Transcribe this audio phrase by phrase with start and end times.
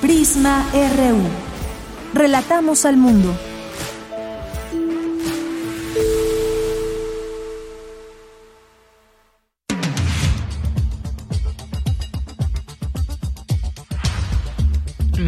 [0.00, 1.22] Prisma RU.
[2.12, 3.34] Relatamos al mundo.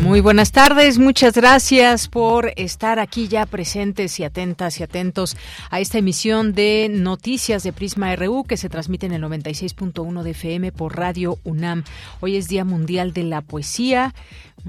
[0.09, 5.37] Muy buenas tardes, muchas gracias por estar aquí ya presentes y atentas y atentos
[5.71, 10.31] a esta emisión de Noticias de Prisma RU que se transmite en el 96.1 de
[10.31, 11.85] FM por Radio UNAM.
[12.21, 14.15] Hoy es Día Mundial de la Poesía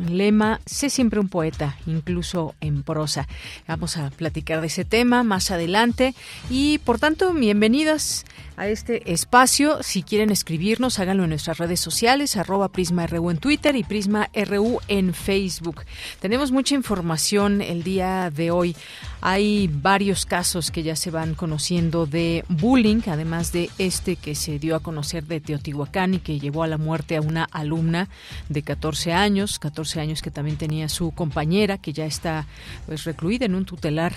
[0.08, 3.27] lema, sé siempre un poeta, incluso en prosa.
[3.68, 6.15] Vamos a platicar de ese tema más adelante
[6.49, 8.26] y por tanto, bienvenidas
[8.59, 9.82] a este espacio.
[9.84, 15.13] Si quieren escribirnos, háganlo en nuestras redes sociales, arroba PrismaRU en Twitter y PrismaRU en
[15.13, 15.84] Facebook.
[16.20, 18.76] Tenemos mucha información el día de hoy.
[19.21, 24.59] Hay varios casos que ya se van conociendo de bullying, además de este que se
[24.59, 28.07] dio a conocer de Teotihuacán y que llevó a la muerte a una alumna
[28.47, 32.47] de 14 años, 14 años que también tenía su compañera, que ya está
[32.85, 34.13] pues recluida en un tutelar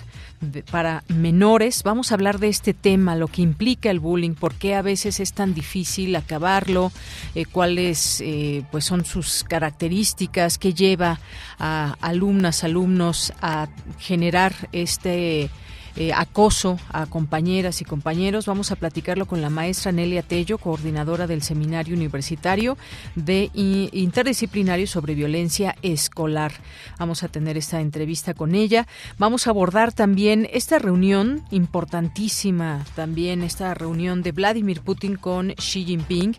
[0.70, 1.83] para menores.
[1.83, 5.19] Vamos a hablar de este tema, lo que implica el bullying, por qué a veces
[5.19, 6.92] es tan difícil acabarlo,
[7.34, 11.19] eh, cuáles eh, pues son sus características, qué lleva
[11.58, 15.51] a alumnas, alumnos a generar este este
[15.97, 18.47] eh, acoso a compañeras y compañeros.
[18.47, 22.79] Vamos a platicarlo con la maestra Nelia Tello, coordinadora del Seminario Universitario
[23.15, 26.53] de Interdisciplinario sobre Violencia Escolar.
[26.98, 28.87] Vamos a tener esta entrevista con ella.
[29.19, 35.85] Vamos a abordar también esta reunión importantísima, también esta reunión de Vladimir Putin con Xi
[35.85, 36.36] Jinping.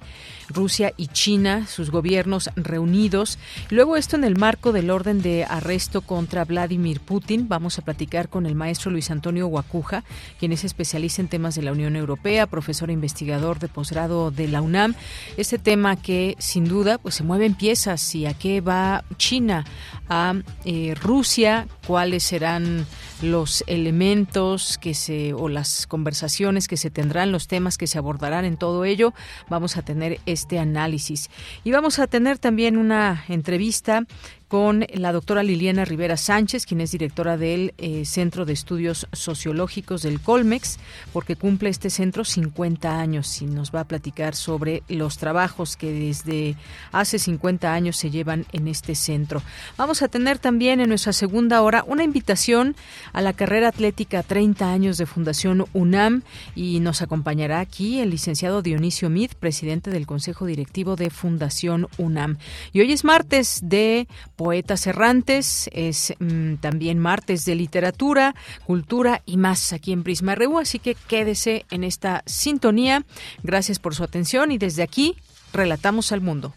[0.49, 3.39] Rusia y China, sus gobiernos reunidos.
[3.69, 7.47] Luego esto en el marco del orden de arresto contra Vladimir Putin.
[7.47, 10.03] Vamos a platicar con el maestro Luis Antonio Guacuja,
[10.39, 14.47] quien es especialista en temas de la Unión Europea, profesor e investigador de posgrado de
[14.47, 14.95] la UNAM.
[15.37, 19.65] Este tema que sin duda pues se mueven piezas y a qué va China,
[20.09, 22.85] a eh, Rusia, cuáles serán
[23.23, 28.45] los elementos que se o las conversaciones que se tendrán, los temas que se abordarán
[28.45, 29.13] en todo ello.
[29.49, 31.29] Vamos a tener este análisis
[31.63, 34.05] y vamos a tener también una entrevista
[34.53, 40.03] con la doctora Liliana Rivera Sánchez, quien es directora del eh, Centro de Estudios Sociológicos
[40.03, 40.77] del Colmex,
[41.11, 45.91] porque cumple este centro 50 años y nos va a platicar sobre los trabajos que
[45.91, 46.55] desde
[46.91, 49.41] hace 50 años se llevan en este centro.
[49.75, 52.75] Vamos a tener también en nuestra segunda hora una invitación
[53.13, 56.23] a la carrera atlética 30 años de Fundación UNAM
[56.55, 62.37] y nos acompañará aquí el licenciado Dionisio Mid, presidente del Consejo Directivo de Fundación UNAM.
[62.73, 68.35] Y hoy es martes de Poetas Errantes, es mm, también martes de literatura,
[68.65, 73.05] cultura y más aquí en Prisma RU, así que quédese en esta sintonía.
[73.43, 75.15] Gracias por su atención y desde aquí
[75.53, 76.53] relatamos al mundo.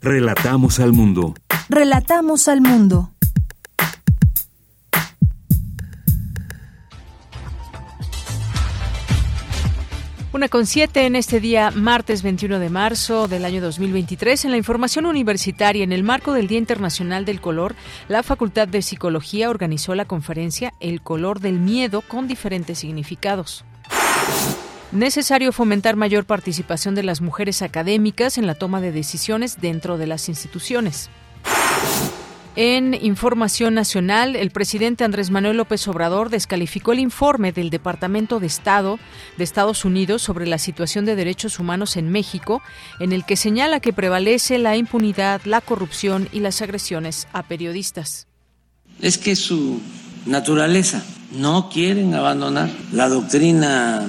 [0.00, 1.34] Relatamos al mundo.
[1.68, 3.10] Relatamos al mundo.
[10.30, 14.44] Una con siete en este día, martes 21 de marzo del año 2023.
[14.44, 17.74] En la información universitaria, en el marco del Día Internacional del Color,
[18.08, 23.64] la Facultad de Psicología organizó la conferencia El color del miedo con diferentes significados.
[24.92, 30.08] Necesario fomentar mayor participación de las mujeres académicas en la toma de decisiones dentro de
[30.08, 31.08] las instituciones.
[32.60, 38.48] En información nacional, el presidente Andrés Manuel López Obrador descalificó el informe del Departamento de
[38.48, 38.98] Estado
[39.36, 42.60] de Estados Unidos sobre la situación de derechos humanos en México,
[42.98, 48.26] en el que señala que prevalece la impunidad, la corrupción y las agresiones a periodistas.
[49.00, 49.80] Es que su
[50.26, 54.04] naturaleza no quieren abandonar la doctrina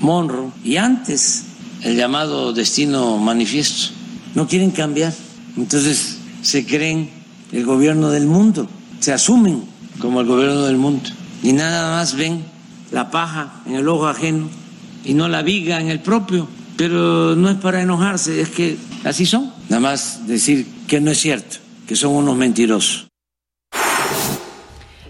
[0.00, 1.44] Monroe y antes
[1.82, 3.92] el llamado destino manifiesto.
[4.34, 5.12] No quieren cambiar.
[5.54, 7.19] Entonces se creen
[7.52, 8.68] el gobierno del mundo,
[9.00, 9.64] se asumen
[9.98, 11.08] como el gobierno del mundo
[11.42, 12.44] y nada más ven
[12.90, 14.48] la paja en el ojo ajeno
[15.04, 16.48] y no la viga en el propio.
[16.76, 19.52] Pero no es para enojarse, es que así son.
[19.68, 21.56] Nada más decir que no es cierto,
[21.86, 23.09] que son unos mentirosos.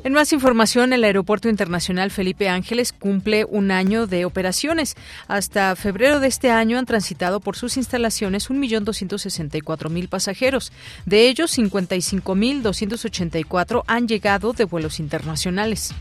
[0.02, 4.96] En más información, el Aeropuerto Internacional Felipe Ángeles cumple un año de operaciones.
[5.28, 10.72] Hasta febrero de este año han transitado por sus instalaciones 1.264.000 pasajeros.
[11.04, 15.92] De ellos, 55.284 han llegado de vuelos internacionales.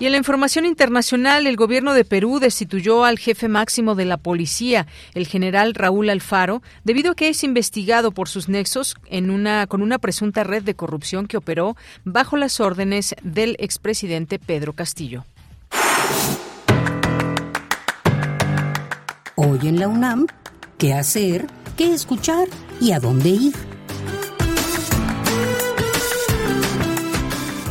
[0.00, 4.16] Y en la información internacional, el gobierno de Perú destituyó al jefe máximo de la
[4.16, 9.66] policía, el general Raúl Alfaro, debido a que es investigado por sus nexos en una,
[9.66, 15.26] con una presunta red de corrupción que operó bajo las órdenes del expresidente Pedro Castillo.
[19.34, 20.26] Hoy en la UNAM,
[20.78, 21.46] ¿qué hacer?
[21.76, 22.48] ¿Qué escuchar?
[22.80, 23.79] ¿Y a dónde ir?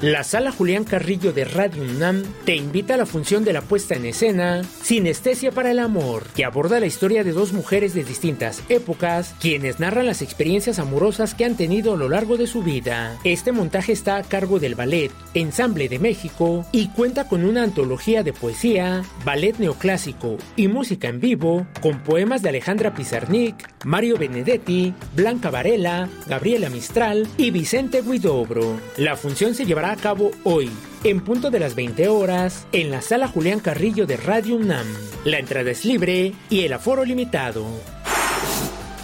[0.00, 3.96] La sala Julián Carrillo de Radio UNAM te invita a la función de la puesta
[3.96, 8.62] en escena Sinestesia para el Amor, que aborda la historia de dos mujeres de distintas
[8.68, 13.18] épocas, quienes narran las experiencias amorosas que han tenido a lo largo de su vida.
[13.24, 18.22] Este montaje está a cargo del Ballet Ensamble de México y cuenta con una antología
[18.22, 24.94] de poesía, ballet neoclásico y música en vivo, con poemas de Alejandra Pizarnik, Mario Benedetti,
[25.16, 28.80] Blanca Varela, Gabriela Mistral y Vicente Guidobro.
[28.96, 30.70] La función se llevará a cabo hoy,
[31.04, 34.86] en punto de las 20 horas, en la sala Julián Carrillo de Radio UNAM.
[35.24, 37.64] La entrada es libre y el aforo limitado.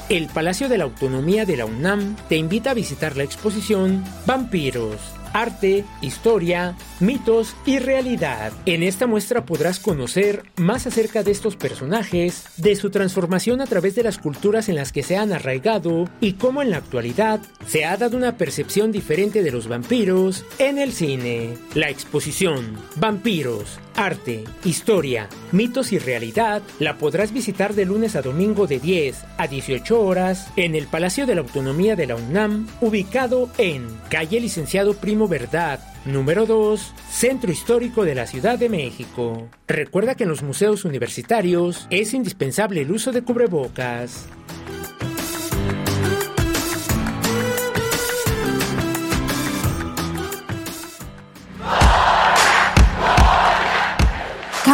[0.09, 4.99] El Palacio de la Autonomía de la UNAM te invita a visitar la exposición Vampiros
[5.35, 8.53] arte, historia, mitos y realidad.
[8.65, 13.95] En esta muestra podrás conocer más acerca de estos personajes, de su transformación a través
[13.95, 17.85] de las culturas en las que se han arraigado y cómo en la actualidad se
[17.85, 21.59] ha dado una percepción diferente de los vampiros en el cine.
[21.75, 28.67] La exposición Vampiros, arte, historia, mitos y realidad la podrás visitar de lunes a domingo
[28.67, 33.51] de 10 a 18 horas en el Palacio de la Autonomía de la UNAM, ubicado
[33.59, 39.49] en calle Licenciado Primo Verdad, número 2, Centro Histórico de la Ciudad de México.
[39.67, 44.27] Recuerda que en los museos universitarios es indispensable el uso de cubrebocas.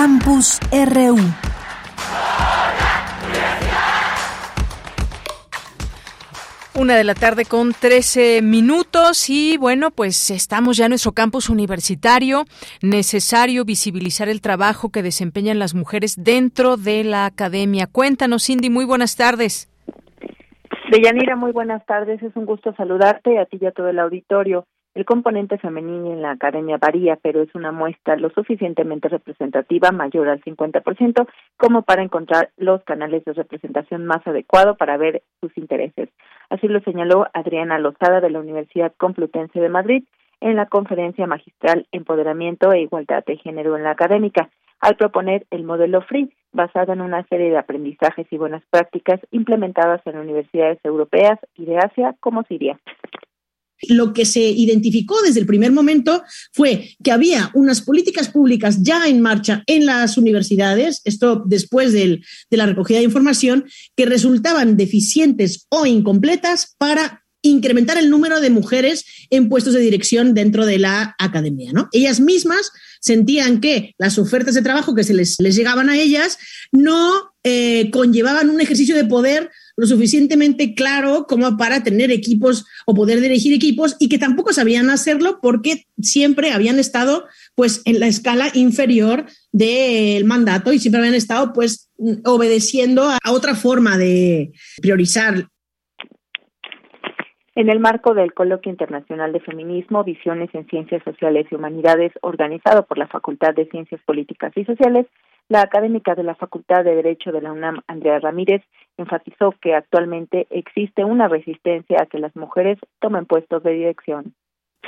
[0.03, 1.19] Campus RU.
[6.75, 11.51] Una de la tarde con 13 minutos y bueno, pues estamos ya en nuestro campus
[11.51, 12.45] universitario.
[12.81, 17.87] Necesario visibilizar el trabajo que desempeñan las mujeres dentro de la academia.
[17.87, 19.69] Cuéntanos, Cindy, muy buenas tardes.
[20.91, 22.23] Deyanira, muy buenas tardes.
[22.23, 24.67] Es un gusto saludarte a ti y a todo el auditorio.
[24.93, 30.29] El componente femenino en la academia varía, pero es una muestra lo suficientemente representativa, mayor
[30.29, 36.09] al 50%, como para encontrar los canales de representación más adecuados para ver sus intereses.
[36.49, 40.03] Así lo señaló Adriana Lozada de la Universidad Complutense de Madrid
[40.41, 44.51] en la conferencia magistral Empoderamiento e Igualdad de Género en la Académica,
[44.81, 50.05] al proponer el modelo FREE, basado en una serie de aprendizajes y buenas prácticas implementadas
[50.05, 52.77] en universidades europeas y de Asia como Siria
[53.89, 56.23] lo que se identificó desde el primer momento
[56.53, 62.21] fue que había unas políticas públicas ya en marcha en las universidades, esto después de
[62.51, 63.65] la recogida de información,
[63.97, 70.35] que resultaban deficientes o incompletas para incrementar el número de mujeres en puestos de dirección
[70.35, 71.73] dentro de la academia.
[71.73, 71.89] ¿no?
[71.93, 72.71] Ellas mismas
[73.01, 76.39] sentían que las ofertas de trabajo que se les, llegaban a ellas
[76.73, 82.95] no eh, conllevaban un ejercicio de poder lo suficientemente claro como para tener equipos o
[82.95, 88.07] poder dirigir equipos y que tampoco sabían hacerlo porque siempre habían estado pues en la
[88.07, 91.89] escala inferior del mandato y siempre habían estado pues
[92.25, 95.49] obedeciendo a otra forma de priorizar
[97.55, 102.87] en el marco del Coloquio Internacional de Feminismo, Visiones en Ciencias Sociales y Humanidades, organizado
[102.87, 105.07] por la Facultad de Ciencias Políticas y Sociales,
[105.49, 108.63] la académica de la Facultad de Derecho de la UNAM, Andrea Ramírez,
[108.97, 114.35] enfatizó que actualmente existe una resistencia a que las mujeres tomen puestos de dirección.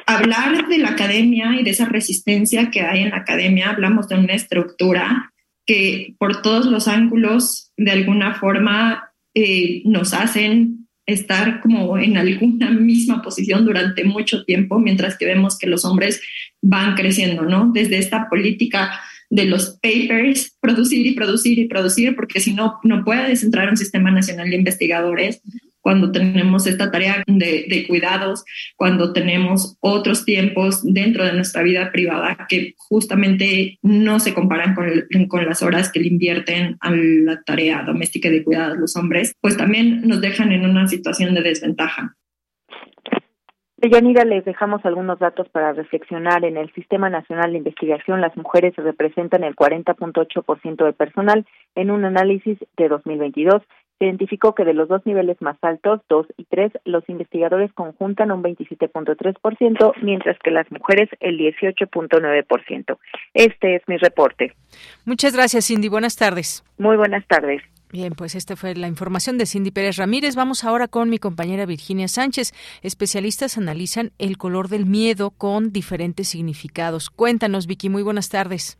[0.06, 4.18] Hablar de la academia y de esa resistencia que hay en la academia, hablamos de
[4.18, 5.32] una estructura
[5.66, 12.70] que por todos los ángulos de alguna forma eh, nos hacen estar como en alguna
[12.70, 16.20] misma posición durante mucho tiempo, mientras que vemos que los hombres
[16.60, 17.70] van creciendo, ¿no?
[17.72, 19.00] Desde esta política
[19.30, 23.70] de los papers, producir y producir y producir, porque si no, no puedes entrar a
[23.70, 25.40] un sistema nacional de investigadores
[25.82, 28.44] cuando tenemos esta tarea de, cuidados,
[28.76, 34.88] cuando tenemos otros tiempos dentro de nuestra vida privada que justamente no se comparan con,
[35.28, 39.56] con las horas que le invierten a la tarea doméstica de cuidados los hombres, pues
[39.56, 42.16] también nos dejan en una situación de desventaja.
[43.88, 46.44] Yanira, les dejamos algunos datos para reflexionar.
[46.44, 52.04] En el Sistema Nacional de Investigación, las mujeres representan el 40.8% del personal en un
[52.04, 53.60] análisis de 2022
[54.06, 58.42] identificó que de los dos niveles más altos, 2 y 3, los investigadores conjuntan un
[58.42, 62.98] 27.3%, mientras que las mujeres el 18.9%.
[63.34, 64.54] Este es mi reporte.
[65.04, 65.88] Muchas gracias, Cindy.
[65.88, 66.64] Buenas tardes.
[66.78, 67.62] Muy buenas tardes.
[67.92, 70.34] Bien, pues esta fue la información de Cindy Pérez Ramírez.
[70.34, 72.52] Vamos ahora con mi compañera Virginia Sánchez.
[72.82, 77.10] Especialistas analizan el color del miedo con diferentes significados.
[77.10, 77.90] Cuéntanos, Vicky.
[77.90, 78.78] Muy buenas tardes.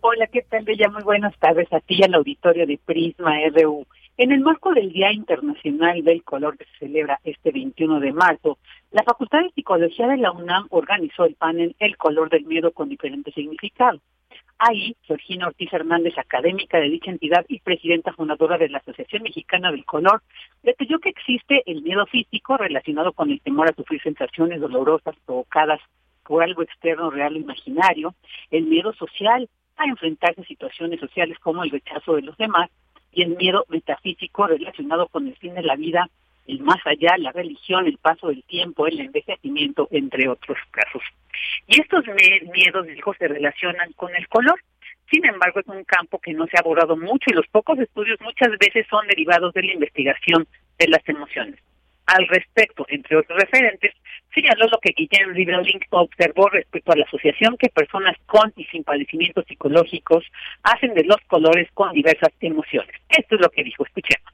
[0.00, 0.88] Hola, ¿qué tal, Bella?
[0.88, 3.86] Muy buenas tardes a ti y al auditorio de Prisma RU.
[4.18, 8.58] En el marco del Día Internacional del Color que se celebra este 21 de marzo,
[8.90, 12.88] la Facultad de Psicología de la UNAM organizó el panel El color del miedo con
[12.88, 14.00] diferentes significados.
[14.58, 19.70] Ahí, Georgina Ortiz Hernández, académica de dicha entidad y presidenta fundadora de la Asociación Mexicana
[19.70, 20.20] del Color,
[20.64, 25.80] detalló que existe el miedo físico relacionado con el temor a sufrir sensaciones dolorosas provocadas
[26.24, 28.16] por algo externo, real o imaginario,
[28.50, 32.68] el miedo social a enfrentarse a situaciones sociales como el rechazo de los demás,
[33.18, 36.08] y el miedo metafísico relacionado con el fin de la vida,
[36.46, 41.02] el más allá, la religión, el paso del tiempo, el envejecimiento, entre otros casos.
[41.66, 42.04] Y estos
[42.54, 44.60] miedos, dijo, se relacionan con el color.
[45.10, 48.20] Sin embargo, es un campo que no se ha abordado mucho y los pocos estudios
[48.20, 50.46] muchas veces son derivados de la investigación
[50.78, 51.58] de las emociones.
[52.08, 53.92] Al respecto, entre otros referentes,
[54.34, 58.82] señaló lo que Guillem Riverlink observó respecto a la asociación que personas con y sin
[58.82, 60.24] padecimientos psicológicos
[60.62, 62.94] hacen de los colores con diversas emociones.
[63.10, 64.32] Esto es lo que dijo, escuchemos.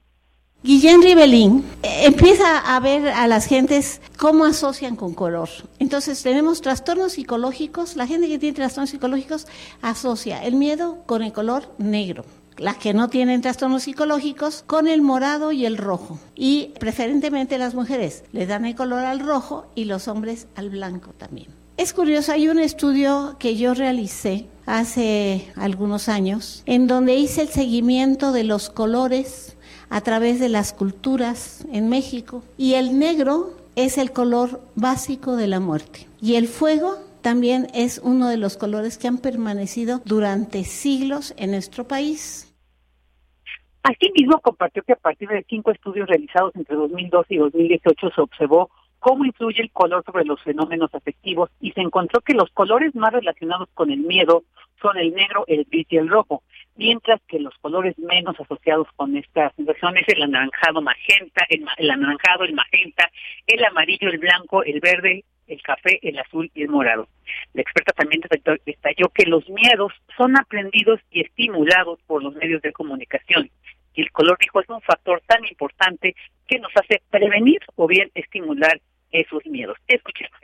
[0.63, 5.49] Guillén Ribelín eh, empieza a ver a las gentes cómo asocian con color.
[5.81, 9.49] Entonces tenemos trastornos psicológicos, la gente que tiene trastornos psicológicos
[9.83, 12.25] asocia el miedo con el color negro
[12.57, 16.19] las que no tienen trastornos psicológicos, con el morado y el rojo.
[16.35, 21.13] Y preferentemente las mujeres le dan el color al rojo y los hombres al blanco
[21.17, 21.49] también.
[21.77, 27.49] Es curioso, hay un estudio que yo realicé hace algunos años en donde hice el
[27.49, 29.57] seguimiento de los colores
[29.91, 35.49] a través de las culturas en México y el negro es el color básico de
[35.49, 40.63] la muerte y el fuego también es uno de los colores que han permanecido durante
[40.63, 42.44] siglos en nuestro país.
[43.85, 48.71] Asimismo, compartió que a partir de cinco estudios realizados entre 2012 y 2018 se observó
[48.99, 53.13] cómo influye el color sobre los fenómenos afectivos y se encontró que los colores más
[53.13, 54.45] relacionados con el miedo
[54.81, 56.43] son el negro, el gris y el rojo,
[56.77, 62.45] mientras que los colores menos asociados con esta sensación el anaranjado magenta, el, el anaranjado,
[62.45, 63.11] el magenta,
[63.47, 67.07] el amarillo, el blanco, el verde, el café, el azul y el morado.
[67.53, 68.23] La experta también
[68.65, 73.51] detalló que los miedos son aprendidos y estimulados por los medios de comunicación.
[73.95, 76.15] Y el color, dijo, es un factor tan importante
[76.47, 79.79] que nos hace prevenir o bien estimular esos miedos.
[79.87, 80.39] Escuchemos.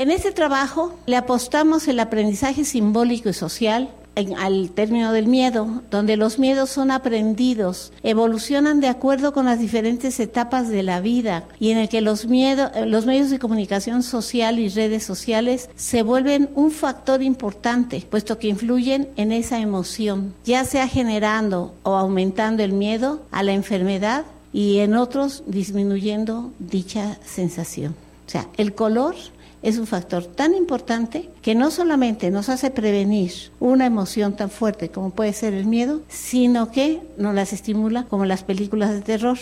[0.00, 3.90] En este trabajo le apostamos el aprendizaje simbólico y social
[4.38, 10.18] al término del miedo, donde los miedos son aprendidos, evolucionan de acuerdo con las diferentes
[10.18, 14.58] etapas de la vida y en el que los, miedos, los medios de comunicación social
[14.58, 20.64] y redes sociales se vuelven un factor importante, puesto que influyen en esa emoción, ya
[20.64, 27.94] sea generando o aumentando el miedo a la enfermedad y en otros disminuyendo dicha sensación.
[28.26, 29.16] O sea, el color
[29.62, 34.90] es un factor tan importante que no solamente nos hace prevenir una emoción tan fuerte
[34.90, 39.38] como puede ser el miedo, sino que nos las estimula como las películas de terror.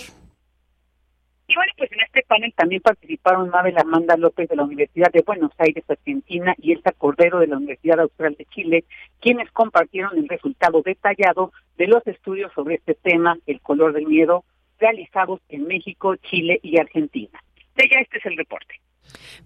[1.51, 5.23] Y bueno, pues en este panel también participaron Mabel Amanda López de la Universidad de
[5.23, 8.85] Buenos Aires, Argentina, y Elsa Cordero de la Universidad Austral de Chile,
[9.21, 14.45] quienes compartieron el resultado detallado de los estudios sobre este tema, el color del miedo,
[14.79, 17.43] realizados en México, Chile y Argentina.
[17.77, 18.75] De ella este es el reporte.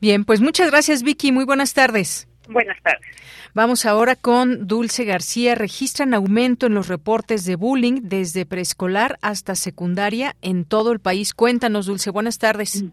[0.00, 2.28] Bien, pues muchas gracias Vicky, muy buenas tardes.
[2.48, 3.06] Buenas tardes.
[3.54, 5.54] Vamos ahora con Dulce García.
[5.54, 11.34] Registran aumento en los reportes de bullying desde preescolar hasta secundaria en todo el país.
[11.34, 12.84] Cuéntanos, Dulce, buenas tardes.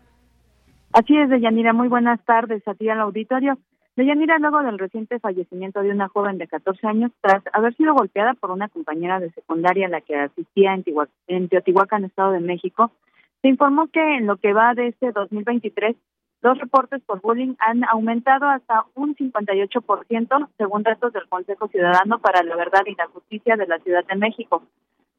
[0.94, 3.58] Así es, Deyanira, muy buenas tardes a ti al auditorio.
[3.96, 8.34] Deyanira, luego del reciente fallecimiento de una joven de 14 años, tras haber sido golpeada
[8.34, 10.84] por una compañera de secundaria a la que asistía en,
[11.28, 12.92] en Teotihuacán, Estado de México,
[13.42, 15.96] se informó que en lo que va de este 2023
[16.42, 22.44] Los reportes por bullying han aumentado hasta un 58% según datos del Consejo Ciudadano para
[22.44, 24.64] la Verdad y la Justicia de la Ciudad de México.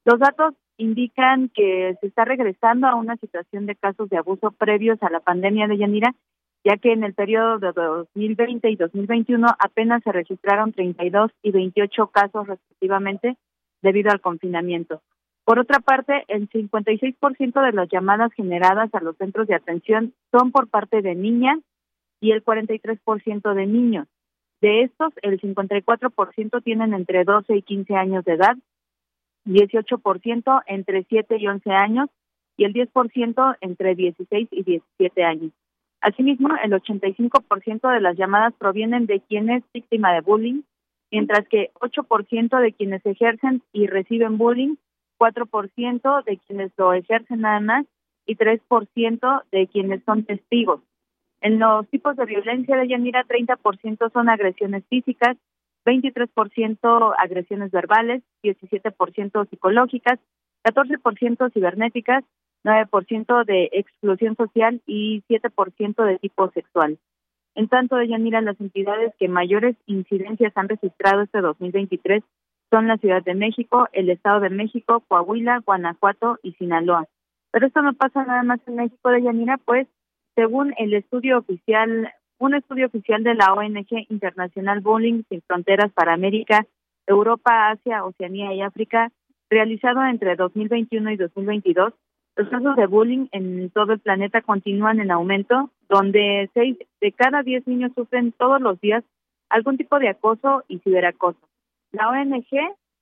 [0.07, 5.03] Los datos indican que se está regresando a una situación de casos de abuso previos
[5.03, 6.15] a la pandemia de Yanira,
[6.65, 12.07] ya que en el periodo de 2020 y 2021 apenas se registraron 32 y 28
[12.07, 13.37] casos respectivamente
[13.83, 15.03] debido al confinamiento.
[15.44, 20.52] Por otra parte, el 56% de las llamadas generadas a los centros de atención son
[20.52, 21.59] por parte de niñas
[22.20, 24.06] y el 43% de niños.
[24.61, 28.56] De estos, el 54% tienen entre 12 y 15 años de edad,
[29.47, 32.11] 18% entre 7 y 11 años
[32.56, 35.52] y el 10% entre 16 y 17 años.
[36.02, 40.62] Asimismo, el 85% de las llamadas provienen de quien es víctima de bullying,
[41.11, 44.76] mientras que 8% de quienes ejercen y reciben bullying
[45.21, 47.87] 4% de quienes lo ejercen nada más
[48.27, 50.81] y 3% de quienes son testigos.
[51.43, 55.37] En los tipos de violencia de Yanira, 30% son agresiones físicas,
[55.85, 60.19] 23% agresiones verbales, 17% psicológicas,
[60.65, 62.25] 14% cibernéticas,
[62.65, 66.99] 9% de exclusión social y 7% de tipo sexual.
[67.55, 72.23] En tanto, Yanira, las entidades que mayores incidencias han registrado este 2023
[72.71, 77.07] son la Ciudad de México, el Estado de México, Coahuila, Guanajuato y Sinaloa.
[77.50, 79.89] Pero esto no pasa nada más en México de Yanira, pues
[80.37, 86.15] según el estudio oficial, un estudio oficial de la ONG Internacional Bowling Sin Fronteras para
[86.15, 86.67] América,
[87.07, 89.11] Europa, Asia, Oceanía y África,
[89.50, 91.93] realizado entre 2021 y 2022,
[92.37, 97.43] los casos de bullying en todo el planeta continúan en aumento, donde seis de cada
[97.43, 99.05] diez niños sufren todos los días
[99.49, 101.50] algún tipo de acoso y ciberacoso.
[101.92, 102.47] La ONG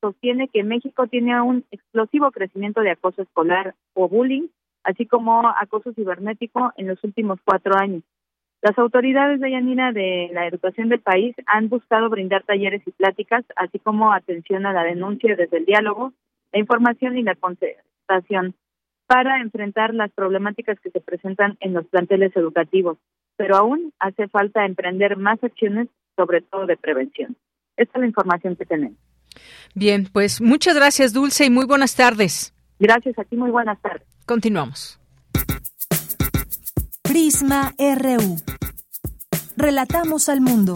[0.00, 4.48] sostiene que México tiene un explosivo crecimiento de acoso escolar o bullying,
[4.84, 8.02] así como acoso cibernético en los últimos cuatro años.
[8.62, 13.44] Las autoridades de Yanina de la educación del país han buscado brindar talleres y pláticas,
[13.54, 16.12] así como atención a la denuncia desde el diálogo,
[16.52, 18.54] la información y la concertación
[19.06, 22.98] para enfrentar las problemáticas que se presentan en los planteles educativos.
[23.36, 27.36] Pero aún hace falta emprender más acciones, sobre todo de prevención.
[27.78, 28.98] Esta es la información que tenemos.
[29.74, 32.52] Bien, pues muchas gracias, Dulce, y muy buenas tardes.
[32.80, 34.06] Gracias a ti, muy buenas tardes.
[34.26, 35.00] Continuamos.
[37.02, 38.36] Prisma RU.
[39.56, 40.74] Relatamos al mundo.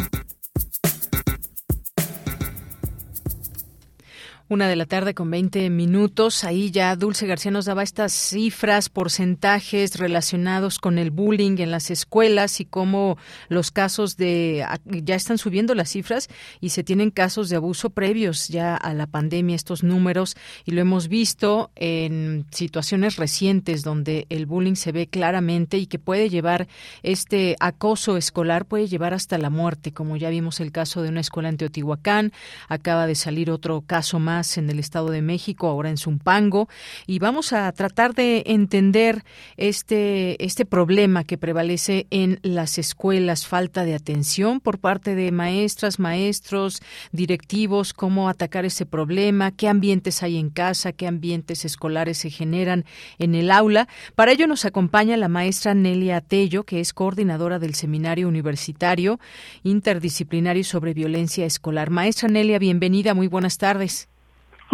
[4.52, 6.44] Una de la tarde con 20 minutos.
[6.44, 11.90] Ahí ya Dulce García nos daba estas cifras, porcentajes relacionados con el bullying en las
[11.90, 13.16] escuelas y cómo
[13.48, 14.62] los casos de.
[14.84, 16.28] Ya están subiendo las cifras
[16.60, 20.36] y se tienen casos de abuso previos ya a la pandemia, estos números,
[20.66, 25.98] y lo hemos visto en situaciones recientes donde el bullying se ve claramente y que
[25.98, 26.68] puede llevar
[27.02, 31.20] este acoso escolar, puede llevar hasta la muerte, como ya vimos el caso de una
[31.20, 32.34] escuela en Teotihuacán.
[32.68, 36.68] Acaba de salir otro caso más en el Estado de México, ahora en Zumpango,
[37.06, 39.24] y vamos a tratar de entender
[39.56, 45.98] este, este problema que prevalece en las escuelas, falta de atención por parte de maestras,
[45.98, 52.30] maestros, directivos, cómo atacar ese problema, qué ambientes hay en casa, qué ambientes escolares se
[52.30, 52.84] generan
[53.18, 53.88] en el aula.
[54.14, 59.20] Para ello nos acompaña la maestra Nelia Tello, que es coordinadora del Seminario Universitario
[59.62, 61.90] Interdisciplinario sobre Violencia Escolar.
[61.90, 64.11] Maestra Nelia, bienvenida, muy buenas tardes.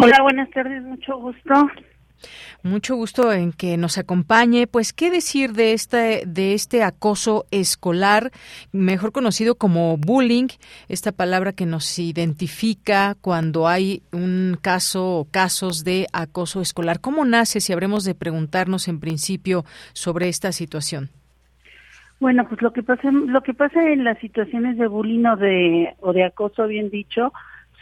[0.01, 1.69] Hola, buenas tardes, mucho gusto.
[2.63, 4.65] Mucho gusto en que nos acompañe.
[4.65, 8.31] Pues, ¿qué decir de este, de este acoso escolar,
[8.71, 10.47] mejor conocido como bullying?
[10.87, 17.01] Esta palabra que nos identifica cuando hay un caso o casos de acoso escolar.
[17.01, 21.09] ¿Cómo nace, si habremos de preguntarnos en principio sobre esta situación?
[22.21, 25.95] Bueno, pues lo que pasa, lo que pasa en las situaciones de bullying o de,
[25.99, 27.33] o de acoso, bien dicho,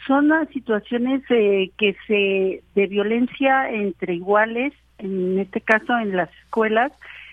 [0.08, 6.90] son situaciones que se de violencia entre iguales, en este caso en las escuelas,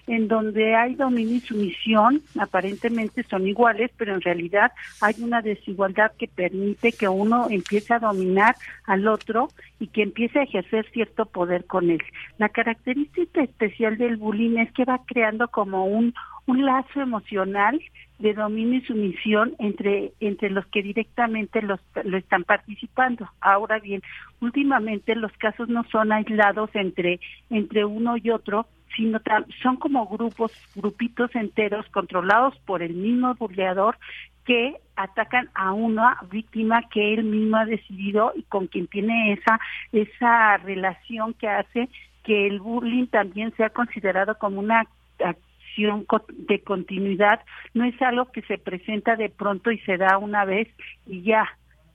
[0.08, 6.12] en donde hay dominio y sumisión, aparentemente son iguales, pero en realidad hay una desigualdad
[6.18, 11.26] que permite que uno empiece a dominar al otro y que empiece a ejercer cierto
[11.26, 12.02] poder con él.
[12.38, 16.14] La característica especial del bullying es que va creando como un,
[16.46, 17.80] un lazo emocional
[18.20, 23.30] de dominio y sumisión entre entre los que directamente los, lo están participando.
[23.42, 24.02] Ahora bien,
[24.40, 29.20] últimamente los casos no son aislados entre entre uno y otro, sino
[29.62, 33.98] son como grupos, grupitos enteros controlados por el mismo burleador
[34.46, 39.60] que atacan a una víctima que él mismo ha decidido y con quien tiene esa
[39.92, 41.90] esa relación que hace
[42.24, 44.86] que el bullying también sea considerado como una
[45.18, 46.06] relación
[46.48, 47.42] de continuidad
[47.74, 50.68] no es algo que se presenta de pronto y se da una vez
[51.06, 51.46] y ya.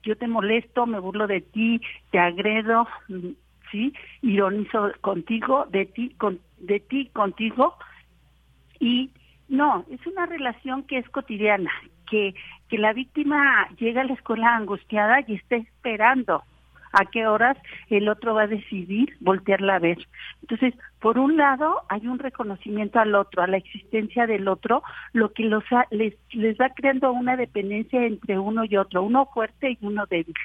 [0.03, 1.79] Yo te molesto, me burlo de ti,
[2.11, 3.29] te agredo, mm,
[3.71, 7.75] sí, ironizo contigo, de ti, con, de ti contigo
[8.79, 9.11] y
[9.47, 11.71] no, es una relación que es cotidiana,
[12.09, 12.33] que,
[12.69, 16.43] que la víctima llega a la escuela angustiada y está esperando
[16.93, 17.57] a qué horas
[17.89, 19.97] el otro va a decidir voltearla a ver.
[20.41, 25.33] Entonces, por un lado, hay un reconocimiento al otro, a la existencia del otro, lo
[25.33, 29.77] que los les, les va creando una dependencia entre uno y otro, uno fuerte y
[29.81, 30.35] uno débil.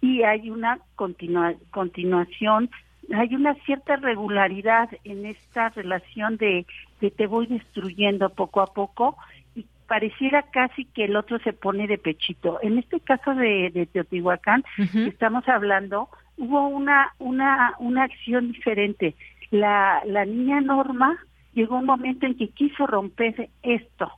[0.00, 2.70] Y hay una continua, continuación
[3.14, 6.66] hay una cierta regularidad en esta relación de,
[7.00, 9.16] de te voy destruyendo poco a poco
[9.86, 12.58] pareciera casi que el otro se pone de pechito.
[12.62, 14.64] En este caso de, Teotihuacán,
[15.06, 19.14] estamos hablando, hubo una, una, una acción diferente.
[19.50, 21.16] La, la niña Norma
[21.54, 24.10] llegó un momento en que quiso romper esto.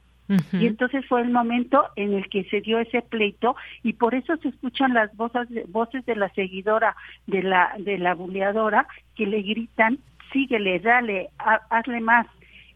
[0.52, 4.36] Y entonces fue el momento en el que se dio ese pleito y por eso
[4.36, 9.40] se escuchan las voces, voces de la seguidora, de la, de la buleadora, que le
[9.42, 9.98] gritan,
[10.32, 11.30] síguele, dale,
[11.70, 12.26] hazle más.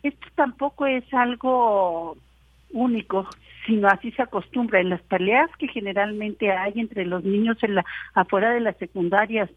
[0.03, 2.17] Esto tampoco es algo
[2.73, 3.29] único,
[3.67, 4.81] sino así se acostumbra.
[4.81, 7.85] En las peleas que generalmente hay entre los niños en la,
[8.15, 9.51] afuera de las secundarias,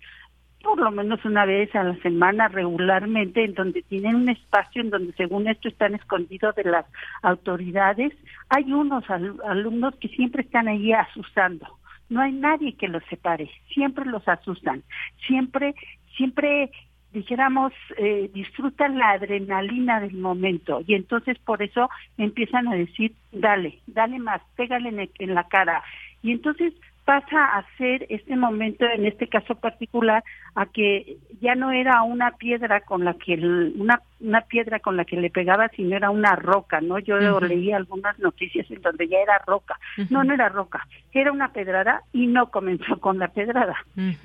[0.65, 4.89] por lo menos una vez a la semana regularmente, en donde tienen un espacio en
[4.89, 6.85] donde según esto están escondidos de las
[7.21, 8.13] autoridades,
[8.49, 11.67] hay unos alumnos que siempre están ahí asustando.
[12.09, 14.81] No hay nadie que los separe, siempre los asustan,
[15.27, 15.75] siempre,
[16.17, 16.71] siempre
[17.13, 23.79] dijéramos, eh, disfrutan la adrenalina del momento y entonces por eso empiezan a decir, dale,
[23.85, 25.83] dale más, pégale en, en la cara.
[26.23, 26.73] Y entonces
[27.05, 30.23] pasa a ser este momento, en este caso particular,
[30.55, 35.05] a que ya no era una piedra con la que una una piedra con la
[35.05, 36.99] que le pegaba, sino era una roca, ¿no?
[36.99, 39.77] Yo leí algunas noticias en donde ya era roca.
[40.09, 43.75] No, no era roca, era una pedrada y no comenzó con la pedrada.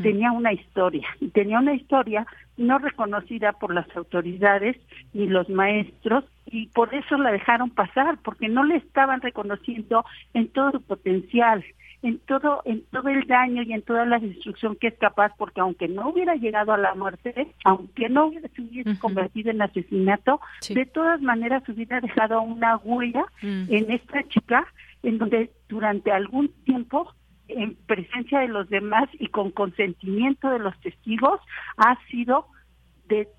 [0.02, 4.76] Tenía una historia y tenía una historia no reconocida por las autoridades
[5.12, 10.48] ni los maestros y por eso la dejaron pasar, porque no le estaban reconociendo en
[10.48, 11.64] todo su potencial
[12.02, 15.60] en todo en todo el daño y en toda la destrucción que es capaz porque
[15.60, 20.40] aunque no hubiera llegado a la muerte aunque no hubiera, se hubiese convertido en asesinato
[20.68, 24.66] de todas maneras hubiera dejado una huella en esta chica
[25.02, 27.12] en donde durante algún tiempo
[27.48, 31.40] en presencia de los demás y con consentimiento de los testigos
[31.76, 32.46] ha sido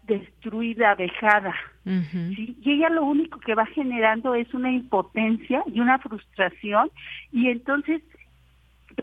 [0.04, 1.56] destruida, vejada.
[1.86, 2.58] ¿sí?
[2.62, 6.92] Y ella lo único que va generando es una impotencia y una frustración
[7.32, 8.02] y entonces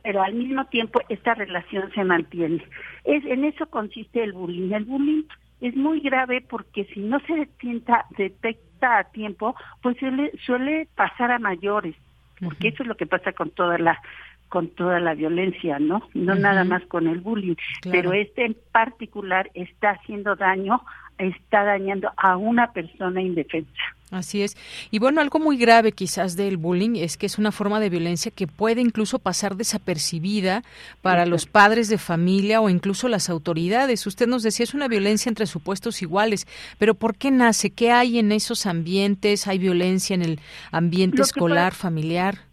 [0.03, 2.65] pero al mismo tiempo esta relación se mantiene.
[3.05, 4.73] Es en eso consiste el bullying.
[4.73, 5.23] El bullying
[5.61, 11.31] es muy grave porque si no se detecta, detecta a tiempo, pues suele, suele pasar
[11.31, 11.97] a mayores,
[12.41, 14.01] porque eso es lo que pasa con toda la
[14.49, 16.09] con toda la violencia, ¿no?
[16.15, 20.81] No nada más con el bullying, pero este en particular está haciendo daño,
[21.19, 23.83] está dañando a una persona indefensa.
[24.11, 24.57] Así es.
[24.91, 28.33] Y bueno, algo muy grave quizás del bullying es que es una forma de violencia
[28.35, 30.63] que puede incluso pasar desapercibida
[31.03, 34.07] para los padres de familia o incluso las autoridades.
[34.07, 36.47] Usted nos decía, es una violencia entre supuestos iguales,
[36.79, 37.71] pero ¿por qué nace?
[37.71, 39.47] ¿Qué hay en esos ambientes?
[39.47, 40.41] ¿Hay violencia en el
[40.73, 42.48] ambiente escolar, familiar?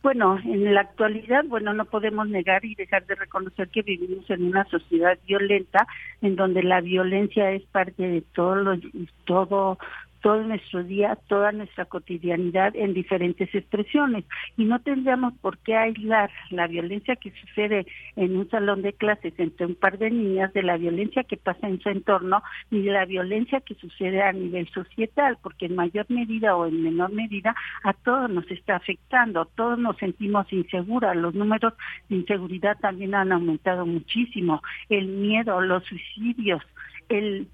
[0.00, 4.44] Bueno, en la actualidad, bueno, no podemos negar y dejar de reconocer que vivimos en
[4.44, 5.86] una sociedad violenta
[6.22, 8.78] en donde la violencia es parte de todo lo,
[9.24, 9.78] todo
[10.20, 14.24] todo nuestro día, toda nuestra cotidianidad en diferentes expresiones.
[14.56, 19.34] Y no tendríamos por qué aislar la violencia que sucede en un salón de clases
[19.38, 22.92] entre un par de niñas de la violencia que pasa en su entorno ni de
[22.92, 27.54] la violencia que sucede a nivel societal, porque en mayor medida o en menor medida
[27.84, 31.74] a todos nos está afectando, todos nos sentimos inseguras, los números
[32.08, 36.62] de inseguridad también han aumentado muchísimo, el miedo, los suicidios,
[37.08, 37.48] el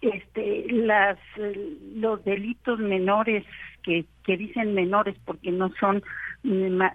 [0.00, 1.18] este las
[1.94, 3.44] los delitos menores
[3.82, 6.02] que, que dicen menores porque no son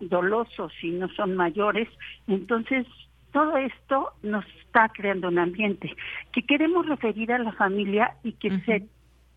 [0.02, 1.88] dolosos y no son mayores
[2.28, 2.88] entonces
[3.36, 5.94] todo esto nos está creando un ambiente.
[6.32, 8.88] Que queremos referir a la familia y que se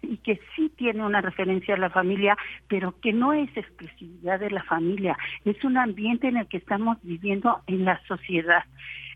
[0.03, 2.37] y que sí tiene una referencia a la familia,
[2.69, 6.99] pero que no es exclusividad de la familia, es un ambiente en el que estamos
[7.03, 8.63] viviendo en la sociedad.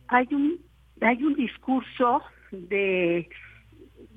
[0.09, 0.59] Hay un
[1.01, 3.29] hay un discurso de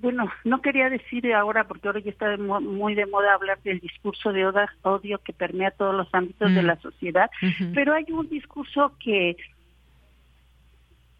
[0.01, 4.31] bueno, no quería decir ahora, porque ahora ya está muy de moda hablar del discurso
[4.31, 4.45] de
[4.83, 6.65] odio que permea todos los ámbitos de mm.
[6.65, 7.29] la sociedad,
[7.73, 9.37] pero hay un discurso que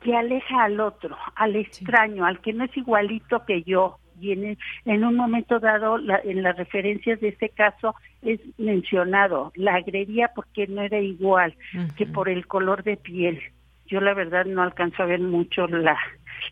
[0.02, 4.58] que aleja al otro, al extraño, al que no es igualito que yo, y en,
[4.86, 10.68] en un momento dado en las referencias de este caso es mencionado, la agredía porque
[10.68, 11.56] no era igual
[11.98, 13.42] que por el color de piel.
[13.88, 15.98] Yo la verdad no alcanzo a ver mucho la,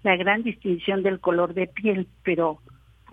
[0.04, 2.60] la gran distinción del color de piel, pero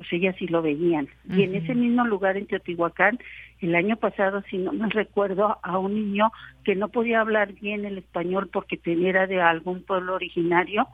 [0.00, 1.08] pues ellas sí lo veían.
[1.28, 3.18] Y en ese mismo lugar en Teotihuacán,
[3.60, 6.32] el año pasado, si no me recuerdo, a un niño
[6.64, 10.86] que no podía hablar bien el español porque era de algún pueblo originario,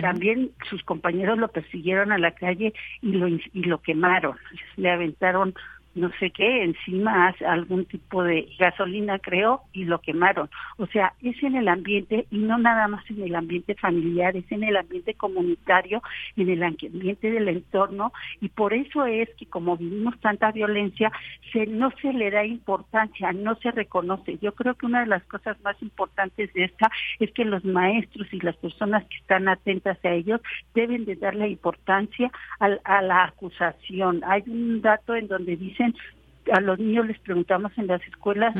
[0.00, 4.38] también sus compañeros lo persiguieron a la calle y lo, y lo quemaron,
[4.76, 5.54] le aventaron
[5.94, 10.48] no sé qué, encima algún tipo de gasolina, creo, y lo quemaron.
[10.76, 14.50] O sea, es en el ambiente y no nada más en el ambiente familiar, es
[14.50, 16.02] en el ambiente comunitario,
[16.36, 21.12] en el ambiente del entorno, y por eso es que como vivimos tanta violencia,
[21.52, 24.38] se, no se le da importancia, no se reconoce.
[24.38, 28.26] Yo creo que una de las cosas más importantes de esta es que los maestros
[28.32, 30.40] y las personas que están atentas a ellos
[30.74, 34.22] deben de darle importancia a la acusación.
[34.26, 35.56] Hay un dato en donde
[36.52, 38.54] a los niños les preguntamos en las escuelas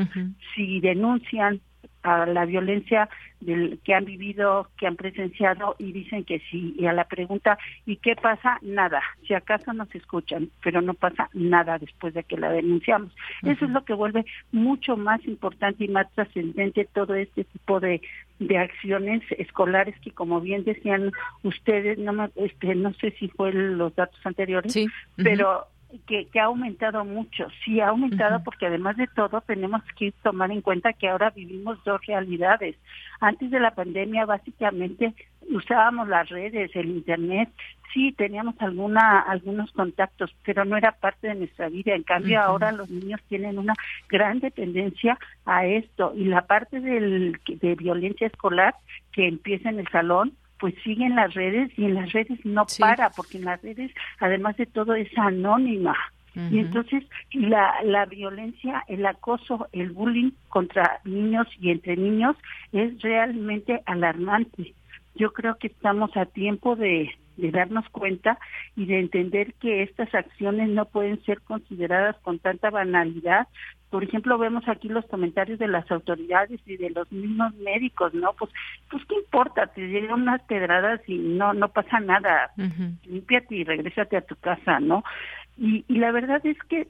[0.55, 1.61] si denuncian
[2.05, 3.09] a la violencia
[3.41, 6.75] del, que han vivido, que han presenciado y dicen que sí.
[6.77, 8.59] Y a la pregunta, ¿y qué pasa?
[8.61, 9.01] Nada.
[9.27, 13.11] Si acaso nos escuchan, pero no pasa nada después de que la denunciamos.
[13.43, 18.01] Eso es lo que vuelve mucho más importante y más trascendente todo este tipo de,
[18.39, 21.11] de acciones escolares que como bien decían
[21.43, 24.75] ustedes, no, este, no sé si fue los datos anteriores,
[25.15, 25.67] pero
[25.99, 30.61] que, ha aumentado mucho, sí ha aumentado porque además de todo tenemos que tomar en
[30.61, 32.75] cuenta que ahora vivimos dos realidades.
[33.19, 35.13] Antes de la pandemia básicamente
[35.49, 37.49] usábamos las redes, el internet,
[37.93, 41.95] sí teníamos alguna algunos contactos, pero no era parte de nuestra vida.
[41.95, 43.73] En cambio ahora los niños tienen una
[44.09, 48.75] gran dependencia a esto y la parte del, de violencia escolar
[49.11, 52.65] que empieza en el salón pues sigue en las redes y en las redes no
[52.79, 55.95] para, porque en las redes, además de todo, es anónima.
[56.51, 62.35] Y entonces la, la violencia, el acoso, el bullying contra niños y entre niños
[62.73, 64.73] es realmente alarmante.
[65.15, 68.37] Yo creo que estamos a tiempo de, de darnos cuenta
[68.75, 73.47] y de entender que estas acciones no pueden ser consideradas con tanta banalidad.
[73.89, 78.33] Por ejemplo, vemos aquí los comentarios de las autoridades y de los mismos médicos, ¿no?
[78.33, 78.51] Pues,
[78.89, 82.51] pues qué importa, te llegan unas pedradas y no, no pasa nada.
[83.05, 85.03] Límpiate y regrésate a tu casa, ¿no?
[85.57, 86.87] Y, y la verdad es que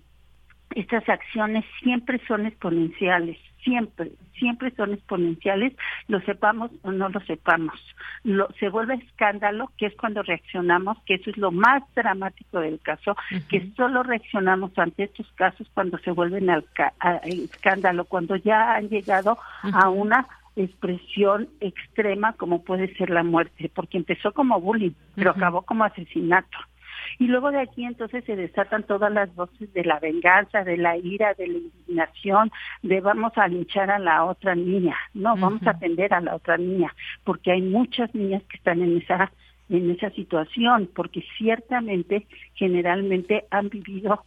[0.75, 5.73] estas acciones siempre son exponenciales siempre, siempre son exponenciales,
[6.07, 7.75] lo sepamos o no lo sepamos.
[8.23, 12.79] Lo, se vuelve escándalo, que es cuando reaccionamos, que eso es lo más dramático del
[12.79, 13.17] caso,
[13.49, 16.63] que solo reaccionamos ante estos casos cuando se vuelven al
[17.23, 23.97] escándalo, cuando ya han llegado a una expresión extrema como puede ser la muerte, porque
[23.97, 26.57] empezó como bullying, pero acabó como asesinato.
[27.19, 30.97] Y luego de aquí entonces se desatan todas las voces de la venganza, de la
[30.97, 32.51] ira, de la indignación,
[32.83, 34.95] de vamos a linchar a la otra niña.
[35.13, 38.97] No, vamos a atender a la otra niña, porque hay muchas niñas que están en
[38.97, 39.31] esa
[39.67, 44.23] en esa situación, porque ciertamente generalmente han vivido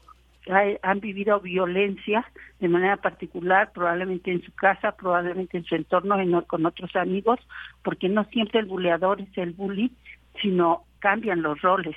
[0.82, 2.24] han vivido violencia
[2.58, 7.38] de manera particular, probablemente en su casa, probablemente en su entorno en, con otros amigos,
[7.82, 9.92] porque no siempre el buleador es el bully,
[10.40, 11.96] sino cambian los roles.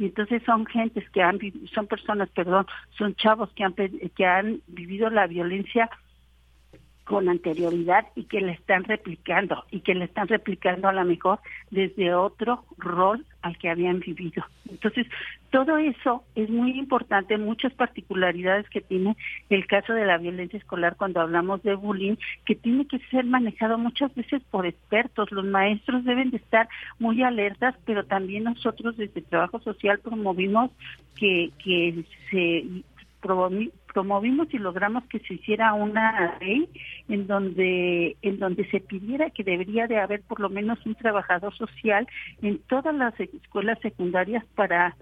[0.00, 1.38] Y entonces son gentes que han
[1.74, 5.90] son personas, perdón, son chavos que han que han vivido la violencia
[7.10, 11.40] con anterioridad y que le están replicando y que le están replicando a lo mejor
[11.72, 14.44] desde otro rol al que habían vivido.
[14.70, 15.08] Entonces,
[15.50, 19.16] todo eso es muy importante, muchas particularidades que tiene
[19.48, 22.14] el caso de la violencia escolar cuando hablamos de bullying,
[22.46, 25.32] que tiene que ser manejado muchas veces por expertos.
[25.32, 26.68] Los maestros deben de estar
[27.00, 30.70] muy alertas, pero también nosotros desde el trabajo social promovimos
[31.16, 32.84] que, que se
[33.92, 36.68] promovimos y logramos que se hiciera una ley
[37.08, 41.54] en donde en donde se pidiera que debería de haber por lo menos un trabajador
[41.56, 42.06] social
[42.42, 44.96] en todas las escuelas secundarias para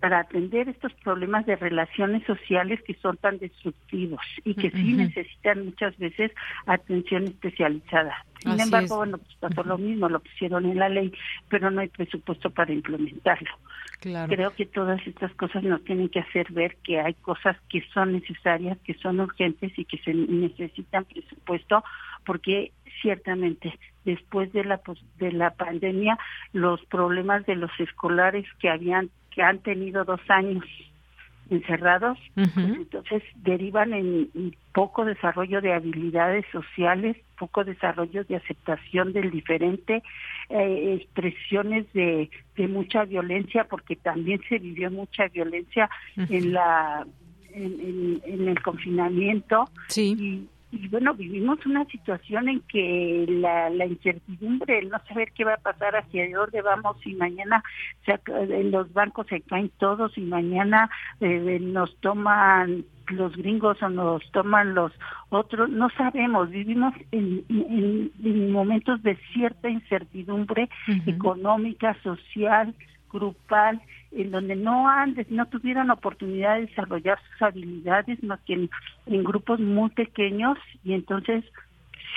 [0.00, 5.66] para atender estos problemas de relaciones sociales que son tan destructivos y que sí necesitan
[5.66, 6.32] muchas veces
[6.66, 8.24] atención especializada.
[8.38, 11.12] Sin embargo, bueno, pues pasó lo mismo, lo pusieron en la ley,
[11.50, 13.50] pero no hay presupuesto para implementarlo.
[14.00, 18.12] Creo que todas estas cosas nos tienen que hacer ver que hay cosas que son
[18.12, 21.84] necesarias, que son urgentes y que se necesitan presupuesto,
[22.24, 24.80] porque ciertamente después de la
[25.18, 26.18] de la pandemia
[26.52, 30.64] los problemas de los escolares que habían que han tenido dos años
[31.50, 39.30] encerrados, pues entonces derivan en poco desarrollo de habilidades sociales, poco desarrollo de aceptación del
[39.30, 40.02] diferente,
[40.48, 47.06] eh, expresiones de, de mucha violencia, porque también se vivió mucha violencia en la
[47.52, 49.68] en, en, el confinamiento.
[49.88, 50.16] Sí.
[50.16, 50.48] Y
[50.90, 55.58] bueno, vivimos una situación en que la, la incertidumbre, el no saber qué va a
[55.58, 57.62] pasar, hacia dónde vamos, y mañana
[58.04, 63.88] se, en los bancos se caen todos y mañana eh, nos toman los gringos o
[63.88, 64.92] nos toman los
[65.30, 70.68] otros, no sabemos, vivimos en, en, momentos de cierta incertidumbre
[71.06, 72.74] económica, social,
[73.12, 73.80] grupal,
[74.12, 78.68] en donde no han, no tuvieron oportunidad de desarrollar sus habilidades más que
[79.06, 81.44] en, grupos muy pequeños y entonces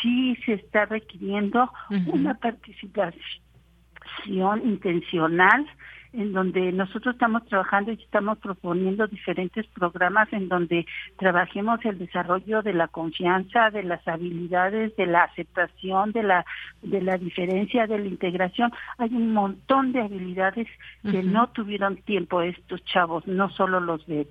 [0.02, 1.72] sí se está requiriendo
[2.08, 3.22] una participación
[4.64, 5.68] intencional
[6.14, 10.86] en donde nosotros estamos trabajando y estamos proponiendo diferentes programas en donde
[11.18, 16.46] trabajemos el desarrollo de la confianza, de las habilidades, de la aceptación, de la
[16.84, 18.72] de la diferencia, de la integración.
[19.00, 20.68] Hay un montón de habilidades
[21.10, 24.28] que no tuvieron tiempo estos chavos, no solo los de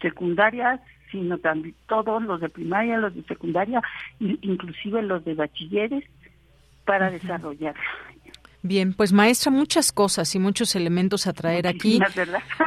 [0.00, 3.82] secundaria, sino también todos los de primaria, los de secundaria,
[4.20, 6.04] inclusive los de bachilleres
[6.84, 7.74] para desarrollar.
[8.66, 12.00] Bien, pues maestra, muchas cosas y muchos elementos a traer aquí.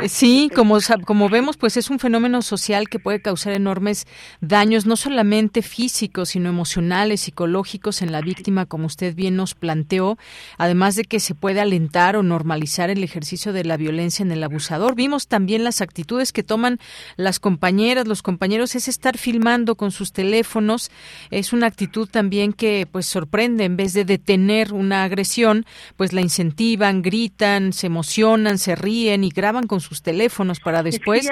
[0.01, 4.07] Eh, sí, como, como vemos, pues es un fenómeno social que puede causar enormes
[4.39, 10.17] daños, no solamente físicos, sino emocionales, psicológicos en la víctima, como usted bien nos planteó,
[10.57, 14.41] además de que se puede alentar o normalizar el ejercicio de la violencia en el
[14.41, 14.95] abusador.
[14.95, 16.79] Vimos también las actitudes que toman
[17.17, 20.91] las compañeras, los compañeros, es estar filmando con sus teléfonos,
[21.29, 23.65] es una actitud también que pues sorprende.
[23.65, 29.29] En vez de detener una agresión, pues la incentivan, gritan, se emocionan, se ríen y
[29.29, 31.29] graban con sus teléfonos para después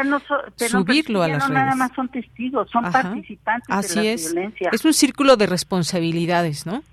[0.56, 1.64] subirlo a las no redes.
[1.66, 4.34] Nada más son testigos, son participantes Así de la es.
[4.34, 4.70] violencia.
[4.72, 6.84] Es un círculo de responsabilidades, ¿no?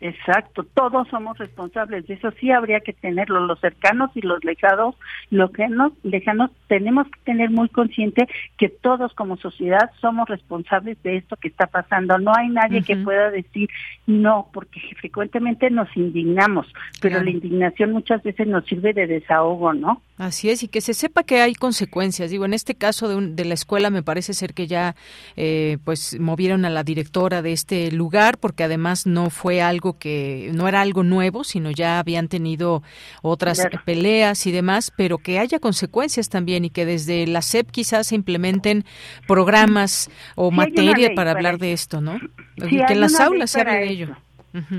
[0.00, 4.94] Exacto, todos somos responsables de eso, sí habría que tenerlo, los cercanos y los lejanos,
[5.30, 11.02] lo que nos lejanos, tenemos que tener muy consciente que todos como sociedad somos responsables
[11.02, 13.68] de esto que está pasando, no hay nadie que pueda decir
[14.06, 16.66] no, porque frecuentemente nos indignamos,
[17.00, 20.02] pero la indignación muchas veces nos sirve de desahogo, ¿no?
[20.18, 22.30] Así es, y que se sepa que hay consecuencias.
[22.30, 24.96] Digo, en este caso de, de la escuela me parece ser que ya
[25.36, 30.50] eh, pues movieron a la directora de este lugar porque además no fue algo que,
[30.52, 32.82] no era algo nuevo, sino ya habían tenido
[33.22, 38.08] otras peleas y demás, pero que haya consecuencias también y que desde la SEP quizás
[38.08, 38.84] se implementen
[39.26, 42.18] programas o materia para hablar de esto, ¿no?
[42.56, 44.16] que en las aulas se hable de ello.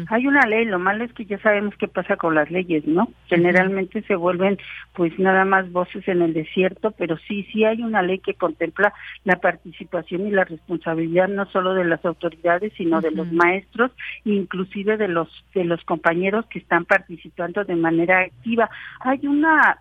[0.09, 3.11] Hay una ley, lo malo es que ya sabemos qué pasa con las leyes, ¿no?
[3.27, 4.57] Generalmente se vuelven
[4.93, 8.93] pues nada más voces en el desierto, pero sí, sí hay una ley que contempla
[9.23, 13.91] la participación y la responsabilidad no solo de las autoridades, sino de los maestros,
[14.25, 18.69] inclusive de los de los compañeros que están participando de manera activa.
[19.01, 19.79] Hay una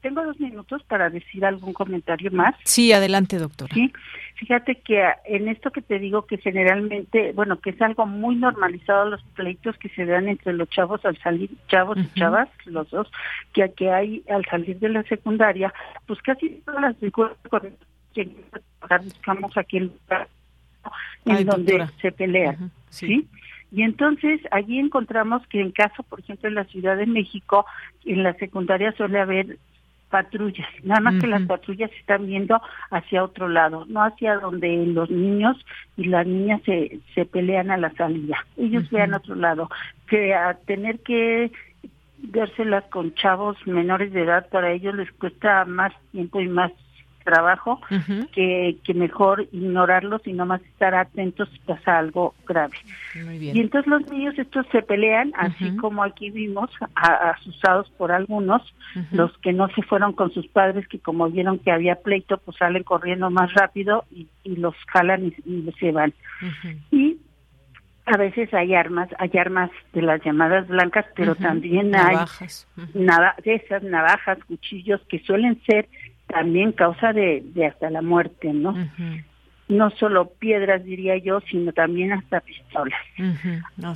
[0.00, 2.54] tengo dos minutos para decir algún comentario más.
[2.64, 3.68] Sí, adelante, doctor.
[3.72, 3.92] Sí,
[4.40, 9.10] fíjate que en esto que te digo que generalmente, bueno, que es algo muy normalizado
[9.10, 13.12] los pleitos que se dan entre los chavos al salir, chavos y chavas, los dos,
[13.52, 15.74] que, que hay al salir de la secundaria,
[16.06, 17.36] pues casi todas las escuelas
[19.04, 20.28] buscamos aquí el lugar
[21.26, 23.28] en donde se pelean, ¿sí?
[23.70, 27.66] Y entonces allí encontramos que en caso, por ejemplo, en la Ciudad de México,
[28.06, 29.58] en la secundaria suele haber
[30.10, 35.10] patrullas, nada más que las patrullas están viendo hacia otro lado, no hacia donde los
[35.10, 35.56] niños
[35.96, 38.44] y las niñas se, se pelean a la salida.
[38.56, 39.70] Ellos vean otro lado,
[40.08, 41.52] que a tener que
[42.18, 46.72] vérselas con chavos menores de edad, para ellos les cuesta más tiempo y más
[47.24, 47.80] trabajo
[48.32, 52.76] que, que mejor ignorarlos y no más estar atentos si pasa algo grave.
[53.14, 58.62] Y entonces los niños estos se pelean, así como aquí vimos, asustados por algunos,
[59.12, 62.56] los que no se fueron con sus padres, que como vieron que había pleito, pues
[62.56, 66.12] salen corriendo más rápido y, los jalan y, se van.
[66.90, 67.18] Y
[68.06, 72.16] a veces hay armas, hay armas de las llamadas blancas, pero también hay
[72.94, 75.88] nada, esas navajas, cuchillos que suelen ser
[76.32, 78.74] también causa de, de hasta la muerte, ¿no?
[79.68, 83.00] No solo piedras, diría yo, sino también hasta pistolas.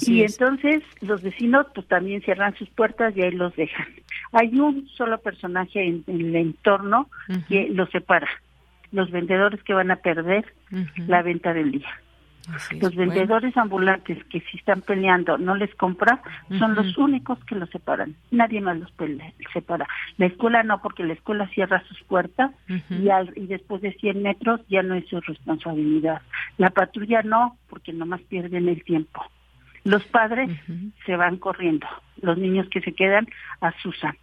[0.06, 3.86] y entonces los vecinos pues también cierran sus puertas y ahí los dejan.
[4.32, 7.08] Hay un solo personaje en, el entorno
[7.48, 8.28] que los separa,
[8.92, 10.44] los vendedores que van a perder
[11.08, 11.88] la venta del día.
[12.80, 16.20] Los vendedores ambulantes que si están peleando no les compra,
[16.58, 18.14] son los únicos que los separan.
[18.30, 18.92] Nadie más los
[19.52, 19.86] separa.
[20.18, 24.60] La escuela no, porque la escuela cierra sus puertas y, y después de 100 metros
[24.68, 26.22] ya no es su responsabilidad.
[26.58, 29.22] La patrulla no, porque nomás pierden el tiempo.
[29.84, 30.50] Los padres
[31.04, 31.86] se van corriendo.
[32.22, 33.26] Los niños que se quedan
[33.60, 34.16] asusan.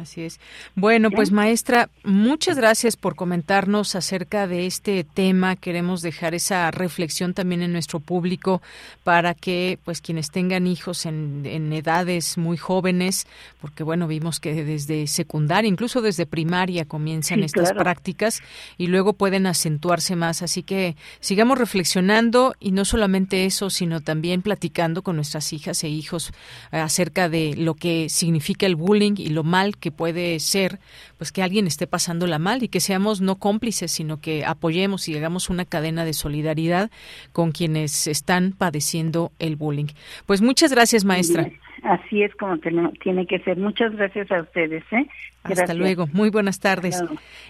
[0.00, 0.40] Así es.
[0.74, 5.56] Bueno, pues maestra, muchas gracias por comentarnos acerca de este tema.
[5.56, 8.60] Queremos dejar esa reflexión también en nuestro público
[9.04, 13.26] para que pues quienes tengan hijos en, edades muy jóvenes,
[13.60, 18.42] porque bueno, vimos que desde secundaria, incluso desde primaria comienzan estas prácticas
[18.78, 20.42] y luego pueden acentuarse más.
[20.42, 25.88] Así que sigamos reflexionando y no solamente eso, sino también platicando con nuestras hijas e
[25.88, 26.32] hijos
[26.70, 30.78] acerca de lo que significa el bullying y lo mal que puede ser
[31.18, 35.16] pues que alguien esté pasándola mal y que seamos no cómplices, sino que apoyemos y
[35.16, 36.90] hagamos una cadena de solidaridad
[37.32, 39.86] con quienes están padeciendo el bullying.
[40.26, 41.50] Pues muchas gracias, maestra.
[41.82, 43.58] Así es como tiene que ser.
[43.58, 44.82] Muchas gracias a ustedes.
[44.90, 45.06] ¿eh?
[45.44, 46.08] Hasta luego.
[46.12, 47.02] Muy buenas tardes.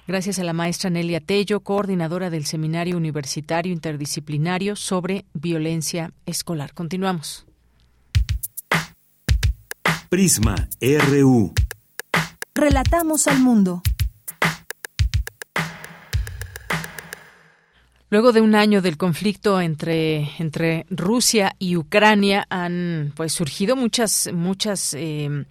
[0.06, 6.74] Gracias a la maestra Nelia Tello, coordinadora del Seminario Universitario Interdisciplinario sobre Violencia Escolar.
[6.74, 7.46] Continuamos.
[10.10, 11.52] Prisma RU.
[12.56, 13.82] Relatamos al mundo.
[18.08, 24.30] Luego de un año del conflicto entre, entre Rusia y Ucrania han pues surgido muchas
[24.32, 25.44] muchas eh,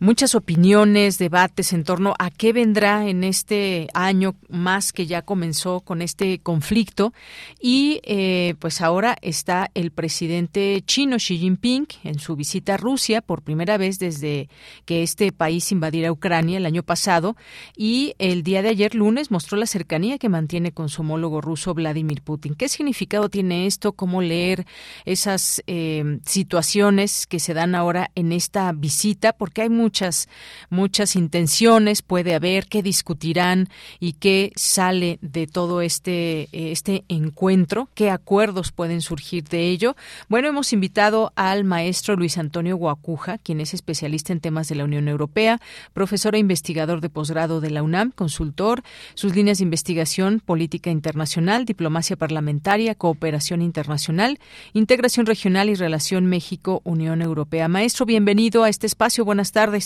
[0.00, 5.80] muchas opiniones, debates en torno a qué vendrá en este año más que ya comenzó
[5.80, 7.12] con este conflicto
[7.60, 13.20] y eh, pues ahora está el presidente chino Xi Jinping en su visita a Rusia
[13.20, 14.48] por primera vez desde
[14.84, 17.36] que este país invadiera Ucrania el año pasado
[17.76, 21.74] y el día de ayer lunes mostró la cercanía que mantiene con su homólogo ruso
[21.74, 22.54] Vladimir Putin.
[22.54, 23.92] ¿Qué significado tiene esto?
[23.92, 24.66] ¿Cómo leer
[25.04, 29.32] esas eh, situaciones que se dan ahora en esta visita?
[29.32, 30.28] Porque hay muchas,
[30.68, 38.10] muchas intenciones, puede haber, qué discutirán y qué sale de todo este, este encuentro, qué
[38.10, 39.96] acuerdos pueden surgir de ello.
[40.28, 44.84] Bueno, hemos invitado al maestro Luis Antonio Guacuja, quien es especialista en temas de la
[44.84, 45.58] Unión Europea,
[45.94, 48.82] profesor e investigador de posgrado de la UNAM, consultor,
[49.14, 54.38] sus líneas de investigación, política internacional, diplomacia parlamentaria, cooperación internacional,
[54.74, 57.68] integración regional y relación México-Unión Europea.
[57.68, 59.24] Maestro, bienvenido a este espacio.
[59.24, 59.77] Buenas tardes.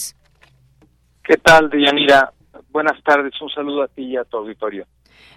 [1.25, 2.33] ¿Qué tal, Dianira?
[2.71, 4.87] Buenas tardes, un saludo a ti y a tu auditorio.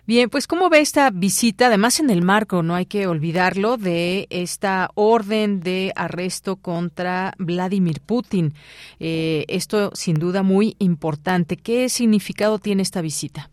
[0.08, 1.68] Bien, pues ¿cómo ve esta visita?
[1.68, 8.02] Además, en el marco, no hay que olvidarlo, de esta orden de arresto contra Vladimir
[8.06, 8.54] Putin.
[9.00, 11.58] Eh, esto, sin duda, muy importante.
[11.58, 13.50] ¿Qué significado tiene esta visita?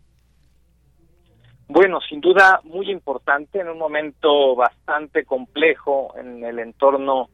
[1.67, 7.29] Bueno, sin duda muy importante en un momento bastante complejo en el entorno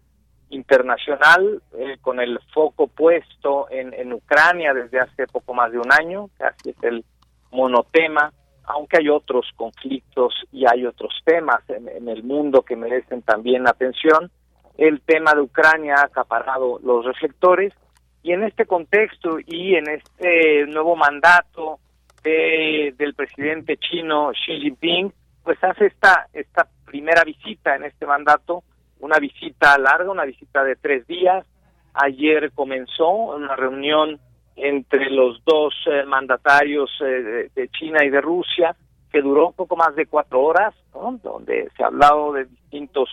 [0.49, 5.91] internacional eh, con el foco puesto en, en, Ucrania desde hace poco más de un
[5.91, 7.05] año, casi es el
[7.51, 8.31] monotema,
[8.65, 14.31] aunque hay otros conflictos y hay otros temas en, el mundo que merecen también atención.
[14.77, 17.73] El tema de Ucrania ha acaparado los reflectores
[18.21, 21.79] y en este contexto y en este nuevo mandato
[22.23, 25.11] de, del presidente chino Xi Jinping,
[25.43, 28.63] pues hace esta, esta primera visita en este mandato
[28.99, 31.45] una visita larga, una visita de tres días.
[31.93, 34.19] Ayer comenzó una reunión
[34.55, 38.75] entre los dos eh, mandatarios eh, de, China y de Rusia,
[39.11, 40.75] que duró poco más de cuatro horas,
[41.23, 43.09] donde se ha hablado de distintos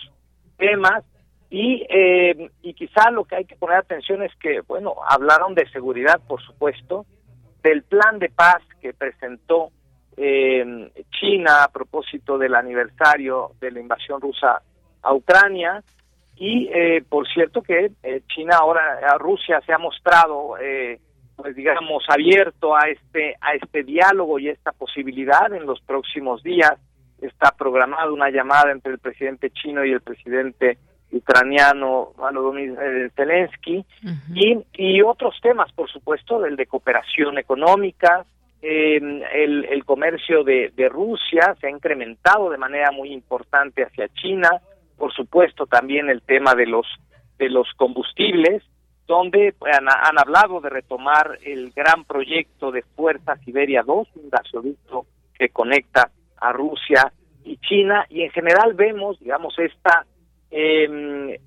[0.57, 1.03] temas.
[1.49, 5.67] Y, eh, y quizá lo que hay que poner atención es que, bueno, hablaron de
[5.69, 7.05] seguridad, por supuesto,
[7.63, 9.71] del plan de paz que presentó
[11.11, 14.63] China a propósito del aniversario de la invasión rusa
[15.01, 15.83] a Ucrania.
[16.39, 20.99] Y eh, por cierto que eh, China ahora a Rusia se ha mostrado eh,
[21.35, 26.73] pues digamos abierto a este a este diálogo y esta posibilidad en los próximos días.
[27.21, 30.77] Está programada una llamada entre el presidente chino y el presidente
[31.11, 33.83] ucraniano Volodymyr Zelensky.
[34.35, 38.25] Y, y otros temas por supuesto del de cooperación económica.
[38.61, 44.49] El, el comercio de, de Rusia se ha incrementado de manera muy importante hacia China
[44.97, 46.85] por supuesto también el tema de los
[47.37, 48.63] de los combustibles
[49.05, 55.05] donde han, han hablado de retomar el gran proyecto de Fuerza Siberia 2, un gasoducto
[55.37, 57.13] que conecta a Rusia
[57.45, 60.05] y China y en general vemos digamos esta
[60.51, 61.39] eh,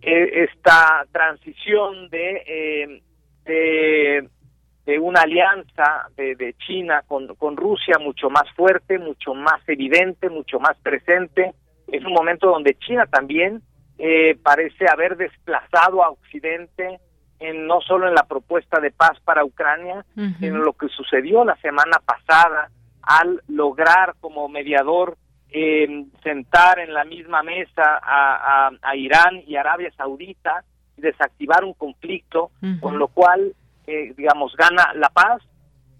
[0.00, 3.02] esta transición de,
[3.44, 4.28] eh,
[4.84, 10.30] de, una alianza de, de China con, con Rusia mucho más fuerte, mucho más evidente,
[10.30, 11.52] mucho más presente
[11.90, 13.62] Es un momento donde China también
[13.98, 17.00] eh, parece haber desplazado a Occidente
[17.40, 20.04] en, no solo en la propuesta de paz para Ucrania,
[20.38, 22.70] sino lo que sucedió la semana pasada
[23.02, 25.16] al lograr como mediador
[25.50, 30.62] eh, sentar en la misma mesa a, a, Irán y Arabia Saudita
[30.96, 33.54] y desactivar un conflicto, con lo cual,
[33.86, 35.42] eh, digamos, gana la paz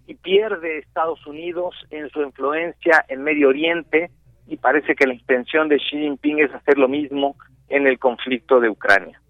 [0.07, 4.11] y pierde Estados Unidos en su influencia en Medio Oriente
[4.49, 7.37] y parece que la intención de Xi Jinping es hacer lo mismo
[7.69, 9.21] en el conflicto de Ucrania.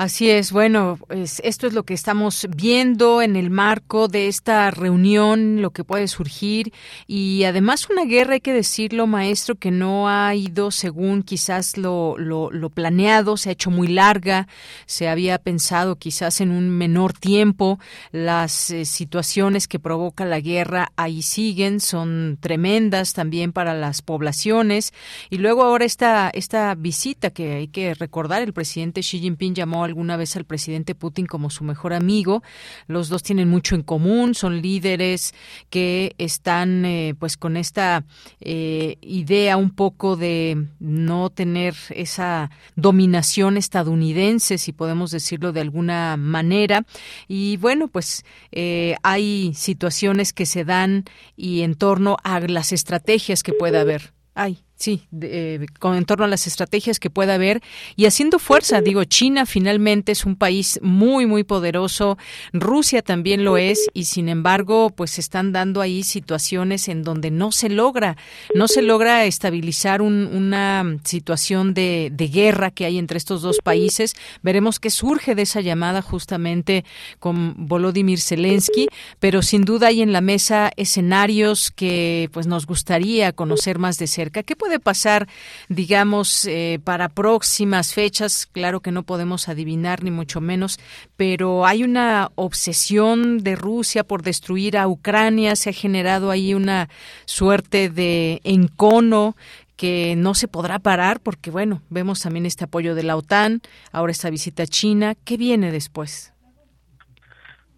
[0.00, 4.70] Así es, bueno, pues esto es lo que estamos viendo en el marco de esta
[4.70, 6.72] reunión, lo que puede surgir
[7.06, 12.16] y además una guerra, hay que decirlo, maestro, que no ha ido según quizás lo,
[12.16, 14.48] lo, lo planeado, se ha hecho muy larga,
[14.86, 17.78] se había pensado quizás en un menor tiempo,
[18.10, 24.94] las eh, situaciones que provoca la guerra ahí siguen, son tremendas también para las poblaciones
[25.28, 29.89] y luego ahora esta, esta visita que hay que recordar, el presidente Xi Jinping llamó
[29.90, 32.42] alguna vez al presidente Putin como su mejor amigo.
[32.86, 35.34] Los dos tienen mucho en común, son líderes
[35.68, 38.04] que están eh, pues con esta
[38.40, 46.16] eh, idea un poco de no tener esa dominación estadounidense, si podemos decirlo de alguna
[46.16, 46.86] manera.
[47.28, 51.04] Y bueno, pues eh, hay situaciones que se dan
[51.36, 54.12] y en torno a las estrategias que puede haber.
[54.34, 57.60] Ay, Sí, eh, con en torno a las estrategias que pueda haber
[57.96, 58.80] y haciendo fuerza.
[58.80, 62.16] Digo, China finalmente es un país muy, muy poderoso.
[62.54, 67.30] Rusia también lo es y sin embargo, pues se están dando ahí situaciones en donde
[67.30, 68.16] no se logra,
[68.54, 74.14] no se logra estabilizar una situación de, de guerra que hay entre estos dos países.
[74.40, 76.86] Veremos qué surge de esa llamada justamente
[77.18, 83.34] con Volodymyr Zelensky, pero sin duda hay en la mesa escenarios que pues nos gustaría
[83.34, 84.42] conocer más de cerca.
[84.42, 85.26] ¿Qué puede puede pasar,
[85.68, 88.46] digamos, eh, para próximas fechas?
[88.46, 90.78] Claro que no podemos adivinar, ni mucho menos,
[91.16, 96.88] pero hay una obsesión de Rusia por destruir a Ucrania, se ha generado ahí una
[97.24, 99.34] suerte de encono
[99.74, 104.12] que no se podrá parar porque, bueno, vemos también este apoyo de la OTAN, ahora
[104.12, 105.16] esta visita a China.
[105.24, 106.32] ¿Qué viene después?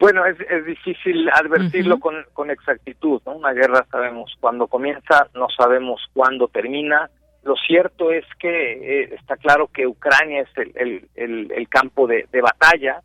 [0.02, 3.36] Bueno, es, es difícil advertirlo con, con exactitud, ¿no?
[3.36, 7.08] Una guerra sabemos cuándo comienza, no sabemos cuándo termina.
[7.44, 12.26] Lo cierto es que eh, está claro que Ucrania es el, el, el, campo de,
[12.32, 13.00] de, batalla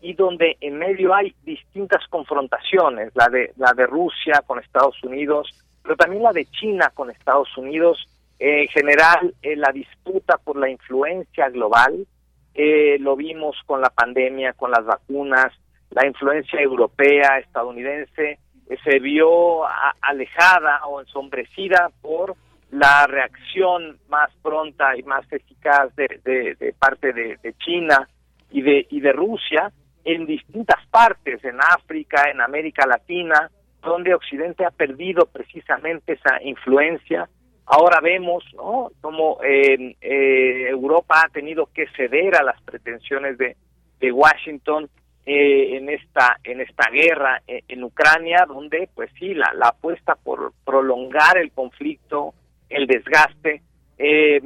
[0.00, 5.48] y donde en medio hay distintas confrontaciones, la de, la de Rusia con Estados Unidos,
[5.84, 8.08] pero también la de China con Estados Unidos,
[8.40, 12.08] en general eh, la disputa por la influencia global,
[12.54, 15.52] eh, lo vimos con la pandemia, con las vacunas,
[15.90, 18.38] la influencia europea, estadounidense,
[18.68, 19.62] eh, se vio
[20.00, 22.36] alejada o ensombrecida por
[22.70, 28.08] la reacción más pronta y más eficaz de, de, parte de, de, China
[28.50, 29.72] y de, y de Rusia
[30.04, 33.50] en distintas partes, en África, en América Latina,
[33.82, 37.28] donde Occidente ha perdido precisamente esa influencia.
[37.66, 38.90] Ahora vemos ¿no?
[39.00, 43.56] cómo eh, eh, Europa ha tenido que ceder a las pretensiones de,
[44.00, 44.88] de Washington
[45.32, 50.16] eh, en esta en esta guerra eh, en Ucrania donde pues sí la, la apuesta
[50.16, 52.34] por prolongar el conflicto
[52.68, 53.62] el desgaste
[53.96, 54.40] eh,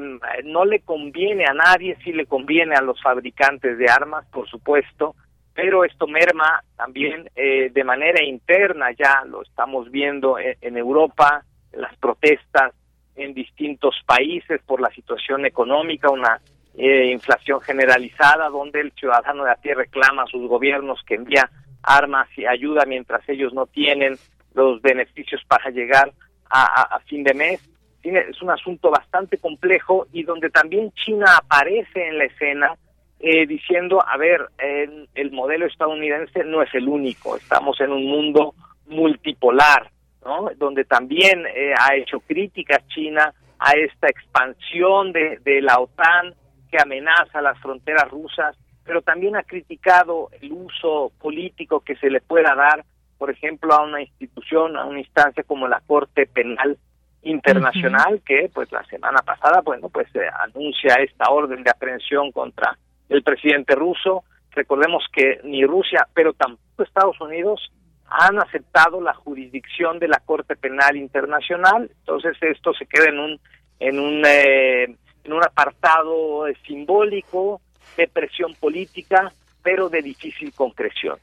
[0.45, 5.14] no le conviene a nadie sí le conviene a los fabricantes de armas por supuesto
[5.55, 11.97] pero esto merma también de manera interna ya lo estamos viendo en, en Europa las
[11.97, 12.74] protestas
[13.16, 16.43] en distintos países por la situación económica una
[16.77, 21.49] eh, inflación generalizada, donde el ciudadano de a pie reclama a sus gobiernos que envía
[21.83, 24.16] armas y ayuda mientras ellos no tienen
[24.55, 26.12] los beneficios para llegar
[26.51, 27.61] a, fin de mes.
[28.03, 32.77] Es un asunto bastante complejo y donde también China aparece en la escena
[33.18, 38.55] eh, diciendo, a ver, el modelo estadounidense no es el único, estamos en un mundo
[38.87, 39.91] multipolar,
[40.25, 40.51] ¿no?
[40.57, 46.35] donde también eh, ha hecho críticas China a esta expansión de, de la OTAN,
[46.75, 52.20] que amenaza las fronteras rusas, pero también ha criticado el uso político que se le
[52.20, 52.85] pueda dar,
[53.16, 56.77] por ejemplo, a una institución, a una instancia como la Corte Penal
[57.22, 62.77] Internacional, que pues la semana pasada, bueno, pues se anuncia esta orden de aprehensión contra
[63.09, 64.25] el presidente ruso.
[64.51, 67.70] Recordemos que ni Rusia, pero tampoco Estados Unidos
[68.07, 73.41] han aceptado la jurisdicción de la Corte Penal Internacional, entonces esto se queda en un
[73.79, 77.61] en un eh, en un apartado simbólico
[77.97, 81.18] de presión política, pero de difícil concreción.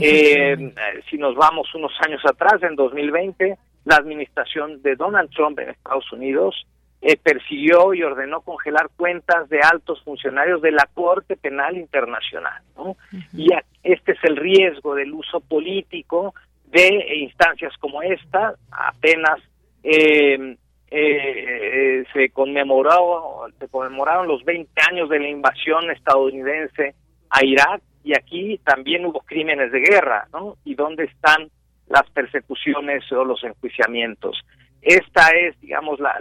[0.00, 0.72] Eh,
[1.08, 6.10] si nos vamos unos años atrás, en 2020, la administración de Donald Trump en Estados
[6.12, 6.66] Unidos
[7.00, 12.62] eh, persiguió y ordenó congelar cuentas de altos funcionarios de la Corte Penal Internacional.
[12.76, 12.96] ¿no?
[13.34, 13.48] Y
[13.82, 16.34] este es el riesgo del uso político
[16.64, 18.54] de instancias como esta.
[18.70, 19.38] Apenas
[19.82, 20.56] eh,
[20.96, 26.94] eh, se conmemoró, se conmemoraron los 20 años de la invasión estadounidense
[27.30, 30.56] a Irak y aquí también hubo crímenes de guerra, ¿no?
[30.64, 31.48] ¿Y dónde están
[31.88, 34.40] las persecuciones o los enjuiciamientos?
[34.82, 36.14] Esta es, digamos, la,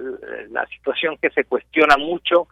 [0.50, 2.48] la situación que se cuestiona mucho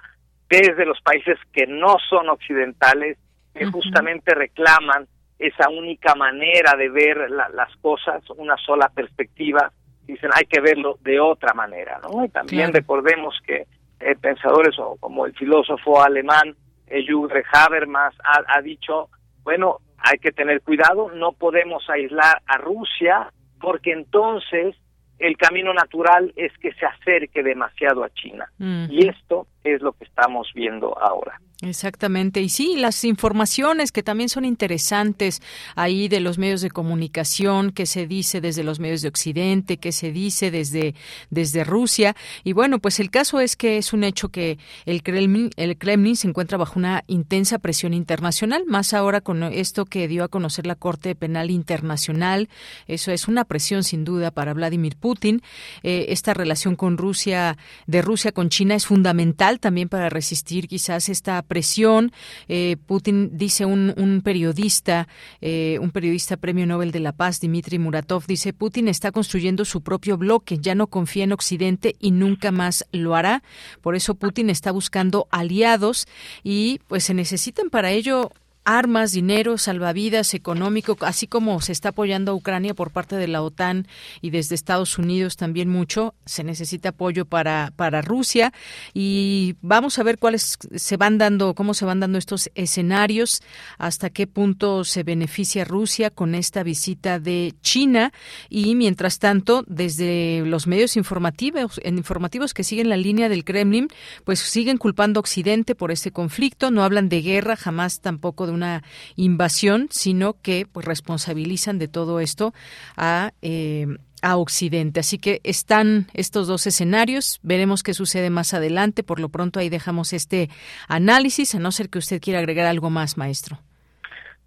[0.49, 3.17] desde los países que no son occidentales,
[3.53, 5.07] que justamente reclaman
[5.39, 9.71] esa única manera de ver las cosas, una sola perspectiva,
[10.11, 12.23] dicen hay que verlo de otra manera, ¿no?
[12.23, 13.65] Y también recordemos que
[13.99, 16.55] eh, pensadores o como el filósofo alemán
[16.87, 19.09] eh, Jürgen Habermas ha, ha dicho,
[19.43, 24.75] bueno, hay que tener cuidado, no podemos aislar a Rusia porque entonces
[25.19, 28.51] el camino natural es que se acerque demasiado a China.
[28.59, 31.39] Y esto es lo que estamos viendo ahora.
[31.61, 32.41] Exactamente.
[32.41, 35.41] Y sí, las informaciones que también son interesantes
[35.75, 39.91] ahí de los medios de comunicación, que se dice desde los medios de Occidente, que
[39.91, 40.95] se dice desde,
[41.29, 42.15] desde Rusia.
[42.43, 46.15] Y bueno, pues el caso es que es un hecho que el Kremlin, el Kremlin
[46.15, 50.65] se encuentra bajo una intensa presión internacional, más ahora con esto que dio a conocer
[50.65, 52.49] la Corte Penal Internacional.
[52.87, 55.43] Eso es una presión sin duda para Vladimir Putin.
[55.83, 61.09] Eh, esta relación con Rusia, de Rusia con China es fundamental también para resistir quizás
[61.09, 62.11] esta presión.
[62.47, 65.07] Eh, Putin dice un, periodista,
[65.41, 69.81] eh, un periodista premio Nobel de la Paz, Dmitry Muratov, dice Putin está construyendo su
[69.81, 73.43] propio bloque, ya no confía en Occidente y nunca más lo hará.
[73.81, 76.07] Por eso Putin está buscando aliados
[76.43, 78.31] y pues se necesitan para ello
[78.63, 83.41] armas, dinero, salvavidas económico, así como se está apoyando a Ucrania por parte de la
[83.41, 83.87] OTAN
[84.21, 88.53] y desde Estados Unidos también mucho, se necesita apoyo para, para Rusia.
[88.93, 93.41] Y vamos a ver cuáles se van dando, cómo se van dando estos escenarios,
[93.77, 98.11] hasta qué punto se beneficia Rusia con esta visita de China.
[98.49, 103.87] Y mientras tanto, desde los medios informativos, informativos que siguen la línea del Kremlin,
[104.23, 108.50] pues siguen culpando a Occidente por este conflicto, no hablan de guerra, jamás tampoco de
[108.51, 108.83] una
[109.15, 112.53] invasión, sino que pues responsabilizan de todo esto
[112.97, 113.87] a eh,
[114.21, 114.99] a Occidente.
[114.99, 117.39] Así que están estos dos escenarios.
[117.41, 119.03] Veremos qué sucede más adelante.
[119.03, 120.49] Por lo pronto ahí dejamos este
[120.87, 123.57] análisis, a no ser que usted quiera agregar algo más, maestro.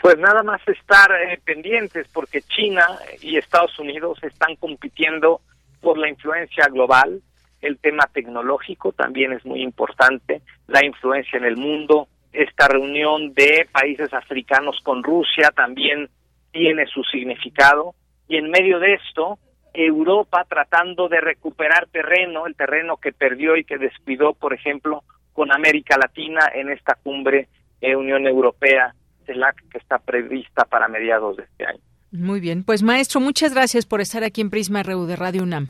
[0.01, 2.87] Pues nada más estar eh, pendientes porque China
[3.23, 5.41] y Estados Unidos están compitiendo
[5.81, 7.23] por la influencia global.
[7.61, 13.69] El tema tecnológico también es muy importante, la influencia en el mundo, esta reunión de
[13.71, 16.09] países africanos con Rusia también
[16.53, 17.95] tiene su significado
[18.29, 19.39] y en medio de esto
[19.73, 25.53] Europa tratando de recuperar terreno, el terreno que perdió y que descuidó, por ejemplo, con
[25.53, 27.49] América Latina en esta cumbre
[27.81, 28.95] eh, Unión Europea,
[29.27, 31.81] CELAC, que está prevista para mediados de este año.
[32.13, 35.69] Muy bien, pues maestro, muchas gracias por estar aquí en Prisma RU de Radio UNAM.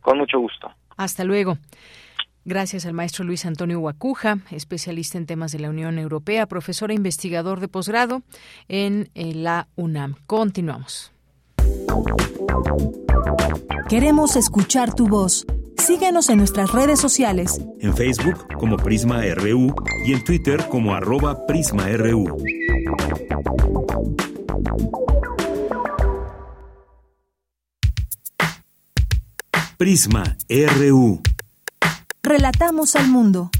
[0.00, 0.72] Con mucho gusto.
[0.96, 1.58] Hasta luego.
[2.44, 6.94] Gracias al maestro Luis Antonio Guacuja, especialista en temas de la Unión Europea, profesor e
[6.94, 8.22] investigador de posgrado
[8.68, 10.14] en eh, la UNAM.
[10.26, 11.12] Continuamos.
[13.88, 15.46] Queremos escuchar tu voz.
[15.78, 17.60] Síguenos en nuestras redes sociales.
[17.80, 19.74] En Facebook como Prisma RU
[20.04, 22.36] y en Twitter como arroba PrismaRU.
[29.78, 31.22] Prisma RU.
[32.22, 33.50] Relatamos al mundo.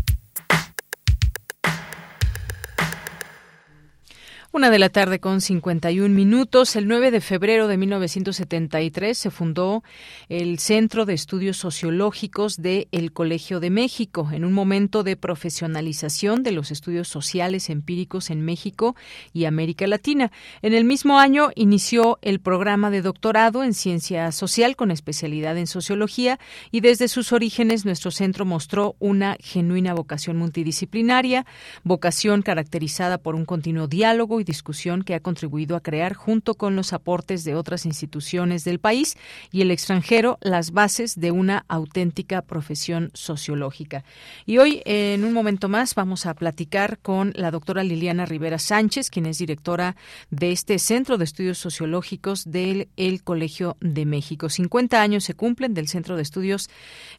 [4.59, 6.75] Una de la tarde con 51 minutos.
[6.75, 9.85] El 9 de febrero de 1973 se fundó
[10.29, 16.43] el Centro de Estudios Sociológicos de El Colegio de México, en un momento de profesionalización
[16.43, 18.97] de los estudios sociales empíricos en México
[19.33, 20.33] y América Latina.
[20.61, 25.69] En el mismo año inició el programa de doctorado en ciencia social con especialidad en
[25.69, 26.41] sociología
[26.73, 31.47] y desde sus orígenes nuestro centro mostró una genuina vocación multidisciplinaria,
[31.85, 36.75] vocación caracterizada por un continuo diálogo y discusión que ha contribuido a crear, junto con
[36.75, 39.17] los aportes de otras instituciones del país
[39.53, 44.05] y el extranjero, las bases de una auténtica profesión sociológica.
[44.47, 49.11] Y hoy, en un momento más, vamos a platicar con la doctora Liliana Rivera Sánchez,
[49.11, 49.95] quien es directora
[50.31, 54.49] de este Centro de Estudios Sociológicos del el Colegio de México.
[54.49, 56.71] 50 años se cumplen del Centro de Estudios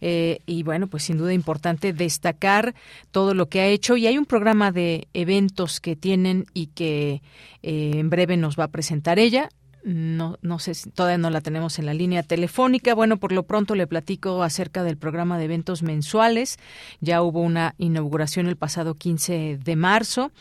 [0.02, 2.74] eh, y, bueno, pues sin duda importante destacar
[3.12, 7.19] todo lo que ha hecho y hay un programa de eventos que tienen y que
[7.62, 9.50] eh, en breve nos va a presentar ella.
[9.84, 12.94] No, no sé, todavía no la tenemos en la línea telefónica.
[12.94, 16.58] Bueno, por lo pronto le platico acerca del programa de eventos mensuales.
[17.00, 20.32] Ya hubo una inauguración el pasado 15 de marzo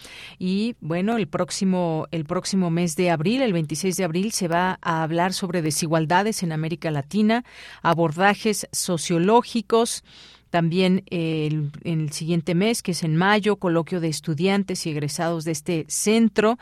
[0.41, 4.79] y bueno, el próximo el próximo mes de abril, el 26 de abril, se va
[4.83, 7.45] a hablar sobre desigualdades en América Latina,
[7.83, 10.03] abordajes sociológicos
[10.51, 15.53] también en el siguiente mes, que es en mayo, coloquio de estudiantes y egresados de
[15.53, 16.59] este centro.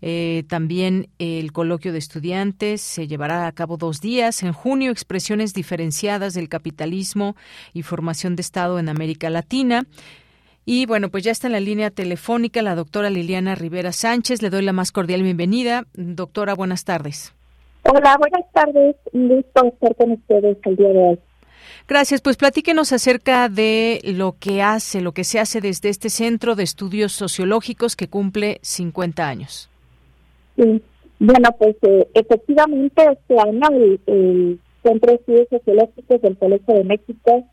[0.00, 4.42] Eh, también el coloquio de estudiantes se llevará a cabo dos días.
[4.42, 7.36] En junio, expresiones diferenciadas del capitalismo
[7.72, 9.86] y formación de Estado en América Latina.
[10.64, 14.42] Y bueno, pues ya está en la línea telefónica la doctora Liliana Rivera Sánchez.
[14.42, 15.84] Le doy la más cordial bienvenida.
[15.94, 17.32] Doctora, buenas tardes.
[17.84, 18.96] Hola, buenas tardes.
[19.12, 21.18] Un gusto estar con ustedes el día de hoy.
[21.88, 22.20] Gracias.
[22.20, 26.62] Pues platíquenos acerca de lo que hace, lo que se hace desde este Centro de
[26.62, 29.70] Estudios Sociológicos que cumple 50 años.
[30.56, 30.82] Sí.
[31.18, 33.68] Bueno, pues eh, efectivamente este año
[34.06, 37.44] el, Centro de Estudios Sociológicos del Colegio de México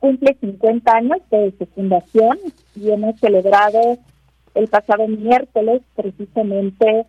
[0.00, 2.38] cumple 50 años de su fundación
[2.74, 3.98] y hemos celebrado
[4.54, 7.06] el pasado miércoles precisamente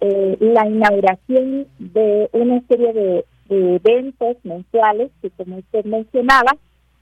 [0.00, 6.52] eh, la inauguración de una serie de eventos mensuales que, como usted mencionaba,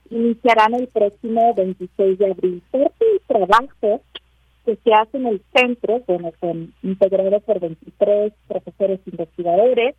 [0.09, 2.63] iniciarán el próximo 26 de abril.
[2.71, 4.01] Parte del trabajo
[4.65, 9.95] que se hace en el centro, bueno, con, integrado por 23 profesores investigadores,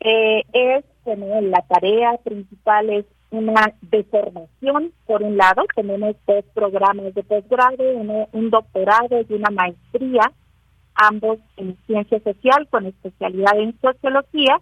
[0.00, 6.44] eh, es, bueno, la tarea principal es una de formación, por un lado, tenemos dos
[6.54, 7.82] programas de posgrado,
[8.32, 10.32] un doctorado y una maestría,
[10.94, 14.60] ambos en ciencia social con especialidad en sociología,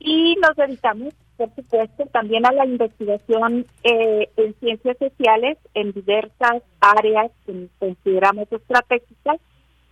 [0.00, 6.62] y nos dedicamos, por supuesto, también a la investigación eh, en ciencias sociales en diversas
[6.80, 9.40] áreas que consideramos estratégicas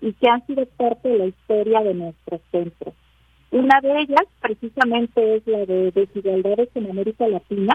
[0.00, 2.92] y que han sido parte de la historia de nuestro centro.
[3.50, 7.74] Una de ellas, precisamente, es la de desigualdades en América Latina.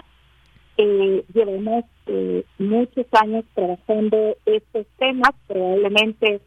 [0.76, 6.40] Eh, llevamos eh, muchos años trabajando estos temas, probablemente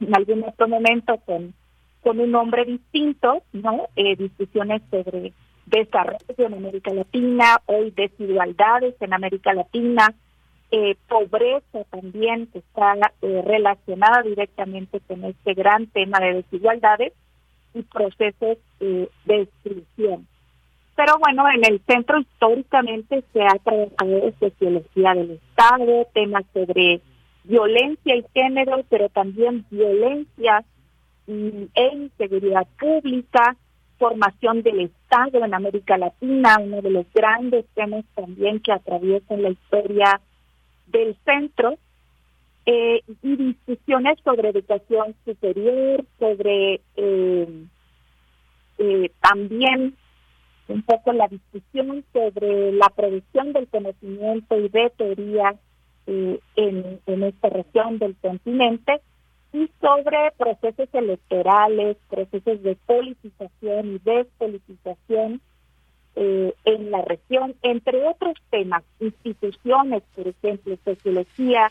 [0.00, 1.54] en algún otro momento con
[2.02, 3.88] con un nombre distinto, ¿no?
[3.96, 5.32] Eh, discusiones sobre
[5.66, 10.14] desarrollo en América Latina, hoy desigualdades en América Latina,
[10.70, 17.12] eh, pobreza también que está eh, relacionada directamente con este gran tema de desigualdades
[17.74, 20.26] y procesos de exclusión.
[20.96, 27.00] Pero bueno, en el centro históricamente se ha trabajado sociología del Estado, temas sobre
[27.44, 30.64] violencia y género, pero también violencia
[31.28, 33.56] en seguridad pública,
[33.98, 39.50] formación del Estado en América Latina, uno de los grandes temas también que atraviesan la
[39.50, 40.20] historia
[40.86, 41.76] del centro,
[42.64, 47.64] eh, y discusiones sobre educación superior, sobre eh,
[48.78, 49.96] eh, también
[50.68, 55.54] un poco la discusión sobre la producción del conocimiento y de teoría
[56.06, 59.00] en, en esta región del continente
[59.52, 65.40] y sobre procesos electorales, procesos de politización y despolitización
[66.16, 71.70] eh, en la región, entre otros temas, instituciones, por ejemplo, sociología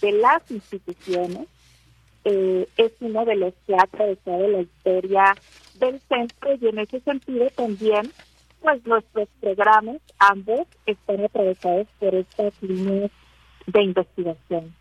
[0.00, 1.48] de las instituciones,
[2.24, 5.34] eh, es uno de los que ha atravesado la historia
[5.78, 8.10] del centro y en ese sentido también,
[8.60, 13.10] pues nuestros programas, ambos, están atravesados por estas líneas
[13.66, 14.74] de investigación.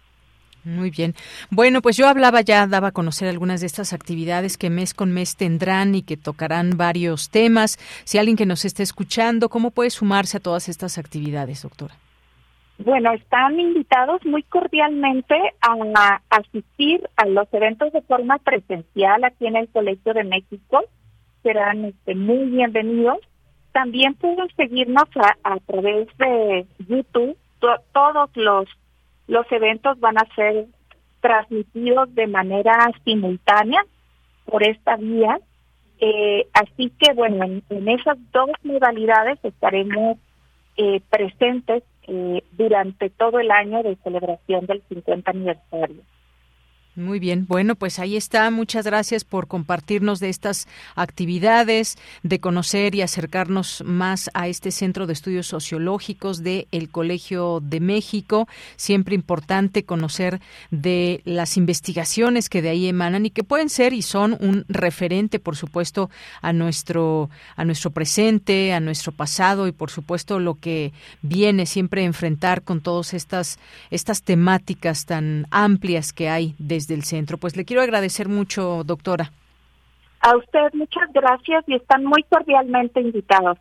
[0.65, 1.13] Muy bien.
[1.51, 5.13] Bueno, pues yo hablaba ya, daba a conocer algunas de estas actividades que mes con
[5.13, 7.77] mes tendrán y que tocarán varios temas.
[8.03, 11.93] Si alguien que nos esté escuchando, ¿cómo puede sumarse a todas estas actividades, doctora?
[12.79, 19.57] Bueno, están invitados muy cordialmente a, asistir a los eventos de forma presencial aquí en
[19.57, 20.83] el Colegio de México.
[21.43, 23.19] Serán este, muy bienvenidos.
[23.71, 25.05] También pueden seguirnos
[25.43, 27.37] a, través de YouTube.
[27.93, 28.67] todos los
[29.27, 30.65] los eventos van a ser
[31.21, 33.83] transmitidos de manera simultánea
[34.45, 35.39] por esta vía.
[35.99, 40.17] Eh, así que, bueno, en, esas dos modalidades estaremos
[40.77, 46.01] eh, presentes eh, durante todo el año de celebración del 50 aniversario.
[46.97, 48.49] Muy bien, bueno, pues ahí está.
[48.51, 50.65] Muchas gracias por compartirnos de estas
[50.95, 57.59] actividades, de conocer y acercarnos más a este Centro de Estudios Sociológicos de el Colegio
[57.61, 58.47] de México.
[58.77, 60.39] Siempre importante conocer
[60.71, 65.39] de las investigaciones que de ahí emanan y que pueden ser y son un referente,
[65.39, 66.09] por supuesto,
[66.41, 72.03] a nuestro a nuestro presente, a nuestro pasado y por supuesto lo que viene siempre
[72.03, 73.59] a enfrentar con todas estas
[73.91, 77.37] estas temáticas tan amplias que hay desde del centro.
[77.37, 79.31] Pues le quiero agradecer mucho, doctora.
[80.21, 83.57] A usted muchas gracias y están muy cordialmente invitados.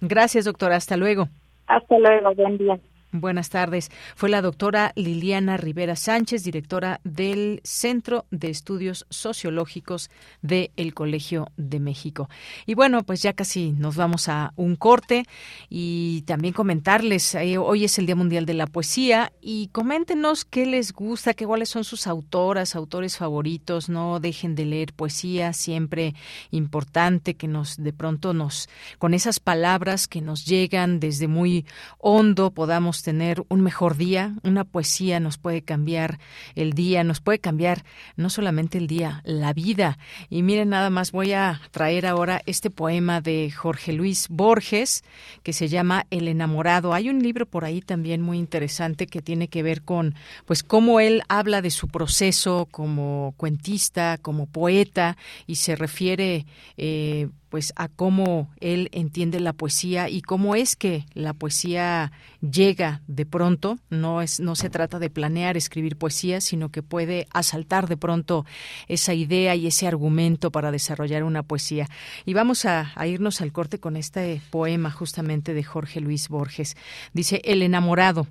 [0.00, 0.76] Gracias, doctora.
[0.76, 1.28] Hasta luego.
[1.66, 2.34] Hasta luego.
[2.34, 2.78] Buen día.
[3.16, 3.92] Buenas tardes.
[4.16, 10.10] Fue la doctora Liliana Rivera Sánchez, directora del Centro de Estudios Sociológicos
[10.42, 12.28] del Colegio de México.
[12.66, 15.26] Y bueno, pues ya casi nos vamos a un corte
[15.68, 20.66] y también comentarles, eh, hoy es el Día Mundial de la Poesía y coméntenos qué
[20.66, 23.88] les gusta, qué cuáles son sus autoras, autores favoritos.
[23.88, 26.16] No dejen de leer poesía, siempre
[26.50, 31.64] importante que nos de pronto nos, con esas palabras que nos llegan desde muy
[31.98, 34.34] hondo, podamos tener un mejor día.
[34.42, 36.18] Una poesía nos puede cambiar
[36.56, 37.84] el día, nos puede cambiar
[38.16, 39.98] no solamente el día, la vida.
[40.30, 45.04] Y miren, nada más voy a traer ahora este poema de Jorge Luis Borges
[45.42, 46.94] que se llama El enamorado.
[46.94, 50.14] Hay un libro por ahí también muy interesante que tiene que ver con
[50.46, 56.46] pues cómo él habla de su proceso como cuentista, como poeta y se refiere
[56.76, 63.00] eh, pues a cómo él entiende la poesía y cómo es que la poesía llega
[63.06, 67.86] de pronto, no es no se trata de planear escribir poesía, sino que puede asaltar
[67.86, 68.44] de pronto
[68.88, 71.88] esa idea y ese argumento para desarrollar una poesía.
[72.24, 76.76] Y vamos a, a irnos al corte con este poema justamente de Jorge Luis Borges.
[77.12, 78.26] Dice El enamorado,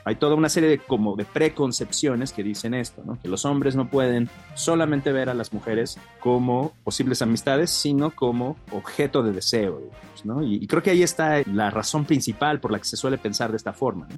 [0.09, 3.21] hay toda una serie de como de preconcepciones que dicen esto, ¿no?
[3.21, 8.57] Que los hombres no pueden solamente ver a las mujeres como posibles amistades, sino como
[8.73, 9.83] objeto de deseo,
[10.25, 10.43] ¿no?
[10.43, 13.59] Y, creo que ahí está la razón principal por la que se suele pensar de
[13.59, 14.09] esta forma.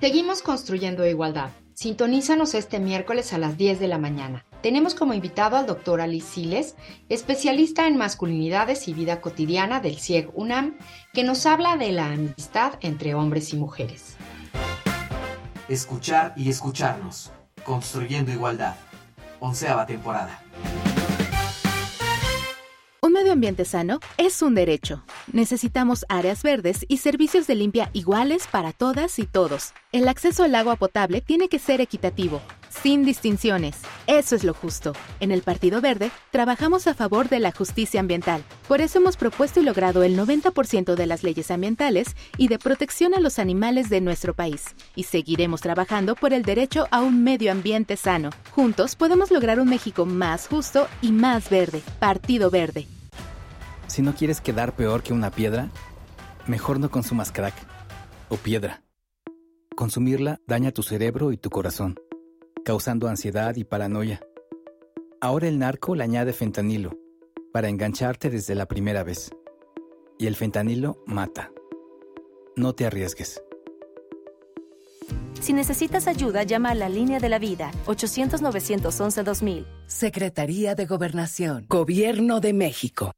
[0.00, 1.50] Seguimos construyendo igualdad.
[1.74, 4.44] Sintonízanos este miércoles a las 10 de la mañana.
[4.62, 6.74] Tenemos como invitado al doctor Alice Siles,
[7.08, 10.76] especialista en masculinidades y vida cotidiana del CIEG UNAM,
[11.14, 14.16] que nos habla de la amistad entre hombres y mujeres.
[15.68, 17.30] Escuchar y escucharnos.
[17.64, 18.74] Construyendo igualdad.
[19.38, 20.42] Onceava temporada.
[23.00, 25.04] Un medio ambiente sano es un derecho.
[25.32, 29.72] Necesitamos áreas verdes y servicios de limpia iguales para todas y todos.
[29.92, 32.40] El acceso al agua potable tiene que ser equitativo,
[32.82, 33.76] sin distinciones.
[34.06, 34.92] Eso es lo justo.
[35.20, 38.42] En el Partido Verde trabajamos a favor de la justicia ambiental.
[38.66, 43.14] Por eso hemos propuesto y logrado el 90% de las leyes ambientales y de protección
[43.14, 44.74] a los animales de nuestro país.
[44.94, 48.30] Y seguiremos trabajando por el derecho a un medio ambiente sano.
[48.52, 51.82] Juntos podemos lograr un México más justo y más verde.
[51.98, 52.86] Partido Verde.
[53.86, 55.70] Si no quieres quedar peor que una piedra,
[56.46, 57.54] mejor no consumas crack
[58.28, 58.82] o piedra.
[59.74, 61.98] Consumirla daña tu cerebro y tu corazón,
[62.68, 64.20] causando ansiedad y paranoia.
[65.22, 66.98] Ahora el narco le añade fentanilo
[67.50, 69.30] para engancharte desde la primera vez.
[70.18, 71.50] Y el fentanilo mata.
[72.56, 73.42] No te arriesgues.
[75.40, 79.64] Si necesitas ayuda, llama a la línea de la vida 800-911-2000.
[79.86, 83.12] Secretaría de Gobernación, Gobierno de México.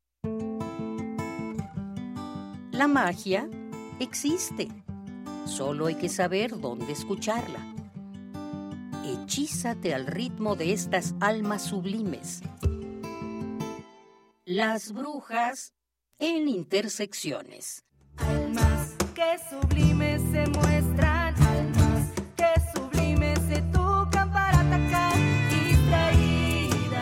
[2.70, 3.50] La magia
[3.98, 4.68] existe.
[5.44, 7.69] Solo hay que saber dónde escucharla.
[9.10, 12.42] Hechízate al ritmo de estas almas sublimes.
[14.44, 15.74] Las brujas
[16.20, 17.84] en intersecciones.
[18.18, 22.06] Almas que sublimes se muestran, almas
[22.36, 25.16] que sublimes se tocan para atacar
[25.50, 26.94] distraídas.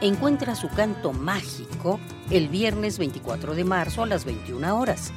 [0.00, 5.12] Encuentra su canto mágico el viernes 24 de marzo a las 21 horas.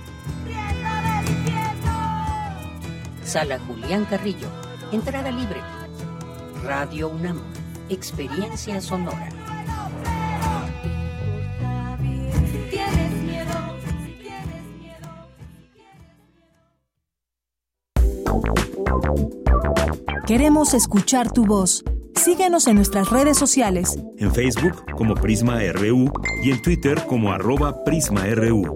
[3.24, 4.61] Sala Julián Carrillo.
[4.92, 5.62] Entrada libre.
[6.66, 7.40] Radio UNAM.
[7.88, 9.30] Experiencia sonora.
[20.28, 21.86] Queremos escuchar tu voz.
[22.16, 23.98] Síguenos en nuestras redes sociales.
[24.18, 26.12] En Facebook como Prisma RU
[26.44, 28.76] y en Twitter como arroba PrismaRU.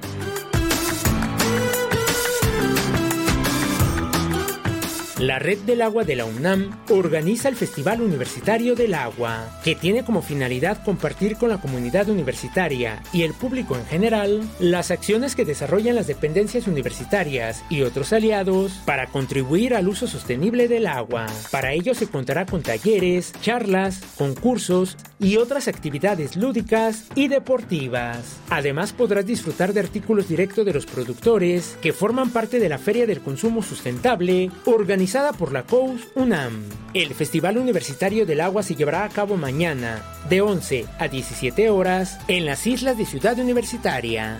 [5.21, 10.03] La Red del Agua de la UNAM organiza el Festival Universitario del Agua, que tiene
[10.03, 15.45] como finalidad compartir con la comunidad universitaria y el público en general las acciones que
[15.45, 21.27] desarrollan las dependencias universitarias y otros aliados para contribuir al uso sostenible del agua.
[21.51, 28.39] Para ello se contará con talleres, charlas, concursos y otras actividades lúdicas y deportivas.
[28.49, 33.05] Además podrás disfrutar de artículos directos de los productores que forman parte de la Feria
[33.05, 36.63] del Consumo Sustentable organizada por la COUS UNAM.
[36.93, 42.17] El Festival Universitario del Agua se llevará a cabo mañana, de 11 a 17 horas,
[42.29, 44.39] en las islas de Ciudad Universitaria.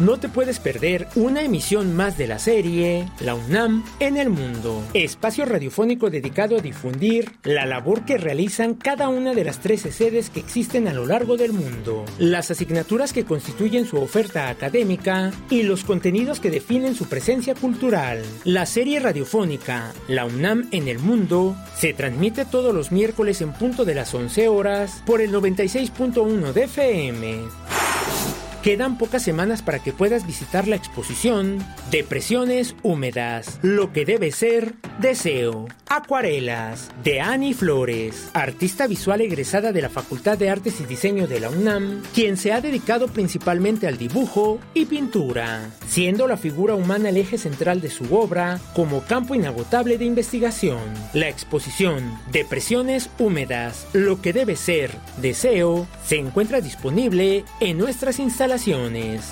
[0.00, 4.84] No te puedes perder una emisión más de la serie La UNAM en el mundo,
[4.94, 10.30] espacio radiofónico dedicado a difundir la labor que realizan cada una de las 13 sedes
[10.30, 15.64] que existen a lo largo del mundo, las asignaturas que constituyen su oferta académica y
[15.64, 18.22] los contenidos que definen su presencia cultural.
[18.44, 23.84] La serie radiofónica La UNAM en el mundo se transmite todos los miércoles en punto
[23.84, 28.47] de las 11 horas por el 96.1 de FM.
[28.62, 34.74] Quedan pocas semanas para que puedas visitar la exposición Depresiones húmedas, lo que debe ser
[34.98, 35.68] deseo.
[35.86, 41.40] Acuarelas de Annie Flores, artista visual egresada de la Facultad de Artes y Diseño de
[41.40, 47.08] la UNAM, quien se ha dedicado principalmente al dibujo y pintura, siendo la figura humana
[47.08, 50.80] el eje central de su obra como campo inagotable de investigación.
[51.14, 54.90] La exposición Depresiones húmedas, lo que debe ser
[55.22, 58.47] deseo, se encuentra disponible en nuestras instalaciones.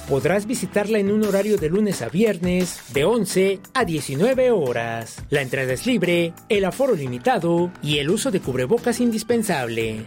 [0.08, 5.24] Podrás visitarla en un horario de lunes a viernes de 11 a 19 horas.
[5.30, 10.04] La entrada es libre, el aforo limitado y el uso de cubrebocas indispensable.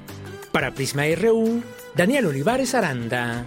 [0.52, 1.64] Para Prisma RU,
[1.96, 3.46] Daniel Olivares Aranda.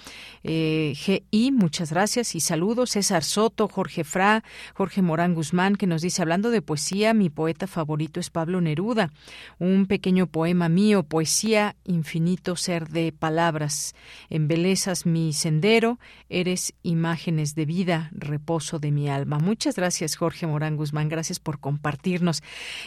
[0.42, 2.90] eh, GI, muchas gracias y saludos.
[2.90, 7.66] César Soto, Jorge Fra, Jorge Morán Guzmán, que nos dice, hablando de poesía, mi poeta
[7.66, 9.10] favorito es Pablo Neruda.
[9.58, 13.94] Un pequeño poema mío, poesía, infinito ser de palabras.
[14.28, 19.38] Embelezas mi sendero, eres imágenes de vida, reposo de mi alma.
[19.38, 22.42] Muchas gracias, Jorge Morán Guzmán, gracias por compartirnos.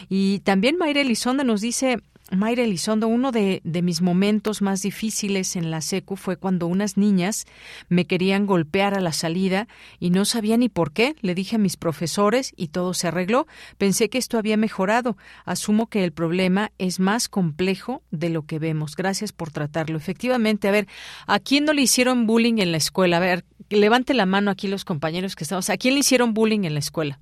[0.08, 1.98] Y también Mayra Elizonda nos dice,
[2.30, 6.96] Mayra Elizondo, uno de, de, mis momentos más difíciles en la SECU fue cuando unas
[6.96, 7.46] niñas
[7.88, 9.66] me querían golpear a la salida
[9.98, 11.16] y no sabía ni por qué.
[11.20, 13.46] Le dije a mis profesores y todo se arregló.
[13.78, 15.16] Pensé que esto había mejorado.
[15.44, 18.94] Asumo que el problema es más complejo de lo que vemos.
[18.94, 19.96] Gracias por tratarlo.
[19.96, 20.86] Efectivamente, a ver,
[21.26, 23.16] ¿a quién no le hicieron bullying en la escuela?
[23.16, 25.70] A ver, levante la mano aquí los compañeros que estamos.
[25.70, 27.20] ¿A quién le hicieron bullying en la escuela?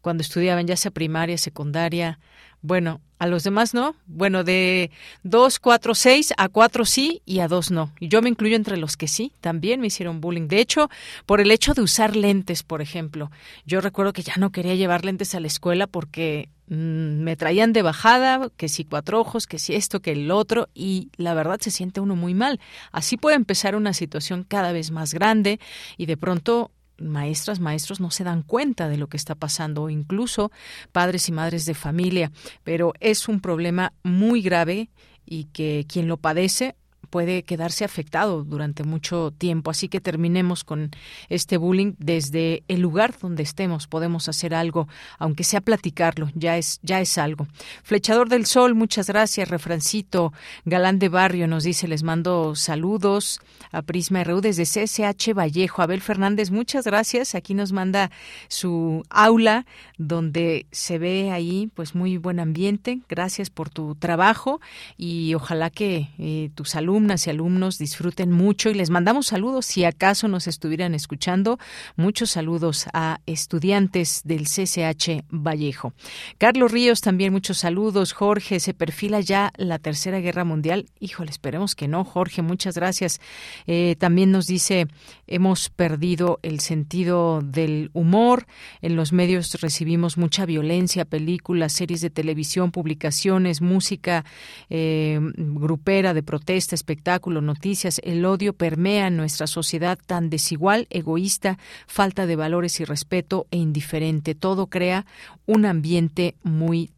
[0.00, 2.18] Cuando estudiaban ya sea primaria, secundaria,
[2.62, 3.94] bueno, a los demás no.
[4.06, 4.90] Bueno, de
[5.22, 7.92] 2, 4, 6 a 4 sí y a 2 no.
[8.00, 10.48] Y yo me incluyo entre los que sí, también me hicieron bullying.
[10.48, 10.90] De hecho,
[11.26, 13.30] por el hecho de usar lentes, por ejemplo.
[13.66, 17.72] Yo recuerdo que ya no quería llevar lentes a la escuela porque mmm, me traían
[17.72, 21.60] de bajada, que si cuatro ojos, que si esto, que el otro, y la verdad
[21.60, 22.60] se siente uno muy mal.
[22.92, 25.60] Así puede empezar una situación cada vez más grande
[25.96, 26.70] y de pronto
[27.00, 30.52] maestras, maestros no se dan cuenta de lo que está pasando, incluso
[30.92, 32.30] padres y madres de familia,
[32.62, 34.90] pero es un problema muy grave
[35.24, 36.76] y que quien lo padece
[37.10, 39.70] puede quedarse afectado durante mucho tiempo.
[39.70, 40.90] Así que terminemos con
[41.28, 43.86] este bullying desde el lugar donde estemos.
[43.86, 44.88] Podemos hacer algo,
[45.18, 47.48] aunque sea platicarlo, ya es, ya es algo.
[47.82, 49.48] Flechador del Sol, muchas gracias.
[49.48, 50.32] Refrancito,
[50.64, 53.40] Galán de Barrio nos dice, les mando saludos
[53.72, 55.82] a Prisma RU desde CSH Vallejo.
[55.82, 57.34] Abel Fernández, muchas gracias.
[57.34, 58.10] Aquí nos manda
[58.48, 59.66] su aula
[59.98, 63.00] donde se ve ahí pues muy buen ambiente.
[63.08, 64.60] Gracias por tu trabajo
[64.96, 69.64] y ojalá que eh, tus alumnos alumnas y alumnos disfruten mucho y les mandamos saludos
[69.64, 71.58] si acaso nos estuvieran escuchando.
[71.96, 75.94] Muchos saludos a estudiantes del CCH Vallejo.
[76.36, 78.12] Carlos Ríos también muchos saludos.
[78.12, 80.90] Jorge, se perfila ya la Tercera Guerra Mundial.
[80.98, 82.04] Híjole, esperemos que no.
[82.04, 83.18] Jorge, muchas gracias.
[83.66, 84.86] Eh, también nos dice,
[85.30, 88.46] hemos perdido el sentido del humor.
[88.82, 94.24] En los medios recibimos mucha violencia, películas, series de televisión, publicaciones, música
[94.68, 98.00] eh, grupera de protesta, espectáculo, noticias.
[98.04, 104.34] El odio permea nuestra sociedad tan desigual, egoísta, falta de valores y respeto e indiferente.
[104.34, 105.06] Todo crea
[105.46, 106.90] un ambiente muy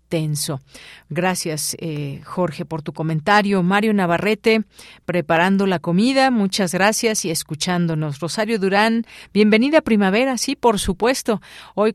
[1.08, 3.62] Gracias, eh, Jorge, por tu comentario.
[3.62, 4.62] Mario Navarrete,
[5.04, 8.20] preparando la comida, muchas gracias y escuchándonos.
[8.20, 11.40] Rosario Durán, bienvenida primavera, sí, por supuesto.
[11.74, 11.92] Hoy,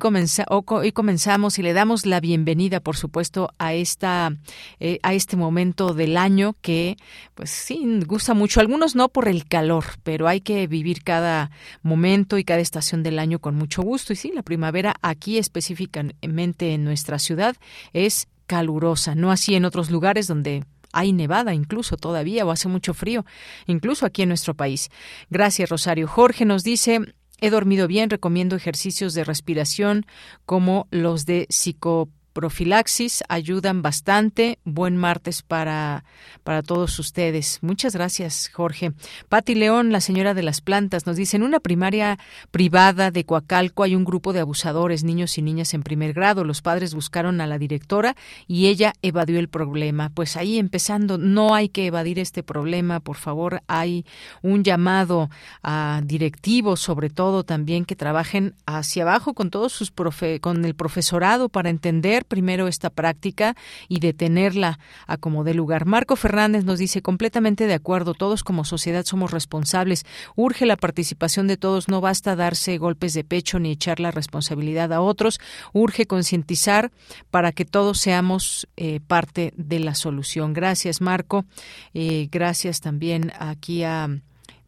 [0.47, 4.31] hoy comenzamos y le damos la bienvenida, por supuesto, a esta
[4.79, 6.97] eh, a este momento del año que,
[7.35, 8.59] pues sí, gusta mucho.
[8.59, 11.51] Algunos no por el calor, pero hay que vivir cada
[11.81, 14.13] momento y cada estación del año con mucho gusto.
[14.13, 17.55] Y sí, la primavera aquí específicamente en nuestra ciudad
[17.93, 18.06] es
[18.47, 23.25] calurosa, no así en otros lugares donde hay nevada incluso todavía o hace mucho frío,
[23.67, 24.89] incluso aquí en nuestro país.
[25.29, 26.07] Gracias, Rosario.
[26.07, 27.01] Jorge nos dice,
[27.39, 30.05] he dormido bien, recomiendo ejercicios de respiración
[30.45, 34.59] como los de psico profilaxis ayudan bastante.
[34.63, 36.05] Buen martes para,
[36.43, 37.57] para todos ustedes.
[37.63, 38.91] Muchas gracias, Jorge.
[39.27, 42.19] Pati León, la señora de las plantas, nos dice, en una primaria
[42.51, 46.43] privada de Coacalco hay un grupo de abusadores, niños y niñas en primer grado.
[46.43, 48.15] Los padres buscaron a la directora
[48.45, 50.11] y ella evadió el problema.
[50.13, 53.63] Pues ahí empezando, no hay que evadir este problema, por favor.
[53.65, 54.05] Hay
[54.43, 55.31] un llamado
[55.63, 59.91] a directivos, sobre todo también, que trabajen hacia abajo con todos sus
[60.39, 63.55] con el profesorado para entender primero esta práctica
[63.87, 65.85] y detenerla a como de lugar.
[65.85, 70.05] Marco Fernández nos dice completamente de acuerdo, todos como sociedad somos responsables,
[70.35, 74.93] urge la participación de todos, no basta darse golpes de pecho ni echar la responsabilidad
[74.93, 75.39] a otros,
[75.73, 76.91] urge concientizar
[77.31, 80.53] para que todos seamos eh, parte de la solución.
[80.53, 81.45] Gracias, Marco.
[81.93, 84.09] Eh, gracias también aquí a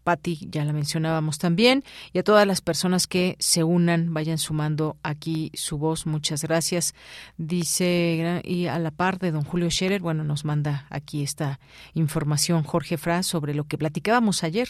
[0.09, 1.83] Patti, ya la mencionábamos también,
[2.13, 6.07] y a todas las personas que se unan, vayan sumando aquí su voz.
[6.07, 6.95] Muchas gracias.
[7.37, 11.59] Dice, y a la par de don Julio Scherer, bueno, nos manda aquí esta
[11.93, 14.67] información Jorge Fra sobre lo que platicábamos ayer,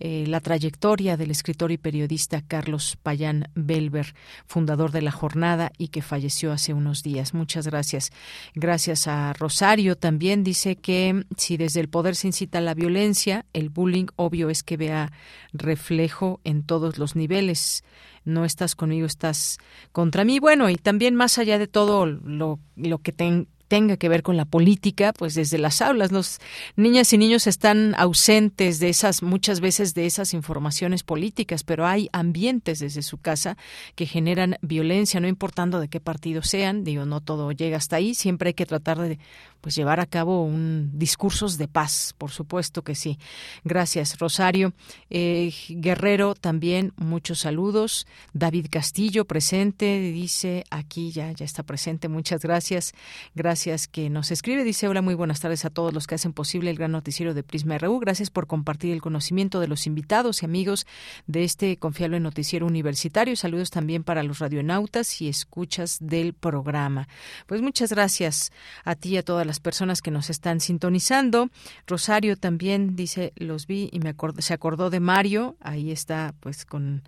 [0.00, 4.14] eh, la trayectoria del escritor y periodista Carlos Payán Belver,
[4.46, 7.34] fundador de La Jornada y que falleció hace unos días.
[7.34, 8.10] Muchas gracias.
[8.54, 13.68] Gracias a Rosario también dice que si desde el poder se incita la violencia, el
[13.68, 15.12] bullying obvio es que vea
[15.52, 17.84] reflejo en todos los niveles.
[18.24, 19.58] No estás conmigo, estás
[19.92, 20.38] contra mí.
[20.38, 24.36] Bueno, y también más allá de todo lo, lo que ten, tenga que ver con
[24.36, 26.40] la política, pues desde las aulas los
[26.74, 32.08] niñas y niños están ausentes de esas muchas veces de esas informaciones políticas, pero hay
[32.12, 33.56] ambientes desde su casa
[33.94, 38.14] que generan violencia, no importando de qué partido sean, digo, no todo llega hasta ahí,
[38.14, 39.18] siempre hay que tratar de
[39.60, 43.18] pues llevar a cabo un discursos de paz, por supuesto que sí.
[43.64, 44.72] Gracias, Rosario.
[45.10, 48.06] Eh, Guerrero también, muchos saludos.
[48.32, 52.92] David Castillo presente, dice aquí ya, ya está presente, muchas gracias.
[53.34, 54.64] Gracias que nos escribe.
[54.64, 57.42] Dice, hola, muy buenas tardes a todos los que hacen posible el gran noticiero de
[57.42, 57.98] Prisma RU.
[57.98, 60.86] Gracias por compartir el conocimiento de los invitados y amigos
[61.26, 63.36] de este confiable noticiero universitario.
[63.36, 67.08] Saludos también para los radionautas y escuchas del programa.
[67.46, 68.52] Pues muchas gracias
[68.84, 71.48] a ti y a todas las personas que nos están sintonizando.
[71.86, 75.56] Rosario también dice, los vi y me se acordó de Mario.
[75.60, 77.02] Ahí está, pues con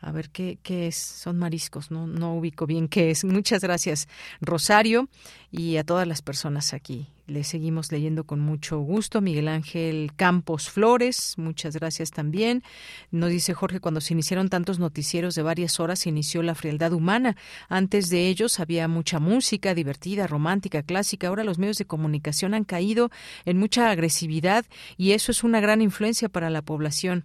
[0.00, 3.24] a ver qué, qué es, son mariscos, no, no ubico bien qué es.
[3.24, 4.08] Muchas gracias,
[4.40, 5.08] Rosario,
[5.50, 7.08] y a todas las personas aquí.
[7.26, 9.20] Le seguimos leyendo con mucho gusto.
[9.20, 12.62] Miguel Ángel Campos Flores, muchas gracias también.
[13.10, 16.92] Nos dice Jorge, cuando se iniciaron tantos noticieros de varias horas, se inició la frialdad
[16.92, 17.36] humana.
[17.68, 21.26] Antes de ellos había mucha música divertida, romántica, clásica.
[21.26, 23.10] Ahora los medios de comunicación han caído
[23.44, 24.64] en mucha agresividad
[24.96, 27.24] y eso es una gran influencia para la población.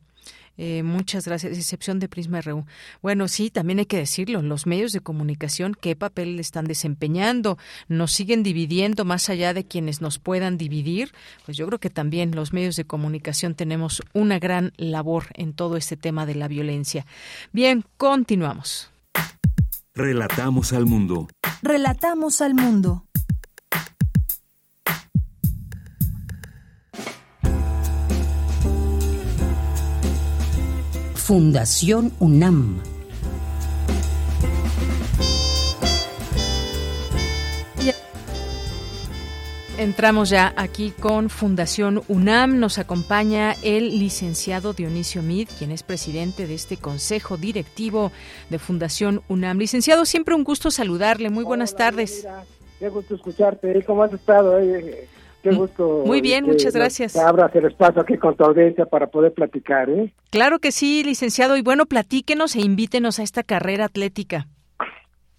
[0.57, 2.65] Eh, muchas gracias, excepción de Prisma RU.
[3.02, 7.57] Bueno, sí, también hay que decirlo, los medios de comunicación, ¿qué papel están desempeñando?
[7.88, 11.14] ¿Nos siguen dividiendo más allá de quienes nos puedan dividir?
[11.45, 15.78] Pues yo creo que también los medios de comunicación tenemos una gran labor en todo
[15.78, 17.06] este tema de la violencia.
[17.52, 18.91] Bien, continuamos.
[19.94, 21.28] Relatamos al mundo.
[21.61, 23.06] Relatamos al mundo.
[31.32, 32.82] Fundación UNAM.
[39.78, 42.60] Entramos ya aquí con Fundación UNAM.
[42.60, 48.12] Nos acompaña el licenciado Dionisio Mid, quien es presidente de este consejo directivo
[48.49, 49.58] de Fundación UNAM.
[49.58, 51.30] Licenciado, siempre un gusto saludarle.
[51.30, 52.28] Muy buenas tardes.
[52.78, 53.82] qué gusto escucharte.
[53.86, 54.60] ¿Cómo has estado?
[54.60, 55.08] Eh,
[55.41, 56.03] qué gusto.
[56.05, 57.15] Muy bien, muchas gracias.
[57.15, 59.89] Abras el espacio aquí con tu audiencia para poder platicar.
[59.89, 60.13] ¿eh?
[60.30, 61.57] Claro que sí, licenciado.
[61.57, 64.47] Y bueno, platíquenos e invítenos a esta carrera atlética.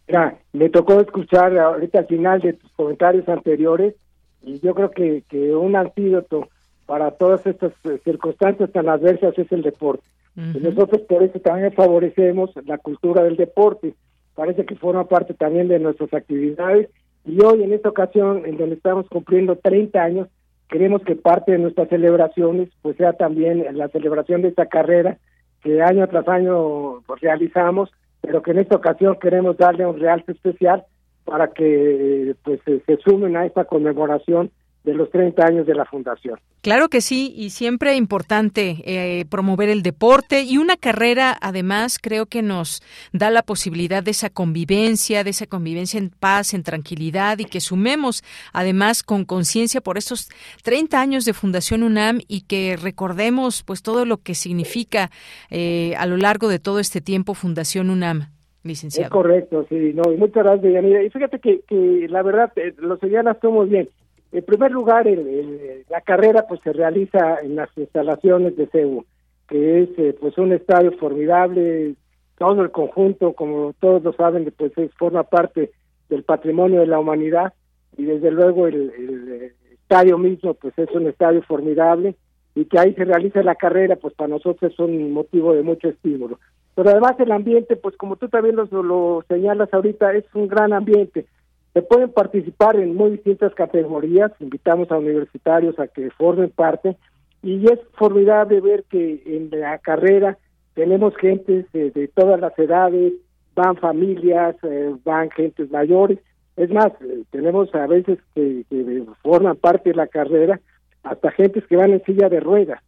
[0.08, 3.94] Mira, me tocó escuchar ahorita al final de tus comentarios anteriores
[4.42, 6.48] y yo creo que, que un antídoto
[6.86, 10.04] para todas estas eh, circunstancias tan adversas es el deporte.
[10.34, 13.94] Y nosotros por eso también favorecemos la cultura del deporte.
[14.34, 16.88] Parece que forma parte también de nuestras actividades
[17.24, 20.28] y hoy en esta ocasión en donde estamos cumpliendo 30 años,
[20.68, 25.18] queremos que parte de nuestras celebraciones pues sea también la celebración de esta carrera
[25.62, 27.90] que año tras año realizamos,
[28.20, 30.84] pero que en esta ocasión queremos darle un realce especial
[31.24, 34.50] para que pues se sumen a esta conmemoración
[34.84, 36.38] de los 30 años de la fundación.
[36.60, 42.26] Claro que sí, y siempre importante eh, promover el deporte y una carrera, además, creo
[42.26, 42.82] que nos
[43.12, 47.60] da la posibilidad de esa convivencia, de esa convivencia en paz, en tranquilidad y que
[47.60, 48.22] sumemos,
[48.52, 50.28] además, con conciencia por estos
[50.62, 55.10] 30 años de Fundación UNAM y que recordemos, pues, todo lo que significa
[55.50, 58.28] eh, a lo largo de todo este tiempo Fundación UNAM
[58.64, 59.06] licenciado.
[59.06, 61.02] Es correcto, sí, no, y muchas gracias, Yanira.
[61.02, 63.88] Y fíjate que, que la verdad, eh, lo señalas tú muy bien.
[64.32, 69.04] En primer lugar, el, la carrera pues se realiza en las instalaciones de CEU,
[69.46, 71.94] que es eh, pues un estadio formidable,
[72.38, 75.70] todo el conjunto, como todos lo saben, pues es, forma parte
[76.08, 77.52] del patrimonio de la humanidad
[77.96, 82.16] y desde luego el, el estadio mismo pues es un estadio formidable
[82.54, 85.88] y que ahí se realiza la carrera pues para nosotros es un motivo de mucho
[85.88, 86.38] estímulo.
[86.74, 90.72] Pero además el ambiente, pues como tú también lo, lo señalas ahorita, es un gran
[90.72, 91.26] ambiente.
[91.74, 96.96] Se pueden participar en muy distintas categorías, invitamos a universitarios a que formen parte.
[97.42, 100.38] Y es formidable ver que en la carrera
[100.74, 103.14] tenemos gentes de, todas las edades,
[103.54, 106.18] van familias, eh, van gentes mayores,
[106.56, 110.60] es más, eh, tenemos a veces que, que, forman parte de la carrera
[111.02, 112.82] hasta gentes que van en silla de ruedas.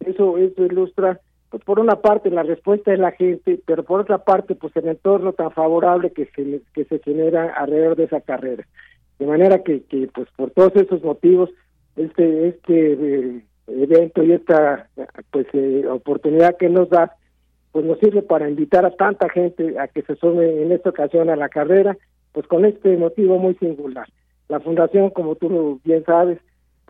[0.00, 4.18] Eso, eso ilustra pues por una parte la respuesta de la gente, pero por otra
[4.18, 8.64] parte pues el entorno tan favorable que se, que se genera alrededor de esa carrera.
[9.18, 11.50] De manera que, que pues por todos esos motivos
[11.96, 14.88] este este eh, evento y esta
[15.30, 17.16] pues eh, oportunidad que nos da
[17.72, 21.30] pues nos sirve para invitar a tanta gente a que se sume en esta ocasión
[21.30, 21.96] a la carrera,
[22.32, 24.08] pues con este motivo muy singular.
[24.48, 26.40] La fundación, como tú bien sabes,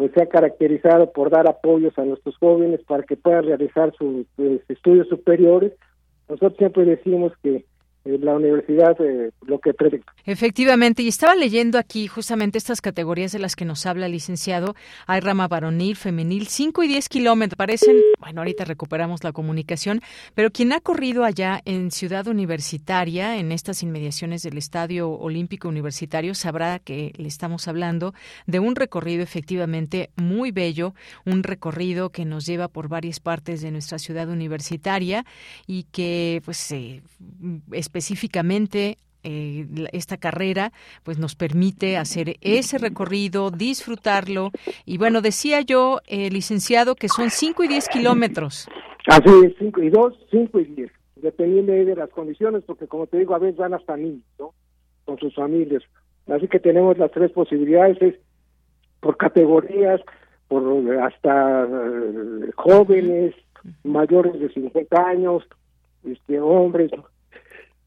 [0.01, 4.25] pues se ha caracterizado por dar apoyos a nuestros jóvenes para que puedan realizar sus,
[4.71, 5.75] estudios superiores.
[6.27, 7.67] Nosotros siempre decimos que
[8.05, 9.75] la universidad eh, lo que
[10.25, 14.75] Efectivamente, y estaba leyendo aquí justamente estas categorías de las que nos habla el licenciado.
[15.07, 17.57] Hay rama varonil, femenil, 5 y 10 kilómetros.
[17.57, 20.01] Parecen, bueno, ahorita recuperamos la comunicación,
[20.35, 26.35] pero quien ha corrido allá en Ciudad Universitaria, en estas inmediaciones del Estadio Olímpico Universitario,
[26.35, 28.15] sabrá que le estamos hablando
[28.47, 30.95] de un recorrido efectivamente muy bello,
[31.25, 35.25] un recorrido que nos lleva por varias partes de nuestra ciudad universitaria
[35.67, 37.03] y que, pues, eh,
[37.91, 40.73] específicamente eh, esta carrera
[41.03, 44.51] pues nos permite hacer ese recorrido, disfrutarlo
[44.87, 48.69] y bueno, decía yo, eh, licenciado, que son 5 y 10 kilómetros.
[49.09, 53.19] Así es, 5 y 2, 5 y 10, dependiendo de las condiciones, porque como te
[53.19, 54.55] digo, a veces van hasta niños, ¿no?
[55.05, 55.83] Con sus familias.
[56.29, 58.15] Así que tenemos las tres posibilidades, es
[59.01, 60.01] por categorías,
[60.47, 60.62] por
[61.03, 63.35] hasta eh, jóvenes,
[63.83, 65.43] mayores de 50 años,
[66.05, 66.91] este hombres,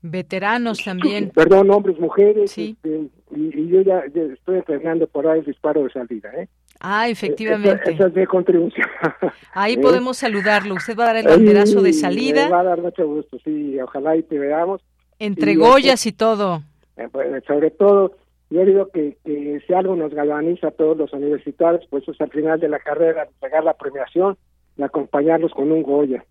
[0.04, 1.30] Veteranos también.
[1.30, 2.52] Perdón, hombres, mujeres.
[2.52, 2.76] Sí.
[2.84, 6.50] Este, y, yo ya, estoy entrenando para el disparo de salida, ¿eh?
[6.82, 7.94] Ah, efectivamente.
[7.94, 8.86] Esa, es mi contribución.
[9.54, 9.78] Ahí ¿Eh?
[9.78, 10.76] podemos saludarlo.
[10.76, 12.50] Usted va a dar el banderazo de salida.
[12.50, 13.80] va a dar mucho gusto, sí.
[13.80, 14.82] Ojalá y te veamos.
[15.20, 16.62] Entre Goyas y todo.
[16.98, 18.18] Eh, pues, sobre todo,
[18.50, 22.30] yo digo que, que, si algo nos galvaniza a todos los universitarios, pues es al
[22.30, 24.38] final de la carrera entregar la premiación
[24.76, 26.26] y acompañarlos con un Goya.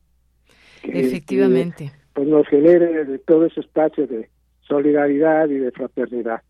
[0.82, 4.28] Efectivamente pues nos genere todo ese espacio de
[4.60, 6.42] solidaridad y de fraternidad.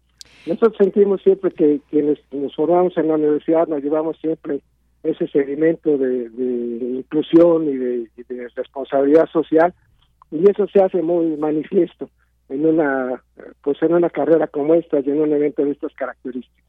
[0.47, 4.61] Nosotros sentimos siempre que quienes nos formamos en la universidad nos llevamos siempre
[5.03, 6.31] ese seguimiento de,
[6.99, 9.75] inclusión y de, responsabilidad social
[10.31, 12.09] y eso se hace muy manifiesto
[12.49, 13.23] en una
[13.63, 16.65] pues en una carrera como esta y en un evento de estas características.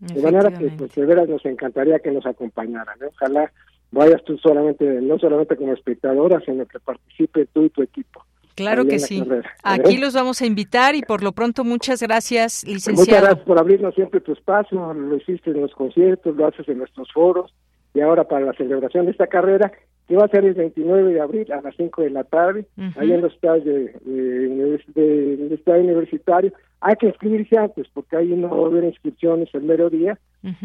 [0.00, 2.98] De manera que pues de veras nos encantaría que nos acompañaran.
[3.04, 3.50] Ojalá
[3.90, 8.24] vayas tú solamente, no solamente como espectadora, sino que participe tú y tu equipo.
[8.58, 9.24] Claro que sí.
[9.62, 12.98] Aquí los vamos a invitar y por lo pronto muchas gracias, licenciado.
[12.98, 16.78] Muchas gracias por abrirnos siempre tu espacio, lo hiciste en los conciertos, lo haces en
[16.78, 17.54] nuestros foros
[17.94, 19.72] y ahora para la celebración de esta carrera
[20.08, 22.66] que va a ser el 29 de abril a las 5 de la tarde,
[22.96, 26.52] ahí en los estados de, del Estado Universitario.
[26.80, 30.18] Hay que inscribirse antes porque ahí no va a haber inscripciones el mero día,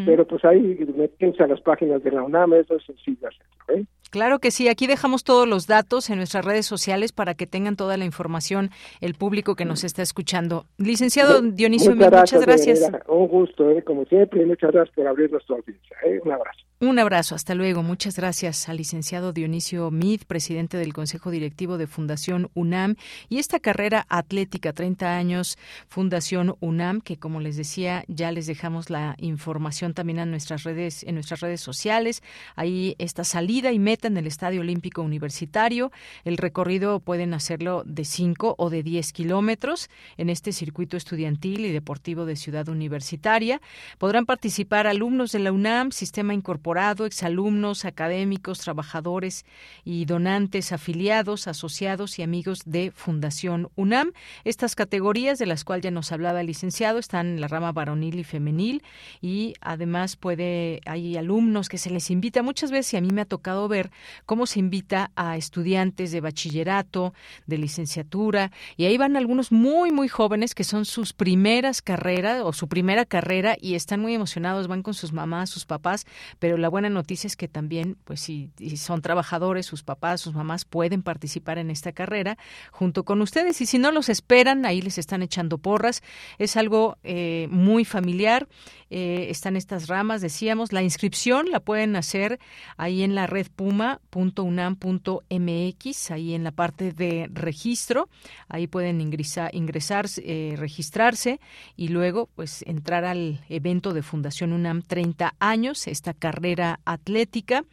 [0.06, 3.82] pero pues ahí metense a las páginas de la UNAM, eso es sencillo hacerlo.
[3.82, 3.86] ¿eh?
[4.14, 7.76] Claro que sí, aquí dejamos todos los datos en nuestras redes sociales para que tengan
[7.76, 8.70] toda la información
[9.02, 10.68] el público que nos está escuchando.
[10.78, 12.92] Licenciado Dionisio, muchas gracias.
[13.08, 13.84] un gusto, ¿eh?
[13.84, 15.98] como siempre, muchas gracias por abrir nuestra audiencia.
[16.06, 16.22] ¿eh?
[16.24, 16.60] Un abrazo.
[16.80, 17.82] Un abrazo, hasta luego.
[17.82, 22.98] Muchas gracias al licenciado Dionisio Mid, presidente del Consejo Directivo de Fundación UNAM
[23.30, 25.58] y esta carrera atlética, 30 años,
[25.88, 31.04] Fundación UNAM, que como les decía, ya les dejamos la información también en nuestras redes,
[31.04, 32.22] en nuestras redes sociales.
[32.56, 35.92] Ahí esta salida y meta en el Estadio Olímpico Universitario.
[36.26, 41.72] El recorrido pueden hacerlo de 5 o de 10 kilómetros en este circuito estudiantil y
[41.72, 43.62] deportivo de Ciudad Universitaria.
[43.98, 49.46] Podrán participar alumnos de la UNAM, Sistema Incorporado exalumnos, académicos, trabajadores
[49.84, 54.12] y donantes afiliados, asociados y amigos de Fundación UNAM.
[54.44, 58.20] Estas categorías de las cuales ya nos hablaba el licenciado están en la rama varonil
[58.20, 58.84] y femenil
[59.22, 63.22] y además puede hay alumnos que se les invita muchas veces y a mí me
[63.22, 63.92] ha tocado ver
[64.26, 67.14] cómo se invita a estudiantes de bachillerato,
[67.46, 72.54] de licenciatura y ahí van algunos muy muy jóvenes que son sus primeras carreras o
[72.54, 76.06] su primera carrera y están muy emocionados, van con sus mamás, sus papás,
[76.40, 80.66] pero la buena noticia es que también, pues si, son trabajadores, sus papás, sus mamás
[80.66, 82.38] pueden participar en esta carrera
[82.72, 86.02] junto con ustedes y si no los esperan, ahí les están echando porras.
[86.38, 88.48] Es algo eh, muy familiar.
[88.96, 90.72] Eh, están estas ramas, decíamos.
[90.72, 92.40] La inscripción la pueden hacer
[92.78, 98.08] ahí en la red puma.unam.mx, ahí en la parte de registro.
[98.50, 101.40] Ahí pueden ingresar, ingresar eh, registrarse
[101.76, 107.66] y luego pues entrar al evento de Fundación UNAM 30 años, esta carrera atlética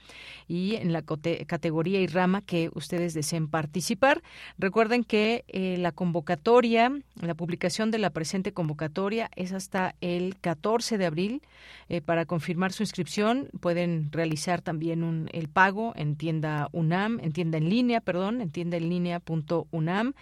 [0.49, 4.23] y en la categoría y rama que ustedes deseen participar.
[4.57, 6.91] Recuerden que eh, la convocatoria,
[7.21, 11.43] la publicación de la presente convocatoria es hasta el 14 de abril.
[11.89, 17.33] Eh, para confirmar su inscripción pueden realizar también un, el pago en tienda UNAM, en
[17.33, 20.15] tienda en línea, perdón, en tienda en línea.unam.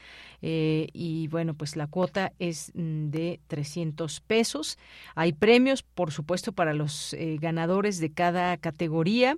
[0.43, 4.78] Eh, y bueno, pues la cuota es mm, de 300 pesos.
[5.15, 9.36] Hay premios, por supuesto, para los ganadores de cada categoría.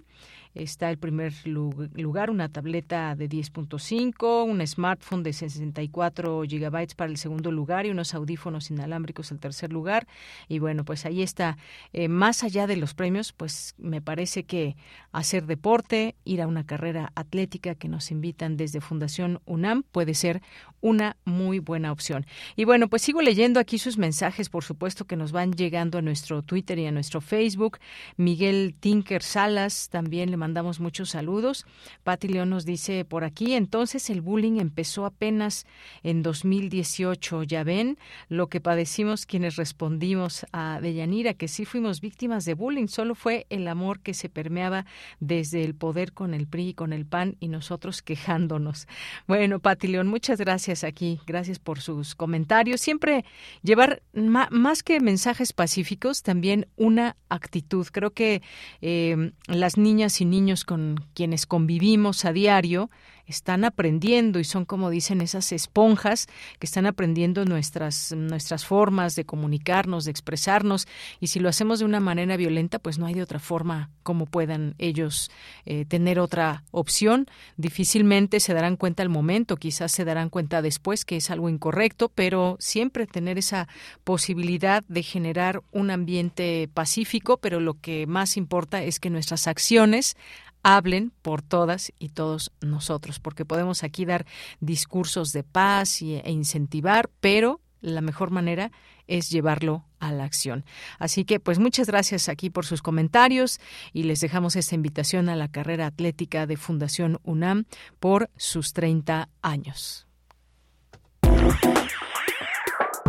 [0.54, 7.18] Está el primer lugar, una tableta de 10.5, un smartphone de 64 gigabytes para el
[7.18, 10.08] segundo lugar y unos audífonos inalámbricos el tercer lugar.
[10.48, 11.56] Y bueno, pues ahí está.
[11.92, 14.76] Eh, más allá de los premios, pues me parece que
[15.12, 20.42] hacer deporte, ir a una carrera atlética que nos invitan desde Fundación UNAM puede ser
[20.80, 22.26] una muy buena opción.
[22.56, 26.02] Y bueno, pues sigo leyendo aquí sus mensajes, por supuesto, que nos van llegando a
[26.02, 27.78] nuestro Twitter y a nuestro Facebook.
[28.16, 31.66] Miguel Tinker Salas también le mandamos muchos saludos.
[32.02, 35.66] Pati León nos dice por aquí, entonces el bullying empezó apenas
[36.02, 37.42] en 2018.
[37.44, 37.98] Ya ven
[38.28, 42.88] lo que padecimos quienes respondimos a Deyanira, que sí fuimos víctimas de bullying.
[42.88, 44.86] Solo fue el amor que se permeaba
[45.20, 48.88] desde el poder con el PRI y con el PAN y nosotros quejándonos.
[49.26, 51.20] Bueno, Pati León, muchas gracias aquí.
[51.26, 52.80] Gracias por sus comentarios.
[52.80, 53.26] Siempre
[53.62, 57.86] llevar más que mensajes pacíficos, también una actitud.
[57.92, 58.42] Creo que
[58.80, 62.90] eh, las niñas y niños con quienes convivimos a diario
[63.30, 66.26] están aprendiendo y son como dicen esas esponjas
[66.58, 70.86] que están aprendiendo nuestras nuestras formas de comunicarnos, de expresarnos
[71.20, 74.26] y si lo hacemos de una manera violenta, pues no hay de otra forma como
[74.26, 75.30] puedan ellos
[75.64, 77.26] eh, tener otra opción.
[77.56, 82.10] Difícilmente se darán cuenta al momento, quizás se darán cuenta después que es algo incorrecto,
[82.14, 83.68] pero siempre tener esa
[84.04, 90.16] posibilidad de generar un ambiente pacífico, pero lo que más importa es que nuestras acciones
[90.62, 94.26] hablen por todas y todos nosotros, porque podemos aquí dar
[94.60, 98.70] discursos de paz e incentivar, pero la mejor manera
[99.06, 100.64] es llevarlo a la acción.
[100.98, 103.60] Así que, pues muchas gracias aquí por sus comentarios
[103.92, 107.64] y les dejamos esta invitación a la carrera atlética de Fundación UNAM
[107.98, 110.06] por sus 30 años.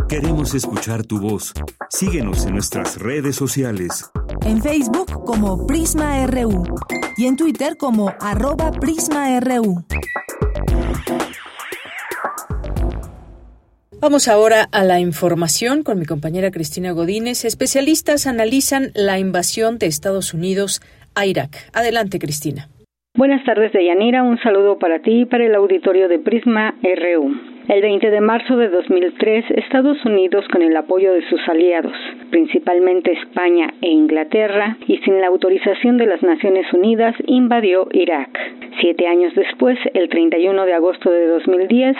[0.08, 1.54] Queremos escuchar tu voz.
[1.88, 4.10] Síguenos en nuestras redes sociales.
[4.42, 6.64] En Facebook como Prisma RU
[7.16, 9.84] y en Twitter como arroba PrismaRU.
[14.00, 17.44] Vamos ahora a la información con mi compañera Cristina Godínez.
[17.44, 20.80] Especialistas analizan la invasión de Estados Unidos
[21.14, 21.50] a Irak.
[21.72, 22.68] Adelante, Cristina.
[23.14, 24.24] Buenas tardes, Deyanira.
[24.24, 27.51] Un saludo para ti y para el auditorio de Prisma RU.
[27.68, 31.94] El 20 de marzo de 2003, Estados Unidos, con el apoyo de sus aliados,
[32.30, 38.36] principalmente España e Inglaterra, y sin la autorización de las Naciones Unidas, invadió Irak.
[38.80, 41.96] Siete años después, el 31 de agosto de 2010,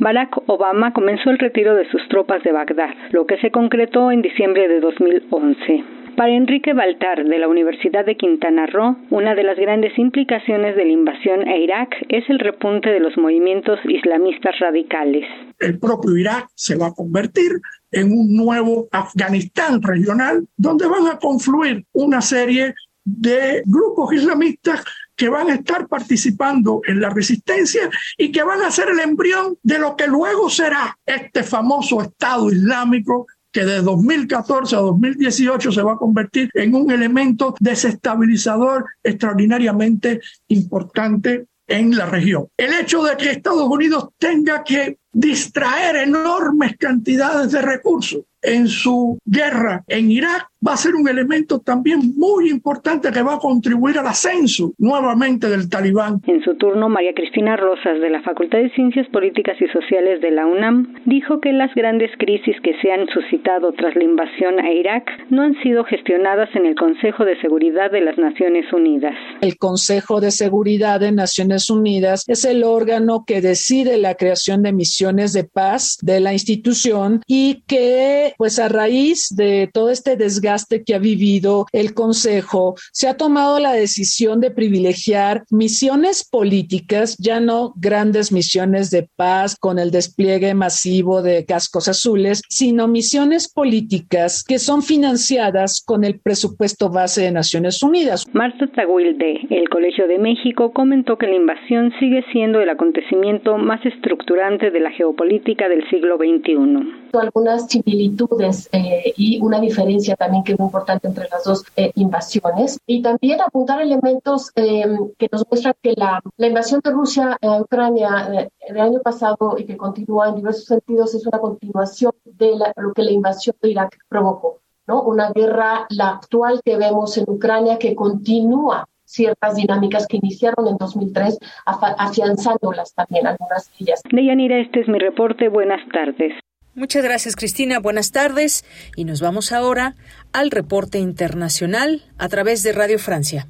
[0.00, 4.20] Barack Obama comenzó el retiro de sus tropas de Bagdad, lo que se concretó en
[4.20, 5.95] diciembre de 2011.
[6.16, 10.86] Para Enrique Baltar, de la Universidad de Quintana Roo, una de las grandes implicaciones de
[10.86, 15.24] la invasión a Irak es el repunte de los movimientos islamistas radicales.
[15.58, 17.60] El propio Irak se va a convertir
[17.92, 22.74] en un nuevo Afganistán regional donde van a confluir una serie
[23.04, 24.84] de grupos islamistas
[25.14, 29.58] que van a estar participando en la resistencia y que van a ser el embrión
[29.62, 33.26] de lo que luego será este famoso Estado Islámico
[33.56, 41.46] que de 2014 a 2018 se va a convertir en un elemento desestabilizador extraordinariamente importante
[41.66, 42.48] en la región.
[42.54, 49.18] El hecho de que Estados Unidos tenga que distraer enormes cantidades de recursos en su
[49.24, 53.98] guerra en Irak va a ser un elemento también muy importante que va a contribuir
[53.98, 56.20] al ascenso nuevamente del talibán.
[56.26, 60.30] En su turno, María Cristina Rosas, de la Facultad de Ciencias Políticas y Sociales de
[60.32, 64.72] la UNAM, dijo que las grandes crisis que se han suscitado tras la invasión a
[64.72, 69.14] Irak no han sido gestionadas en el Consejo de Seguridad de las Naciones Unidas.
[69.40, 74.72] El Consejo de Seguridad de Naciones Unidas es el órgano que decide la creación de
[74.72, 80.82] misiones de paz de la institución y que, pues a raíz de todo este desgaste
[80.82, 87.38] que ha vivido el Consejo, se ha tomado la decisión de privilegiar misiones políticas, ya
[87.38, 94.42] no grandes misiones de paz con el despliegue masivo de cascos azules, sino misiones políticas
[94.42, 98.26] que son financiadas con el presupuesto base de Naciones Unidas.
[98.32, 103.84] Marta Taguilde, el Colegio de México, comentó que la invasión sigue siendo el acontecimiento más
[103.86, 107.06] estructurante de la geopolítica del siglo XXI.
[107.12, 111.92] Algunas similitudes eh, y una diferencia también que es muy importante entre las dos eh,
[111.94, 112.78] invasiones.
[112.86, 117.60] Y también apuntar elementos em, que nos muestran que la, la, invasión de Rusia a
[117.60, 122.52] Ucrania eh, del año pasado y que continúa en diversos sentidos es una continuación de
[122.76, 124.60] lo que la invasión de Irak provocó.
[124.86, 125.02] ¿no?
[125.02, 130.76] Una guerra, la actual que vemos en Ucrania, que continúa ciertas dinámicas que iniciaron en
[130.76, 134.02] 2003, afianzándolas también algunas de ellas.
[134.10, 135.48] Deyanira, este es mi reporte.
[135.48, 136.32] Buenas tardes.
[136.74, 137.78] Muchas gracias, Cristina.
[137.78, 138.64] Buenas tardes.
[138.96, 139.94] Y nos vamos ahora
[140.34, 143.46] al reporte internacional a través de Radio Francia.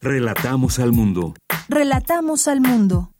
[0.00, 1.34] Relatamos al mundo.
[1.68, 3.10] Relatamos al mundo.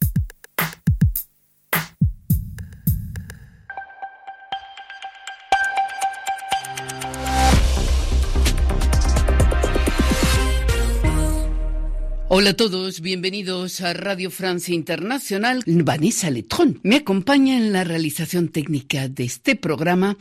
[12.28, 15.62] Hola a todos, bienvenidos a Radio Francia Internacional.
[15.64, 20.16] Vanessa Letron me acompaña en la realización técnica de este programa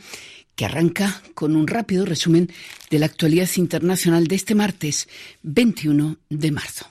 [0.54, 2.48] que arranca con un rápido resumen
[2.90, 5.08] de la actualidad internacional de este martes
[5.42, 6.86] 21 de marzo.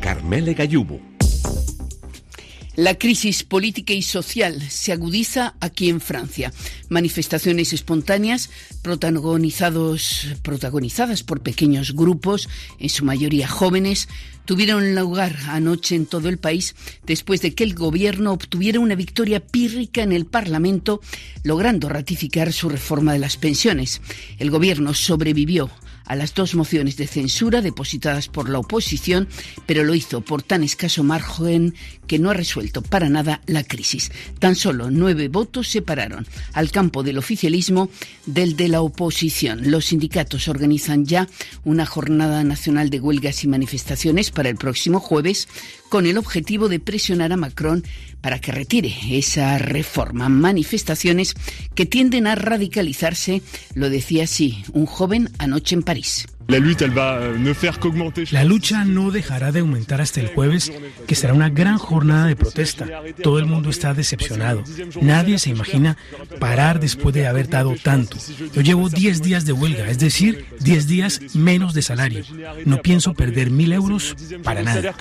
[0.00, 1.13] Carmele Gallubo.
[2.76, 6.52] La crisis política y social se agudiza aquí en Francia.
[6.88, 8.50] Manifestaciones espontáneas
[8.82, 12.48] protagonizadas por pequeños grupos,
[12.80, 14.08] en su mayoría jóvenes,
[14.44, 16.74] tuvieron lugar anoche en todo el país
[17.06, 21.00] después de que el gobierno obtuviera una victoria pírrica en el Parlamento,
[21.44, 24.00] logrando ratificar su reforma de las pensiones.
[24.40, 25.70] El gobierno sobrevivió
[26.04, 29.28] a las dos mociones de censura depositadas por la oposición,
[29.66, 31.74] pero lo hizo por tan escaso margen
[32.06, 34.12] que no ha resuelto para nada la crisis.
[34.38, 37.90] Tan solo nueve votos separaron al campo del oficialismo
[38.26, 39.70] del de la oposición.
[39.70, 41.28] Los sindicatos organizan ya
[41.64, 45.48] una jornada nacional de huelgas y manifestaciones para el próximo jueves
[45.94, 47.84] con el objetivo de presionar a Macron
[48.20, 50.28] para que retire esa reforma.
[50.28, 51.34] Manifestaciones
[51.76, 53.42] que tienden a radicalizarse,
[53.76, 56.26] lo decía así un joven anoche en París.
[58.30, 60.72] La lucha no dejará de aumentar hasta el jueves,
[61.06, 62.86] que será una gran jornada de protesta.
[63.22, 64.62] Todo el mundo está decepcionado.
[65.00, 65.96] Nadie se imagina
[66.38, 68.18] parar después de haber dado tanto.
[68.52, 72.24] Yo llevo 10 días de huelga, es decir, 10 días menos de salario.
[72.64, 74.94] No pienso perder mil euros para nada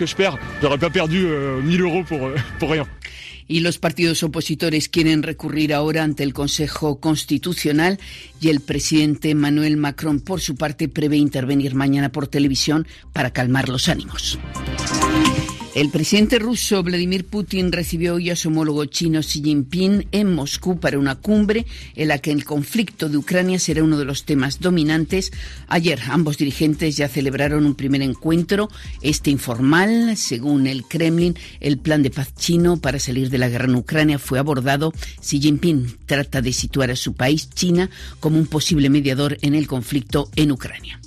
[3.47, 7.99] y los partidos opositores quieren recurrir ahora ante el Consejo Constitucional
[8.39, 13.69] y el presidente Manuel Macron, por su parte, prevé intervenir mañana por televisión para calmar
[13.69, 14.39] los ánimos.
[15.75, 20.79] El presidente ruso Vladimir Putin recibió hoy a su homólogo chino Xi Jinping en Moscú
[20.79, 24.59] para una cumbre en la que el conflicto de Ucrania será uno de los temas
[24.59, 25.31] dominantes.
[25.67, 28.69] Ayer ambos dirigentes ya celebraron un primer encuentro,
[29.01, 30.15] este informal.
[30.15, 34.19] Según el Kremlin, el plan de paz chino para salir de la guerra en Ucrania
[34.19, 34.93] fue abordado.
[35.21, 37.89] Xi Jinping trata de situar a su país, China,
[38.19, 40.99] como un posible mediador en el conflicto en Ucrania.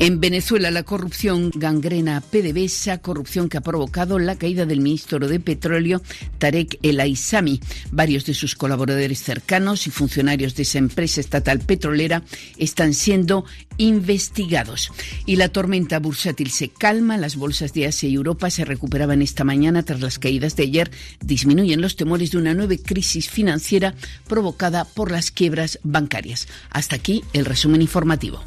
[0.00, 5.40] En Venezuela, la corrupción gangrena PDVSA, corrupción que ha provocado la caída del ministro de
[5.40, 6.02] Petróleo,
[6.38, 7.60] Tarek El Aizami.
[7.90, 12.22] Varios de sus colaboradores cercanos y funcionarios de esa empresa estatal petrolera
[12.58, 13.44] están siendo
[13.76, 14.92] investigados.
[15.26, 19.42] Y la tormenta bursátil se calma, las bolsas de Asia y Europa se recuperaban esta
[19.42, 20.92] mañana tras las caídas de ayer.
[21.24, 23.96] Disminuyen los temores de una nueva crisis financiera
[24.28, 26.46] provocada por las quiebras bancarias.
[26.70, 28.40] Hasta aquí el resumen informativo.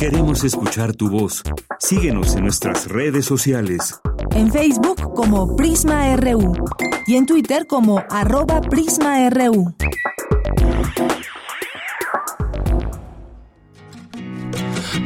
[0.00, 1.42] Queremos escuchar tu voz.
[1.78, 4.00] Síguenos en nuestras redes sociales.
[4.34, 6.54] En Facebook como Prisma RU
[7.06, 9.74] y en Twitter como arroba PrismaRU.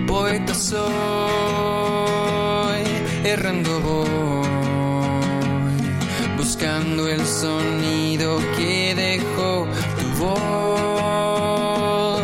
[0.06, 0.84] Poeta soy,
[3.24, 4.46] errando voy,
[6.36, 9.66] buscando el sonido que dejó
[9.98, 10.06] tu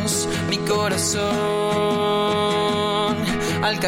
[0.01, 1.40] voz, mi corazón,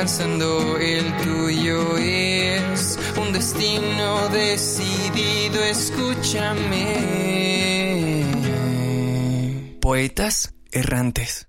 [0.02, 6.96] alcanzando el tuyo es un destino decidido, escúchame.
[9.80, 11.48] Poetas errantes.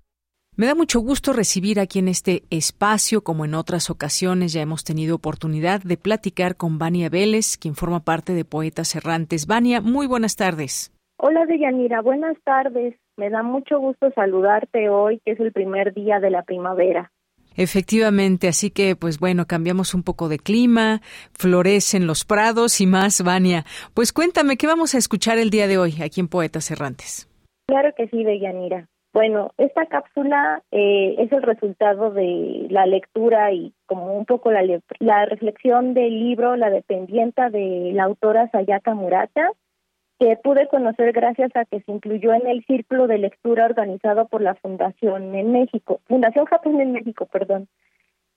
[0.56, 4.84] Me da mucho gusto recibir aquí en este espacio, como en otras ocasiones ya hemos
[4.84, 9.48] tenido oportunidad de platicar con Vania Vélez, quien forma parte de Poetas Errantes.
[9.48, 10.92] Vania, muy buenas tardes.
[11.16, 12.94] Hola Deyanira, buenas tardes.
[13.16, 17.10] Me da mucho gusto saludarte hoy, que es el primer día de la primavera.
[17.56, 21.00] Efectivamente, así que pues bueno, cambiamos un poco de clima,
[21.32, 23.64] florecen los prados y más, Vania.
[23.94, 27.28] Pues cuéntame, ¿qué vamos a escuchar el día de hoy aquí en Poetas Errantes?
[27.66, 28.88] Claro que sí, Deyanira.
[29.14, 34.62] Bueno, esta cápsula eh, es el resultado de la lectura y como un poco la,
[34.98, 39.52] la reflexión del libro La dependienta de la autora Sayaka Murata,
[40.18, 44.40] que pude conocer gracias a que se incluyó en el círculo de lectura organizado por
[44.42, 47.68] la Fundación en México, Fundación Japón en México, perdón.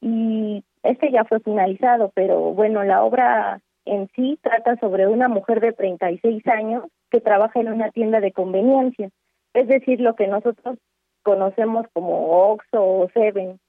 [0.01, 5.59] Y este ya fue finalizado, pero bueno, la obra en sí trata sobre una mujer
[5.59, 9.09] de 36 años que trabaja en una tienda de conveniencia
[9.57, 10.77] es decir, lo que nosotros
[11.23, 13.59] conocemos como Oxo o Seven.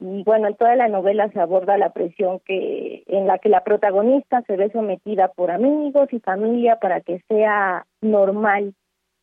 [0.00, 3.64] Y bueno, en toda la novela se aborda la presión que en la que la
[3.64, 8.74] protagonista se ve sometida por amigos y familia para que sea normal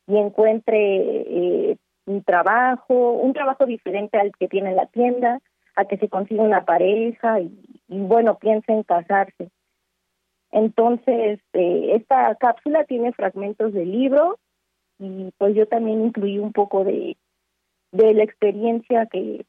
[0.07, 5.39] y encuentre eh, un trabajo, un trabajo diferente al que tiene en la tienda,
[5.75, 7.51] a que se consiga una pareja y,
[7.87, 9.49] bueno, piensa en casarse.
[10.51, 14.39] Entonces, eh, esta cápsula tiene fragmentos del libro
[14.99, 17.17] y pues yo también incluí un poco de,
[17.91, 19.45] de la experiencia que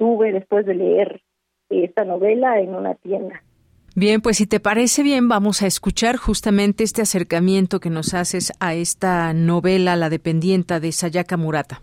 [0.00, 1.20] tuve después de leer
[1.68, 3.44] esta novela en una tienda.
[3.94, 8.52] Bien, pues si te parece bien, vamos a escuchar justamente este acercamiento que nos haces
[8.58, 11.82] a esta novela La dependienta de Sayaka Murata.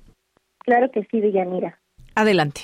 [0.66, 1.80] Claro que sí, Villanira.
[2.16, 2.62] Adelante.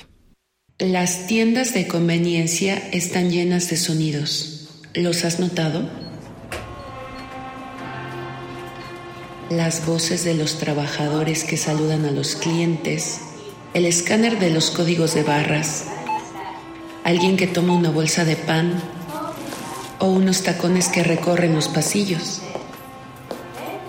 [0.80, 4.82] Las tiendas de conveniencia están llenas de sonidos.
[4.94, 5.88] ¿Los has notado?
[9.50, 13.20] las voces de los trabajadores que saludan a los clientes,
[13.74, 15.86] el escáner de los códigos de barras,
[17.02, 18.80] alguien que toma una bolsa de pan
[19.98, 22.40] o unos tacones que recorren los pasillos.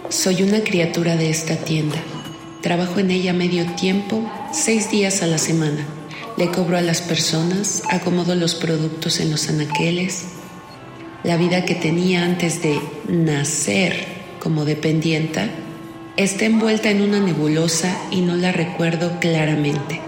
[0.09, 1.97] Soy una criatura de esta tienda.
[2.63, 5.85] Trabajo en ella medio tiempo, seis días a la semana.
[6.35, 10.23] Le cobro a las personas, acomodo los productos en los anaqueles.
[11.23, 14.03] La vida que tenía antes de nacer
[14.39, 15.47] como dependienta
[16.17, 20.01] está envuelta en una nebulosa y no la recuerdo claramente.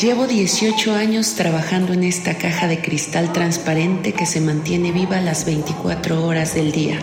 [0.00, 5.44] Llevo 18 años trabajando en esta caja de cristal transparente que se mantiene viva las
[5.44, 6.98] 24 horas del día.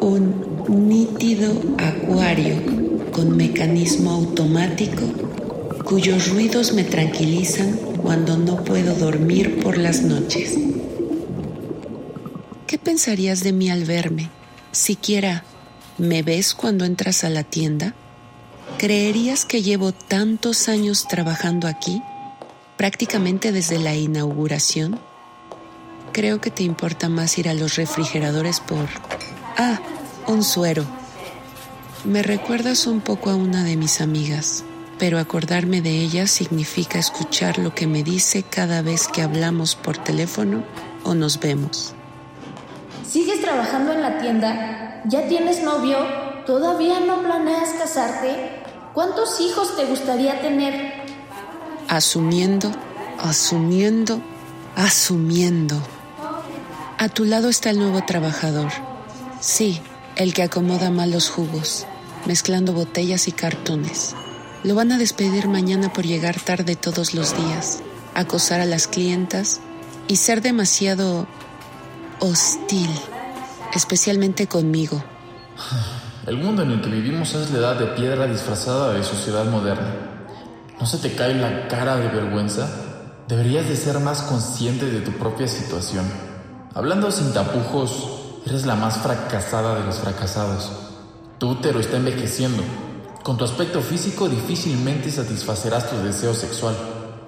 [0.00, 2.56] Un nítido acuario
[3.12, 5.02] con mecanismo automático
[5.84, 10.56] cuyos ruidos me tranquilizan cuando no puedo dormir por las noches.
[12.66, 14.30] ¿Qué pensarías de mí al verme?
[14.72, 15.44] siquiera
[16.00, 17.94] me ves cuando entras a la tienda?
[18.78, 22.02] ¿Creerías que llevo tantos años trabajando aquí?
[22.78, 24.98] Prácticamente desde la inauguración.
[26.12, 28.88] Creo que te importa más ir a los refrigeradores por...
[29.58, 29.78] Ah,
[30.26, 30.86] un suero.
[32.04, 34.64] Me recuerdas un poco a una de mis amigas.
[34.98, 39.96] pero acordarme de ella significa escuchar lo que me dice cada vez que hablamos por
[39.96, 40.62] teléfono
[41.04, 41.94] o nos vemos.
[43.08, 44.89] ¿Sigues trabajando en la tienda?
[45.06, 45.98] ¿Ya tienes novio?
[46.46, 48.62] ¿Todavía no planeas casarte?
[48.92, 50.92] ¿Cuántos hijos te gustaría tener?
[51.88, 52.70] Asumiendo,
[53.18, 54.20] asumiendo,
[54.76, 55.76] asumiendo.
[56.98, 58.70] A tu lado está el nuevo trabajador.
[59.40, 59.80] Sí,
[60.16, 61.86] el que acomoda mal los jugos,
[62.26, 64.14] mezclando botellas y cartones.
[64.64, 67.80] Lo van a despedir mañana por llegar tarde todos los días,
[68.14, 69.60] acosar a las clientas
[70.08, 71.26] y ser demasiado
[72.18, 72.90] hostil,
[73.74, 75.02] especialmente conmigo.
[76.26, 79.94] El mundo en el que vivimos es la edad de piedra disfrazada de sociedad moderna.
[80.78, 82.68] ¿No se te cae la cara de vergüenza?
[83.28, 86.04] Deberías de ser más consciente de tu propia situación.
[86.74, 90.70] Hablando sin tapujos, eres la más fracasada de los fracasados.
[91.38, 92.62] Tu útero está envejeciendo.
[93.22, 96.74] Con tu aspecto físico difícilmente satisfacerás tu deseo sexual.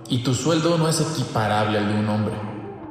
[0.09, 2.35] Y tu sueldo no es equiparable al de un hombre.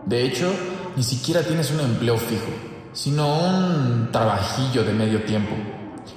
[0.05, 0.51] De hecho,
[0.95, 2.51] ni siquiera tienes un empleo fijo,
[2.93, 5.55] sino un trabajillo de medio tiempo.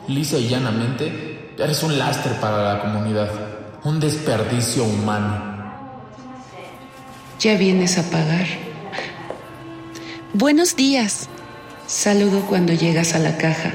[0.09, 3.31] Lisa y llanamente, eres un lastre para la comunidad,
[3.85, 5.55] un desperdicio humano.
[7.41, 8.47] Ya vienes a pagar.
[10.33, 11.29] Buenos días.
[11.87, 13.73] Saludo cuando llegas a la caja.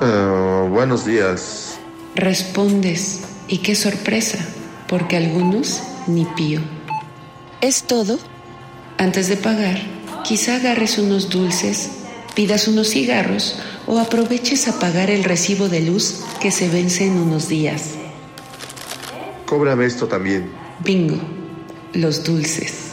[0.00, 1.78] Uh, buenos días.
[2.14, 4.38] Respondes, y qué sorpresa,
[4.88, 6.60] porque algunos ni pío.
[7.60, 8.18] ¿Es todo?
[8.98, 9.78] Antes de pagar,
[10.24, 11.99] quizá agarres unos dulces,
[12.40, 13.56] pidas unos cigarros
[13.86, 17.96] o aproveches a pagar el recibo de luz que se vence en unos días.
[19.44, 20.50] Cóbrame esto también.
[20.82, 21.18] Bingo,
[21.92, 22.92] los dulces.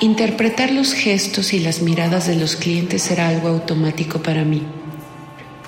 [0.00, 4.62] Interpretar los gestos y las miradas de los clientes será algo automático para mí.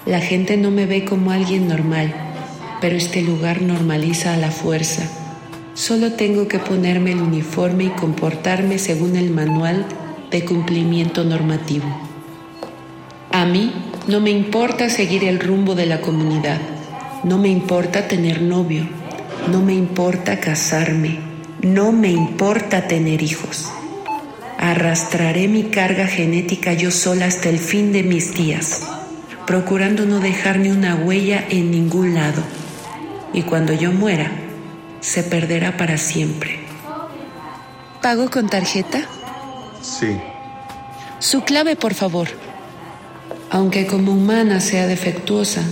[0.06, 2.14] La gente no me ve como alguien normal,
[2.80, 5.06] pero este lugar normaliza a la fuerza.
[5.74, 9.84] Solo tengo que ponerme el uniforme y comportarme según el manual
[10.30, 12.05] de cumplimiento normativo.
[13.36, 13.70] A mí
[14.06, 16.58] no me importa seguir el rumbo de la comunidad,
[17.22, 18.88] no me importa tener novio,
[19.52, 21.18] no me importa casarme,
[21.60, 23.70] no me importa tener hijos.
[24.56, 28.80] Arrastraré mi carga genética yo sola hasta el fin de mis días,
[29.46, 32.42] procurando no dejar ni una huella en ningún lado.
[33.34, 34.32] Y cuando yo muera,
[35.00, 36.60] se perderá para siempre.
[38.00, 39.02] ¿Pago con tarjeta?
[39.82, 40.16] Sí.
[41.18, 42.28] Su clave, por favor.
[43.50, 45.62] Aunque como humana sea defectuosa,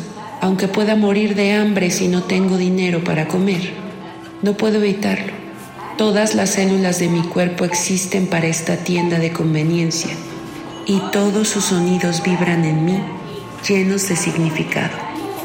[0.41, 3.73] aunque pueda morir de hambre si no tengo dinero para comer,
[4.43, 5.33] no puedo evitarlo.
[5.97, 10.11] Todas las células de mi cuerpo existen para esta tienda de conveniencia
[10.87, 13.01] y todos sus sonidos vibran en mí,
[13.67, 14.93] llenos de significado.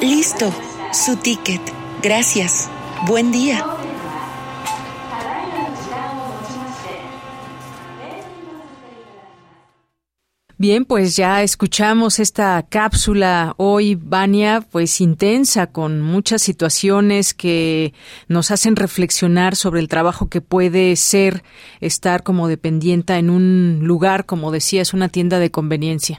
[0.02, 0.52] Listo,
[0.92, 1.62] su ticket.
[2.02, 2.70] Gracias.
[3.08, 3.64] Buen día.
[10.62, 17.94] Bien, pues ya escuchamos esta cápsula hoy, Vania, pues intensa, con muchas situaciones que
[18.28, 21.44] nos hacen reflexionar sobre el trabajo que puede ser
[21.80, 26.18] estar como dependienta en un lugar, como decías, una tienda de conveniencia.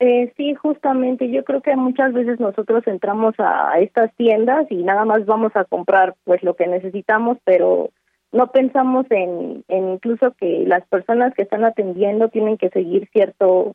[0.00, 1.30] Eh, sí, justamente.
[1.30, 5.64] Yo creo que muchas veces nosotros entramos a estas tiendas y nada más vamos a
[5.64, 7.90] comprar pues lo que necesitamos, pero
[8.32, 13.74] no pensamos en, en incluso que las personas que están atendiendo tienen que seguir cierto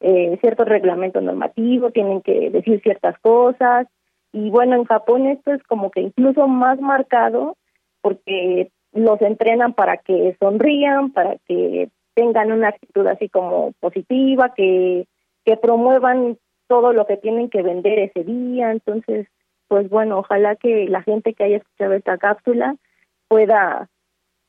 [0.00, 3.86] eh, cierto reglamento normativo, tienen que decir ciertas cosas
[4.32, 7.56] y bueno, en Japón esto es como que incluso más marcado
[8.00, 15.06] porque los entrenan para que sonrían, para que tengan una actitud así como positiva, que,
[15.44, 18.70] que promuevan todo lo que tienen que vender ese día.
[18.70, 19.28] Entonces,
[19.68, 22.76] pues bueno, ojalá que la gente que haya escuchado esta cápsula
[23.28, 23.88] pueda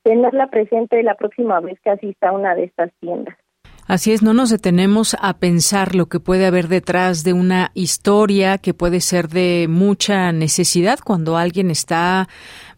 [0.03, 3.37] tenerla presente la próxima vez que asista a una de estas tiendas.
[3.85, 8.57] Así es, no nos detenemos a pensar lo que puede haber detrás de una historia
[8.57, 12.29] que puede ser de mucha necesidad cuando alguien está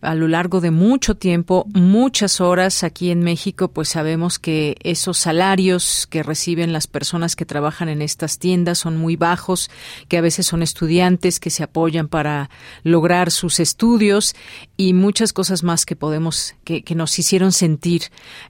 [0.02, 5.18] a lo largo de mucho tiempo, muchas horas aquí en México, pues sabemos que esos
[5.18, 9.72] salarios que reciben las personas que trabajan en estas tiendas son muy bajos,
[10.08, 12.50] que a veces son estudiantes que se apoyan para
[12.84, 14.36] lograr sus estudios
[14.78, 18.04] y muchas cosas más que podemos, que, que nos hicieron sentir,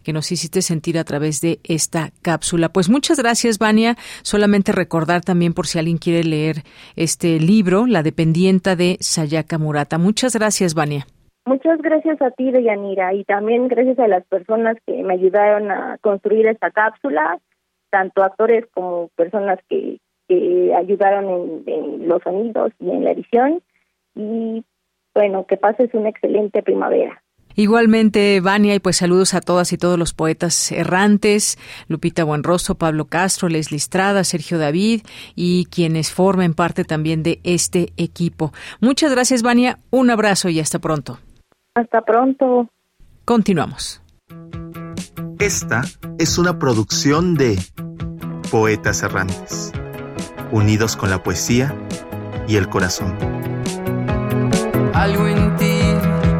[0.03, 2.44] que nos hiciste sentir a través de esta cápsula.
[2.73, 3.95] Pues muchas gracias, Vania.
[4.21, 6.57] Solamente recordar también por si alguien quiere leer
[6.95, 9.97] este libro, La dependienta de Sayaka Murata.
[9.97, 11.05] Muchas gracias, Vania.
[11.45, 15.97] Muchas gracias a ti, Deyanira, y también gracias a las personas que me ayudaron a
[16.01, 17.39] construir esta cápsula,
[17.91, 19.99] tanto actores como personas que,
[20.75, 23.61] ayudaron en, en los sonidos y en la edición.
[24.15, 24.63] Y
[25.13, 27.21] bueno, que pases una excelente primavera.
[27.55, 31.57] Igualmente, Vania, y pues saludos a todas y todos los poetas errantes,
[31.87, 35.01] Lupita Buenrostro, Pablo Castro, Leslie Estrada, Sergio David
[35.35, 38.53] y quienes formen parte también de este equipo.
[38.81, 39.79] Muchas gracias, Vania.
[39.89, 41.19] Un abrazo y hasta pronto.
[41.75, 42.69] Hasta pronto.
[43.23, 44.01] Continuamos.
[45.39, 45.81] Esta
[46.17, 47.59] es una producción de
[48.51, 49.71] Poetas Errantes,
[50.51, 51.75] unidos con la poesía
[52.47, 53.17] y el corazón.
[54.93, 55.64] Algo en ti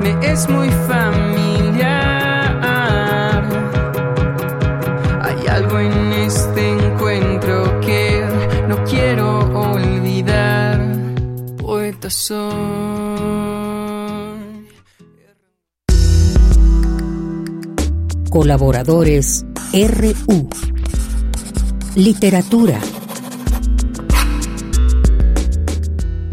[0.06, 1.84] me es muy familiar.
[5.22, 8.24] Hay algo en este encuentro que
[8.68, 9.40] no quiero
[9.72, 10.80] olvidar.
[11.58, 12.54] Poeta soy.
[18.30, 20.50] Colaboradores RU.
[21.96, 22.80] Literatura.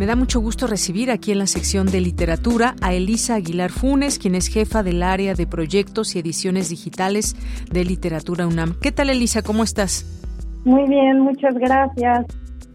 [0.02, 4.18] Me da mucho gusto recibir aquí en la sección de literatura a Elisa Aguilar Funes,
[4.18, 7.36] quien es jefa del área de proyectos y ediciones digitales
[7.70, 8.74] de Literatura UNAM.
[8.82, 9.42] ¿Qué tal, Elisa?
[9.42, 10.04] ¿Cómo estás?
[10.64, 12.26] Muy bien, muchas gracias.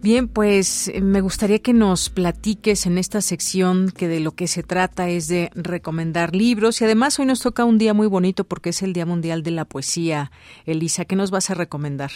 [0.01, 4.47] Bien, pues eh, me gustaría que nos platiques en esta sección que de lo que
[4.47, 8.45] se trata es de recomendar libros y además hoy nos toca un día muy bonito
[8.45, 10.31] porque es el Día Mundial de la Poesía.
[10.65, 12.11] Elisa, ¿qué nos vas a recomendar?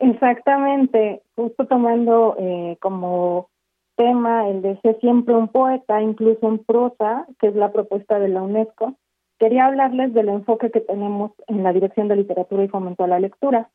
[0.00, 3.50] Exactamente, justo tomando eh, como
[3.98, 8.28] tema el de ser siempre un poeta, incluso en prosa, que es la propuesta de
[8.28, 8.94] la UNESCO,
[9.38, 13.20] quería hablarles del enfoque que tenemos en la Dirección de Literatura y Fomento a la
[13.20, 13.68] Lectura.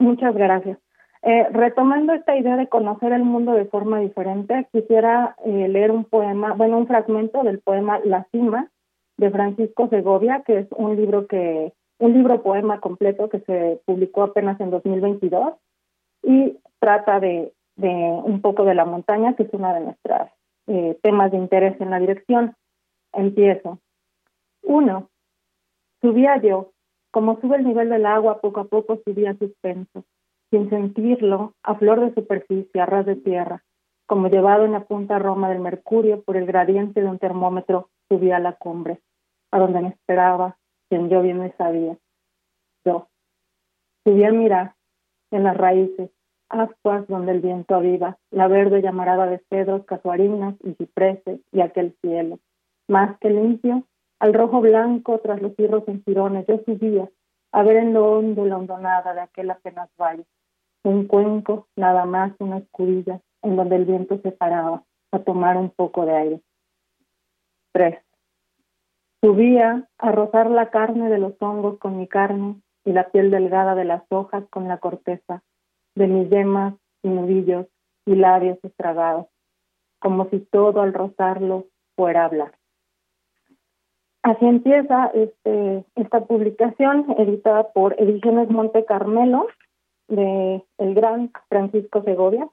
[0.00, 0.78] Muchas gracias.
[1.22, 6.02] Eh, retomando esta idea de conocer el mundo de forma diferente, quisiera eh, leer un
[6.02, 8.68] poema, bueno, un fragmento del poema La Cima
[9.18, 14.22] de Francisco Segovia, que es un libro que un libro poema completo que se publicó
[14.22, 15.54] apenas en 2022
[16.22, 20.28] y trata de, un poco de la montaña, que es uno de nuestros
[21.02, 22.54] temas de interés en la dirección.
[23.12, 23.78] Empiezo.
[24.62, 25.08] Uno,
[26.00, 26.72] subía yo,
[27.10, 30.04] como sube el nivel del agua, poco a poco subía suspenso,
[30.50, 33.64] sin sentirlo, a flor de superficie, a ras de tierra,
[34.06, 38.36] como llevado en la punta roma del mercurio por el gradiente de un termómetro, subía
[38.36, 39.00] a la cumbre,
[39.50, 40.56] a donde me esperaba,
[40.88, 41.96] quien yo bien me sabía.
[42.84, 43.08] Yo.
[44.04, 44.74] Subí a mirar,
[45.30, 46.10] en las raíces,
[46.48, 51.94] ascuas donde el viento aviva, la verde llamarada de cedros, casuarinas y cipreses y aquel
[52.00, 52.38] cielo,
[52.88, 53.84] más que limpio,
[54.18, 57.08] al rojo blanco tras los cirros en jirones, yo subía
[57.52, 60.24] a ver en lo hondo la hondonada de aquel apenas valle.
[60.84, 65.70] Un cuenco, nada más una escudilla, en donde el viento se paraba a tomar un
[65.70, 66.40] poco de aire.
[67.72, 68.07] Tres.
[69.20, 73.74] Subía a rozar la carne de los hongos con mi carne y la piel delgada
[73.74, 75.42] de las hojas con la corteza
[75.94, 77.66] de mis yemas y nudillos
[78.06, 79.26] y labios estragados,
[79.98, 81.66] como si todo al rozarlo
[81.96, 82.52] fuera hablar.
[84.22, 89.46] Así empieza este, esta publicación editada por Ediciones Monte Carmelo
[90.08, 92.48] de el gran Francisco Segovia.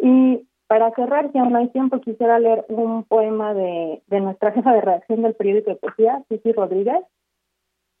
[0.00, 4.52] Y para cerrar, si aún no hay tiempo, quisiera leer un poema de, de nuestra
[4.52, 7.04] jefa de redacción del periódico de poesía, Cici Rodríguez,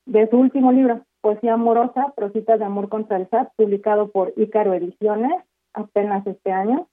[0.06, 4.74] de su último libro, Poesía Amorosa, Prositas de Amor contra el SAT, publicado por Ícaro
[4.74, 6.88] Ediciones apenas este año.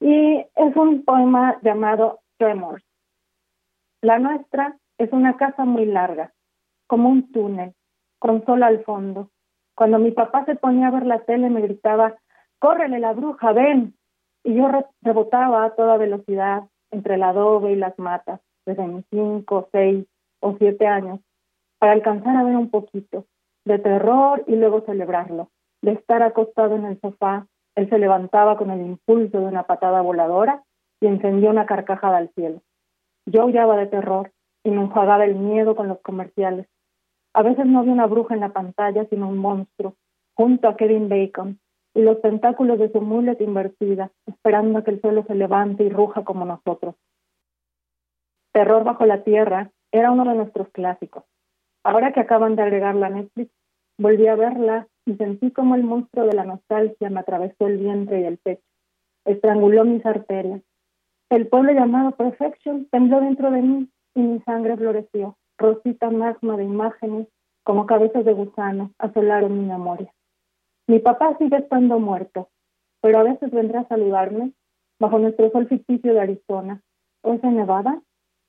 [0.00, 2.82] Y es un poema llamado Tremors
[4.02, 6.32] La nuestra es una casa muy larga,
[6.86, 7.74] como un túnel,
[8.18, 9.30] con sol al fondo.
[9.74, 12.16] Cuando mi papá se ponía a ver la tele me gritaba,
[12.58, 13.94] córrele la bruja, ven.
[14.44, 14.68] Y yo
[15.02, 20.06] rebotaba a toda velocidad entre el adobe y las matas, desde mis cinco, seis
[20.40, 21.20] o siete años,
[21.78, 23.24] para alcanzar a ver un poquito
[23.64, 25.48] de terror y luego celebrarlo,
[25.82, 27.46] de estar acostado en el sofá.
[27.74, 30.62] Él se levantaba con el impulso de una patada voladora
[31.00, 32.60] y encendió una carcajada al cielo.
[33.26, 34.30] Yo aullaba de terror
[34.62, 36.66] y me enjuagaba el miedo con los comerciales.
[37.32, 39.94] A veces no había una bruja en la pantalla, sino un monstruo,
[40.34, 41.58] junto a Kevin Bacon,
[41.94, 45.88] y los tentáculos de su mulet invertida, esperando a que el suelo se levante y
[45.88, 46.96] ruja como nosotros.
[48.52, 51.24] Terror bajo la tierra era uno de nuestros clásicos.
[51.84, 53.52] Ahora que acaban de agregarla a Netflix,
[53.98, 58.20] volví a verla y sentí como el monstruo de la nostalgia me atravesó el vientre
[58.20, 58.64] y el pecho,
[59.24, 60.62] estranguló mis arterias.
[61.30, 65.36] El pueblo llamado Perfection tembló dentro de mí y mi sangre floreció.
[65.58, 67.28] Rosita magma de imágenes
[67.62, 70.12] como cabezas de gusano asolaron mi memoria.
[70.86, 72.48] Mi papá sigue estando muerto,
[73.00, 74.52] pero a veces vendrá a saludarme
[74.98, 76.82] bajo nuestro sol ficticio de Arizona
[77.22, 78.02] o es en Nevada,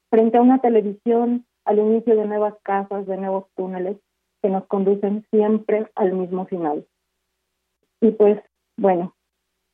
[0.09, 3.97] frente a una televisión al inicio de nuevas casas, de nuevos túneles
[4.41, 6.85] que nos conducen siempre al mismo final.
[8.01, 8.39] Y pues,
[8.77, 9.15] bueno,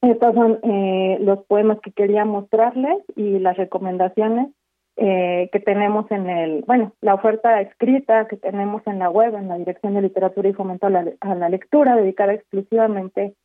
[0.02, 4.50] estos son eh, los poemas que quería mostrarles y las recomendaciones
[4.98, 9.48] eh, que tenemos en el, bueno, la oferta escrita que tenemos en la web, en
[9.48, 13.36] la Dirección de Literatura y Fomento a la, Lectura, dedicada exclusivamente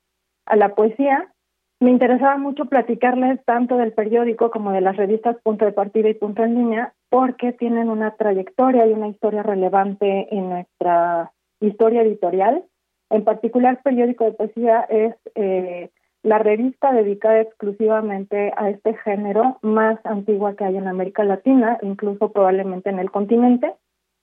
[0.47, 1.33] a la poesía.
[1.79, 6.15] Me interesaba mucho platicarles tanto del periódico como de las revistas Punto de Partida y
[6.15, 12.65] Punto en Línea, porque tienen una trayectoria y una historia relevante en nuestra historia editorial.
[13.11, 15.91] En particular, Periódico de Poesía es eh,
[16.27, 22.33] la revista dedicada exclusivamente a este género más antigua que hay en América Latina, incluso
[22.33, 23.73] probablemente en el continente.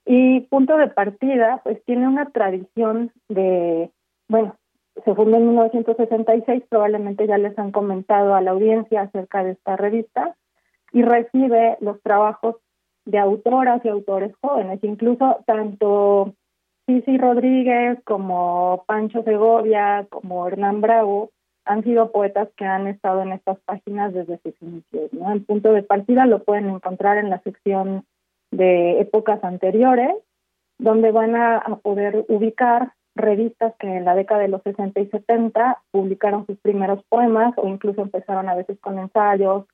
[0.06, 3.90] Y punto de partida, pues tiene una tradición de,
[4.28, 4.58] bueno,
[5.06, 9.78] se fundó en 1966, probablemente ya les han comentado a la audiencia acerca de esta
[9.78, 10.36] revista,
[10.92, 12.58] y recibe los trabajos
[13.06, 16.34] de autoras y autores jóvenes, incluso tanto
[16.86, 21.32] Cici Rodríguez como Pancho Segovia, como Hernán Bravo,
[21.66, 25.14] han sido poetas que han estado en estas páginas desde sus inicios.
[25.14, 25.32] ¿no?
[25.32, 28.06] El punto de partida lo pueden encontrar en la sección
[28.52, 30.16] de épocas anteriores,
[30.78, 35.82] donde van a, poder ubicar revistas que en la década de los 60 y 70
[35.92, 39.66] publicaron sus primeros poemas o incluso empezaron a veces con ensayos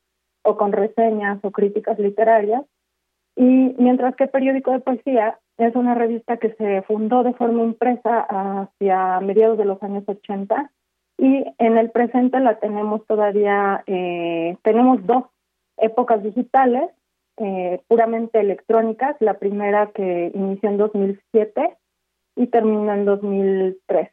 [0.43, 2.63] o con reseñas o críticas literarias.
[3.35, 8.25] Y mientras que Periódico de Poesía es una revista que se fundó de forma impresa
[8.29, 10.69] hacia mediados de los años 80
[11.19, 15.25] y en el presente la tenemos todavía, eh, tenemos dos
[15.77, 16.89] épocas digitales
[17.37, 21.77] eh, puramente electrónicas, la primera que inició en 2007
[22.35, 24.09] y terminó en 2013.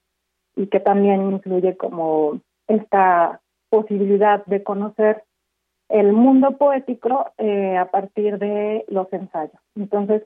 [0.57, 3.41] y que también incluye como esta
[3.71, 5.25] posibilidad de conocer
[5.91, 9.61] el mundo poético eh, a partir de los ensayos.
[9.75, 10.23] Entonces,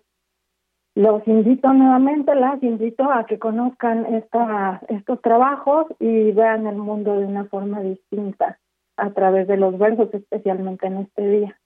[0.95, 7.19] los invito nuevamente, las invito a que conozcan esta, estos trabajos y vean el mundo
[7.19, 8.61] de una forma distinta
[8.97, 11.59] a través de los versos, especialmente en este día.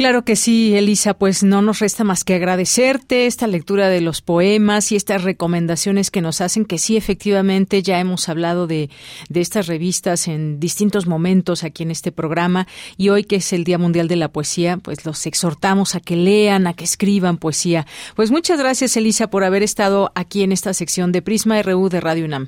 [0.00, 4.22] Claro que sí, Elisa, pues no nos resta más que agradecerte esta lectura de los
[4.22, 8.88] poemas y estas recomendaciones que nos hacen, que sí, efectivamente, ya hemos hablado de,
[9.28, 12.64] de estas revistas en distintos momentos aquí en este programa
[12.96, 16.16] y hoy que es el Día Mundial de la Poesía, pues los exhortamos a que
[16.16, 17.84] lean, a que escriban poesía.
[18.16, 22.00] Pues muchas gracias, Elisa, por haber estado aquí en esta sección de Prisma RU de
[22.00, 22.46] Radio UNAM.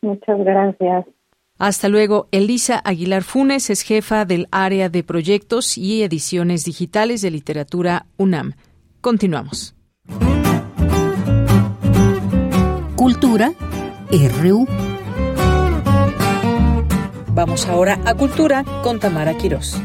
[0.00, 1.04] Muchas gracias.
[1.60, 2.26] Hasta luego.
[2.32, 8.54] Elisa Aguilar Funes es jefa del área de proyectos y ediciones digitales de literatura UNAM.
[9.02, 9.74] Continuamos.
[12.96, 13.52] Cultura
[14.10, 14.66] RU.
[17.28, 19.78] Vamos ahora a Cultura con Tamara Quirós.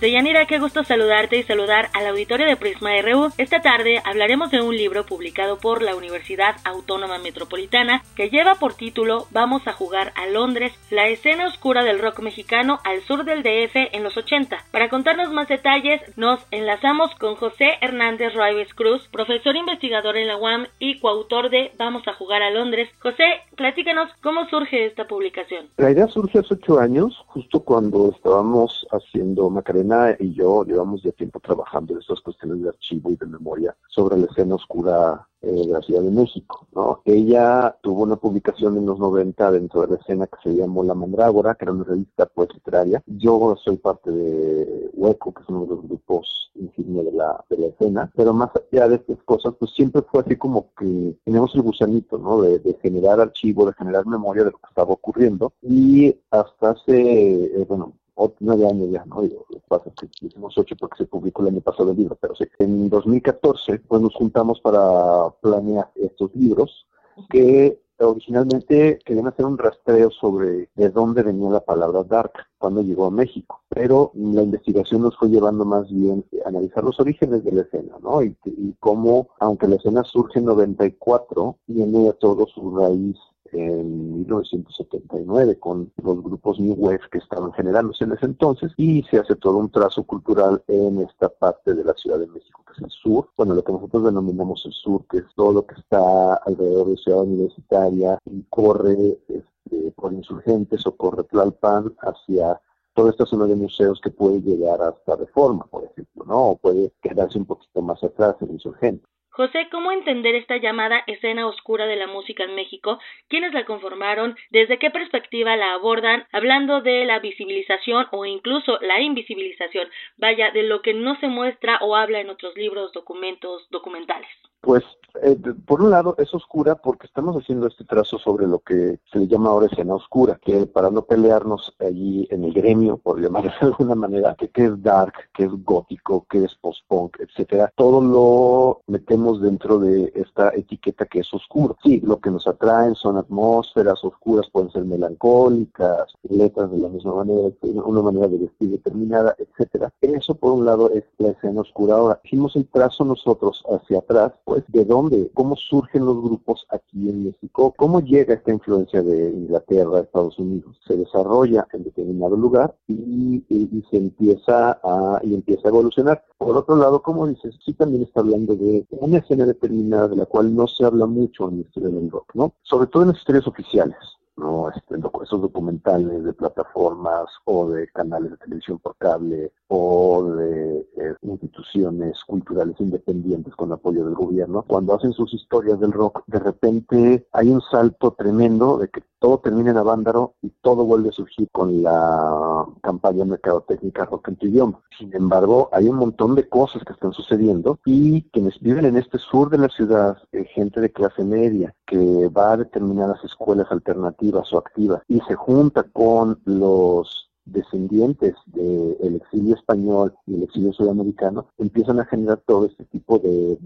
[0.00, 3.28] Deyanira, qué gusto saludarte y saludar al auditorio de Prisma RU.
[3.36, 8.72] Esta tarde hablaremos de un libro publicado por la Universidad Autónoma Metropolitana que lleva por
[8.72, 13.42] título Vamos a jugar a Londres, la escena oscura del rock mexicano al sur del
[13.42, 14.64] DF en los 80.
[14.70, 20.38] Para contarnos más detalles, nos enlazamos con José Hernández Raives Cruz, profesor investigador en la
[20.38, 22.88] UAM y coautor de Vamos a jugar a Londres.
[23.00, 25.68] José, platícanos cómo surge esta publicación.
[25.76, 31.10] La idea surge hace ocho años, justo cuando estábamos haciendo Macarena y yo llevamos ya
[31.12, 35.50] tiempo trabajando en estas cuestiones de archivo y de memoria sobre la escena oscura eh,
[35.50, 36.66] de la Ciudad de México.
[36.72, 37.00] ¿no?
[37.04, 40.94] Ella tuvo una publicación en los 90 dentro de la escena que se llamó La
[40.94, 43.02] Mandrágora, que era una revista pues literaria.
[43.06, 47.58] Yo soy parte de Hueco, que es uno de los grupos insignia de la, de
[47.58, 51.54] la escena, pero más allá de estas cosas, pues siempre fue así como que teníamos
[51.54, 52.42] el gusanito, ¿no?
[52.42, 55.52] De, generar archivo, de generar memoria de lo que estaba ocurriendo.
[55.62, 57.94] Y hasta hace, eh, bueno,
[58.40, 59.22] nueve años ya, ¿no?
[59.22, 62.44] Digo, pasa que hicimos ocho porque se publicó el año pasado el libro, pero sí.
[62.58, 66.86] En 2014, pues nos juntamos para planear estos libros
[67.28, 73.06] que originalmente querían hacer un rastreo sobre de dónde venía la palabra dark cuando llegó
[73.06, 77.52] a México, pero la investigación nos fue llevando más bien a analizar los orígenes de
[77.52, 78.22] la escena, ¿no?
[78.22, 83.16] Y, y cómo, aunque la escena surge en 94, tiene todo su raíz
[83.52, 89.18] en 1979 con los grupos New Wave que estaban generándose en ese entonces y se
[89.18, 92.78] hace todo un trazo cultural en esta parte de la Ciudad de México que es
[92.80, 96.34] el sur, bueno lo que nosotros denominamos el sur que es todo lo que está
[96.34, 102.60] alrededor de Ciudad Universitaria y corre este, por insurgentes o corre Tlalpan hacia
[102.94, 106.50] toda esta zona de museos que puede llegar hasta Reforma, por ejemplo, ¿no?
[106.50, 109.06] O puede quedarse un poquito más atrás en Insurgente.
[109.32, 112.98] José, ¿cómo entender esta llamada escena oscura de la música en México?
[113.28, 114.34] ¿Quiénes la conformaron?
[114.50, 116.26] ¿Desde qué perspectiva la abordan?
[116.32, 121.78] Hablando de la visibilización o incluso la invisibilización, vaya, de lo que no se muestra
[121.80, 124.28] o habla en otros libros, documentos, documentales.
[124.60, 124.84] Pues,
[125.22, 129.18] eh, por un lado, es oscura porque estamos haciendo este trazo sobre lo que se
[129.18, 133.50] le llama ahora escena oscura, que para no pelearnos allí en el gremio, por llamarlo
[133.60, 138.82] de alguna manera, que, es dark, que es gótico, que es post-punk, etcétera, todo lo
[138.86, 141.76] metemos dentro de esta etiqueta que es oscuro.
[141.82, 147.16] Sí, lo que nos atraen son atmósferas oscuras, pueden ser melancólicas, letras de la misma
[147.16, 149.92] manera, una manera de vestir determinada, etcétera.
[150.00, 151.96] Eso, por un lado, es la escena oscura.
[151.96, 157.08] Ahora, hicimos el trazo nosotros hacia atrás, pues, de dónde, cómo surgen los grupos aquí
[157.08, 162.74] en México, cómo llega esta influencia de Inglaterra, Estados Unidos, se desarrolla en determinado lugar
[162.88, 163.44] y,
[163.90, 166.24] se empieza a, y empieza a evolucionar.
[166.38, 170.26] Por otro lado, como dices, sí también está hablando de una escena determinada de la
[170.26, 172.54] cual no se habla mucho en la historia del rock, ¿no?
[172.62, 173.98] Sobre todo en las historias oficiales.
[174.36, 174.70] ¿no?
[174.70, 181.14] Este, esos documentales de plataformas o de canales de televisión por cable o de eh,
[181.22, 187.28] instituciones culturales independientes con apoyo del gobierno, cuando hacen sus historias del rock, de repente
[187.32, 191.48] hay un salto tremendo de que todo termina en Avándaro y todo vuelve a surgir
[191.52, 194.80] con la campaña mercadotécnica rock en tu idioma.
[194.98, 199.18] Sin embargo, hay un montón de cosas que están sucediendo y quienes viven en este
[199.18, 204.52] sur de la ciudad, eh, gente de clase media, que va a determinadas escuelas alternativas
[204.52, 211.46] o activas y se junta con los descendientes del exilio español y el exilio sudamericano
[211.58, 213.58] empiezan a generar todo este tipo de,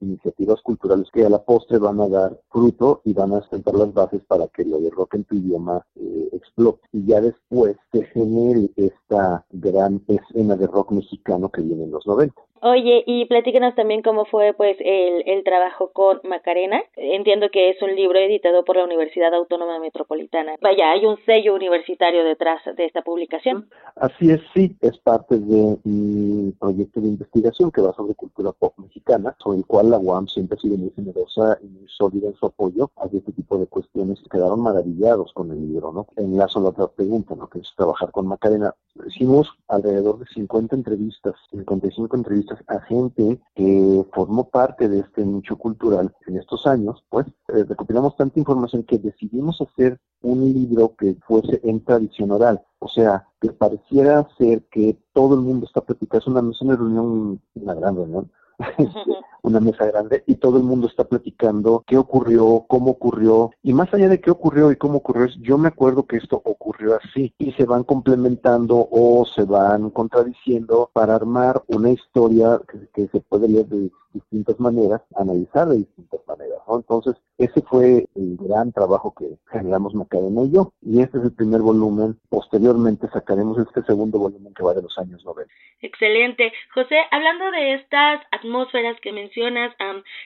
[0.00, 3.92] iniciativas culturales que a la postre van a dar fruto y van a sentar las
[3.92, 8.04] bases para que lo de rock en tu idioma eh, explote y ya después se
[8.06, 12.34] genere esta gran escena de rock mexicano que viene en los 90.
[12.68, 16.82] Oye, y platícanos también cómo fue pues el, el trabajo con Macarena.
[16.96, 20.56] Entiendo que es un libro editado por la Universidad Autónoma Metropolitana.
[20.60, 23.68] Vaya, hay un sello universitario detrás de esta publicación.
[23.94, 28.74] Así es, sí, es parte de mi proyecto de investigación que va sobre cultura pop
[28.78, 32.34] mexicana, sobre el cual la UAM siempre ha sido muy generosa y muy sólida en
[32.34, 34.18] su apoyo a este tipo de cuestiones.
[34.28, 36.08] Quedaron maravillados con el libro, ¿no?
[36.16, 37.48] Enlazo la otra pregunta, ¿no?
[37.48, 38.74] Que es trabajar con Macarena.
[39.06, 45.56] Hicimos alrededor de 50 entrevistas, 55 entrevistas a gente que formó parte de este nicho
[45.56, 51.16] cultural en estos años, pues eh, recopilamos tanta información que decidimos hacer un libro que
[51.26, 52.62] fuese en tradición oral.
[52.78, 56.76] O sea, que pareciera ser que todo el mundo está platicando, es una, es una
[56.76, 58.30] reunión, una gran reunión,
[59.46, 63.50] una mesa grande y todo el mundo está platicando qué ocurrió, cómo ocurrió.
[63.62, 66.96] Y más allá de qué ocurrió y cómo ocurrió, yo me acuerdo que esto ocurrió
[66.96, 67.32] así.
[67.38, 72.60] Y se van complementando o se van contradiciendo para armar una historia
[72.92, 76.58] que, se puede leer de distintas maneras, analizar de distintas maneras.
[76.68, 76.76] ¿no?
[76.76, 80.72] Entonces, ese fue el gran trabajo que generamos Macarena y yo.
[80.82, 82.18] Y este es el primer volumen.
[82.28, 85.52] Posteriormente sacaremos este segundo volumen que va de los años 90.
[85.82, 86.52] Excelente.
[86.74, 89.74] José, hablando de estas atmósferas que mencionas,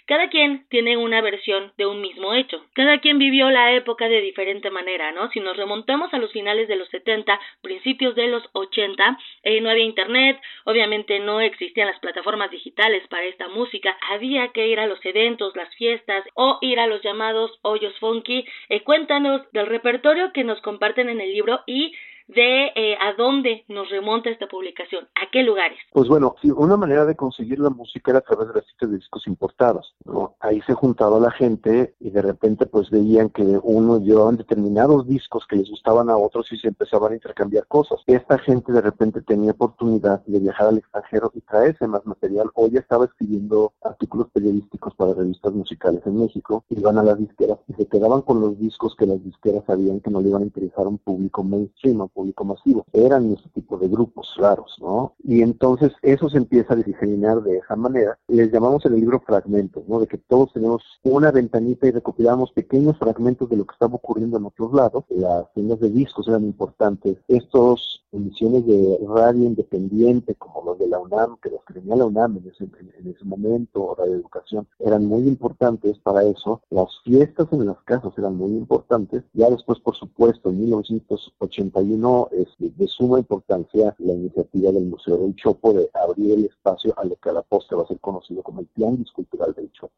[0.06, 2.58] cada quien tiene una versión de un mismo hecho.
[2.74, 5.28] Cada quien vivió la época de diferente manera, ¿no?
[5.30, 9.70] Si nos remontamos a los finales de los 70, principios de los 80, eh, no
[9.70, 13.79] había internet, obviamente no existían las plataformas digitales para esta música,
[14.10, 18.44] había que ir a los eventos, las fiestas o ir a los llamados hoyos funky.
[18.68, 21.94] Eh, cuéntanos del repertorio que nos comparten en el libro y
[22.34, 25.78] de eh, a dónde nos remonta esta publicación, a qué lugares.
[25.92, 28.96] Pues bueno, una manera de conseguir la música era a través de las citas de
[28.96, 29.94] discos importados.
[30.04, 30.36] ¿no?
[30.40, 35.46] Ahí se juntaba la gente y de repente pues veían que uno llevaban determinados discos
[35.48, 38.00] que les gustaban a otros y se empezaban a intercambiar cosas.
[38.06, 42.68] Esta gente de repente tenía oportunidad de viajar al extranjero y traerse más material o
[42.68, 47.74] ya estaba escribiendo artículos periodísticos para revistas musicales en México, iban a las disqueras y
[47.74, 50.86] se quedaban con los discos que las disqueras sabían que no le iban a interesar
[50.86, 52.84] a un público mainstream, público masivo.
[52.92, 55.14] Eran ese tipo de grupos raros, ¿no?
[55.24, 58.18] Y entonces eso se empieza a diseminar de esa manera.
[58.28, 60.00] Les llamamos en el libro fragmentos, ¿no?
[60.00, 64.36] De que todos tenemos una ventanita y recopilamos pequeños fragmentos de lo que estaba ocurriendo
[64.36, 65.04] en otros lados.
[65.08, 67.16] Las tiendas de discos eran importantes.
[67.26, 72.38] Estos emisiones de radio independiente, como los de la UNAM, que los tenía la UNAM
[72.38, 76.60] en ese, en ese momento, Radio Educación, eran muy importantes para eso.
[76.70, 79.22] Las fiestas en las casas eran muy importantes.
[79.32, 81.99] Ya después, por supuesto, en 1981
[82.32, 87.04] es de, suma importancia la iniciativa del Museo del Chopo de abrir el espacio a
[87.04, 89.94] lo que a la postre va a ser conocido como el Tianguis Cultural del Chopo.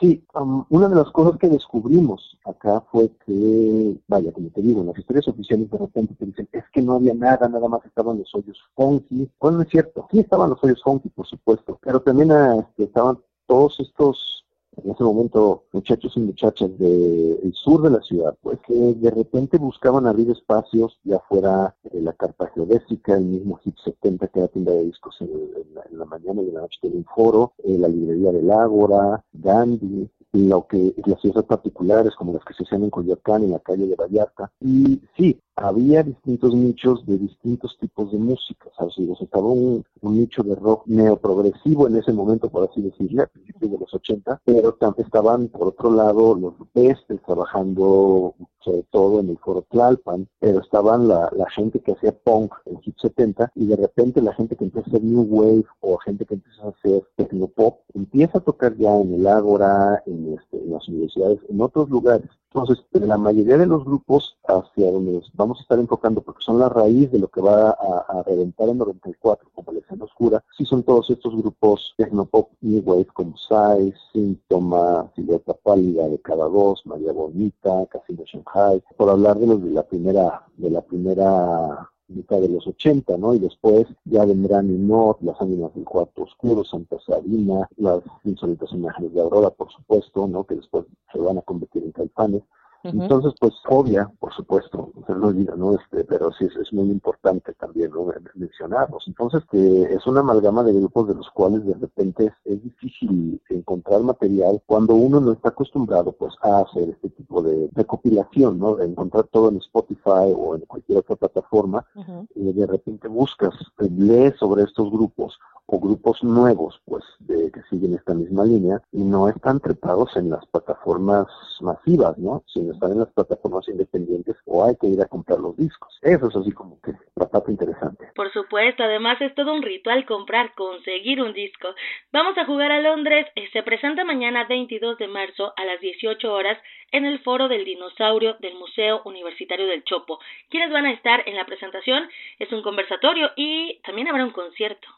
[0.00, 4.80] Sí, um, una de las cosas que descubrimos acá fue que, vaya, como te digo,
[4.80, 7.84] en las historias oficiales de repente te dicen, es que no había nada, nada más
[7.84, 9.28] estaban los hoyos funky.
[9.40, 13.18] Bueno, no es cierto, sí estaban los hoyos funky, por supuesto, pero también ah, estaban
[13.46, 14.43] todos estos
[14.82, 19.58] en ese momento muchachos y muchachas del sur de la ciudad, pues que de repente
[19.58, 24.48] buscaban abrir espacios, ya fuera eh, la carpa geodésica, el mismo Hit 70 que era
[24.48, 27.88] tienda de discos en, la mañana y en la noche del un foro, eh, la
[27.88, 32.90] librería del Ágora, Gandhi, lo que las fiestas particulares como las que se hacían en
[32.90, 34.50] Coyoacán, en la calle de Vallarta.
[34.60, 38.70] Y sí, había distintos nichos de distintos tipos de música.
[38.76, 38.94] ¿sabes?
[39.20, 43.78] estaba un, nicho de rock neoprogresivo en ese momento, por así decirlo, a principios de
[43.78, 49.62] los 80, pero estaban, por otro lado, los rupestres trabajando sobre todo en el foro
[49.70, 54.34] Tlalpan, pero estaban la, gente que hacía punk en Hit 70 y de repente la
[54.34, 58.38] gente que empieza a hacer New Wave o gente que empieza a hacer Tecnopop empieza
[58.38, 62.28] a tocar ya en el Ágora, en, este, en las universidades, en otros lugares.
[62.54, 66.68] Entonces, la mayoría de los grupos hacia donde vamos a estar enfocando, porque son la
[66.68, 70.84] raíz de lo que va a, reventar en 94 como la escena oscura, sí son
[70.84, 77.12] todos estos grupos Tecnopop New Wave como Size, Síntoma, Silueta Pálida de Cada Dos, María
[77.12, 82.48] Bonita, Casino Shanghai, por hablar de los de la primera, de la primera mitad de
[82.48, 83.34] los 80, ¿no?
[83.34, 89.14] Y después ya vendrán Inot, Las Ánimas del Cuarto Oscuro, Santa Sabina, las insólitas imágenes
[89.14, 90.44] de Aurora, por supuesto, ¿no?
[90.44, 92.42] Que después se van a convertir en caifanes.
[92.84, 95.74] Entonces, pues, obvia, por supuesto, lo olvida, ¿no?
[95.74, 98.06] Este, pero sí es, muy importante también ¿no?
[98.34, 99.04] mencionarlos.
[99.06, 104.02] Entonces, que es una amalgama de grupos de los cuales de repente es, difícil encontrar
[104.02, 108.76] material cuando uno no está acostumbrado, pues, a hacer este tipo de recopilación, ¿no?
[108.76, 111.86] De encontrar todo en Spotify o en cualquier otra plataforma
[112.34, 117.94] y de repente buscas, lees sobre estos grupos o grupos nuevos, pues, de, que siguen
[117.94, 121.26] esta misma línea y no están trepados en las plataformas
[121.60, 122.42] masivas, ¿no?
[122.52, 125.98] Sino están en las plataformas independientes o hay que ir a comprar los discos.
[126.02, 128.08] Eso es así como que la parte interesante.
[128.14, 131.68] Por supuesto, además es todo un ritual comprar, conseguir un disco.
[132.12, 133.26] Vamos a jugar a Londres.
[133.34, 136.58] Eh, se presenta mañana 22 de marzo a las 18 horas
[136.92, 140.18] en el foro del dinosaurio del Museo Universitario del Chopo.
[140.50, 142.08] ¿Quiénes van a estar en la presentación?
[142.38, 144.88] Es un conversatorio y también habrá un concierto.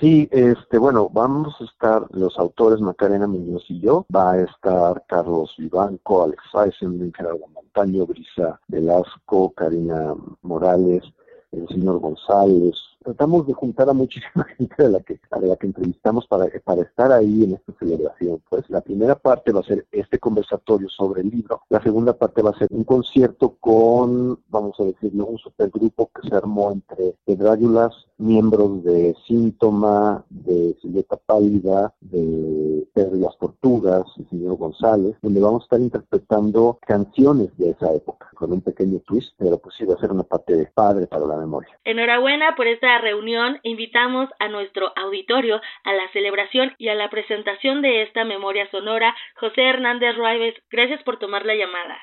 [0.00, 5.04] Sí, este, bueno, vamos a estar los autores Macarena Muñoz y yo, va a estar
[5.08, 11.02] Carlos Vivanco, Alex Eisenberg, Gerardo Montaño, Brisa Velasco, Karina Morales,
[11.50, 12.76] el señor González.
[13.04, 16.82] Tratamos de juntar a muchísima gente a la que, a la que entrevistamos para, para
[16.82, 18.40] estar ahí en esta celebración.
[18.48, 21.62] Pues la primera parte va a ser este conversatorio sobre el libro.
[21.68, 26.28] La segunda parte va a ser un concierto con, vamos a decirlo, un supergrupo que
[26.28, 34.06] se armó entre Pedrágulas, miembros de Síntoma, de Silueta Pálida, de Pedro y las Tortugas,
[34.18, 39.00] el señor González, donde vamos a estar interpretando canciones de esa época, con un pequeño
[39.00, 41.70] twist, pero pues sí una parte de padre para la memoria.
[41.84, 43.60] Enhorabuena por esta reunión.
[43.62, 49.14] Invitamos a nuestro auditorio a la celebración y a la presentación de esta memoria sonora.
[49.36, 51.98] José Hernández Ruives, gracias por tomar la llamada.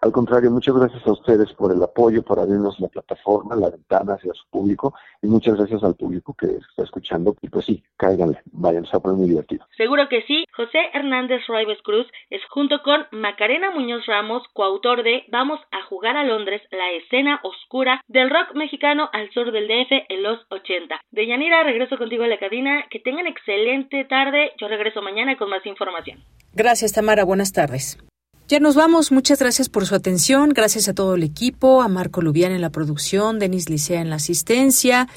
[0.00, 4.14] Al contrario, muchas gracias a ustedes por el apoyo, por abrirnos la plataforma, la ventana
[4.14, 7.36] hacia su público y muchas gracias al público que está escuchando.
[7.42, 9.66] Y pues sí, cáiganle, vayan, se va a poner muy divertido.
[9.76, 10.44] Seguro que sí.
[10.54, 16.16] José Hernández Ruives Cruz es junto con Macarena Muñoz Ramos, coautor de Vamos a jugar
[16.16, 21.00] a Londres, la escena oscura del rock mexicano al sur del DF en los 80.
[21.10, 22.84] Deyanira, regreso contigo a la cabina.
[22.90, 24.52] Que tengan excelente tarde.
[24.60, 26.22] Yo regreso mañana con más información.
[26.54, 27.24] Gracias, Tamara.
[27.24, 27.98] Buenas tardes.
[28.48, 29.10] Ya nos vamos.
[29.10, 30.50] Muchas gracias por su atención.
[30.50, 34.16] Gracias a todo el equipo, a Marco Lubián en la producción, Denis Licea en la
[34.16, 35.08] asistencia,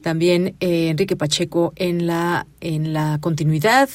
[0.00, 3.90] también eh, Enrique Pacheco en la, en la continuidad,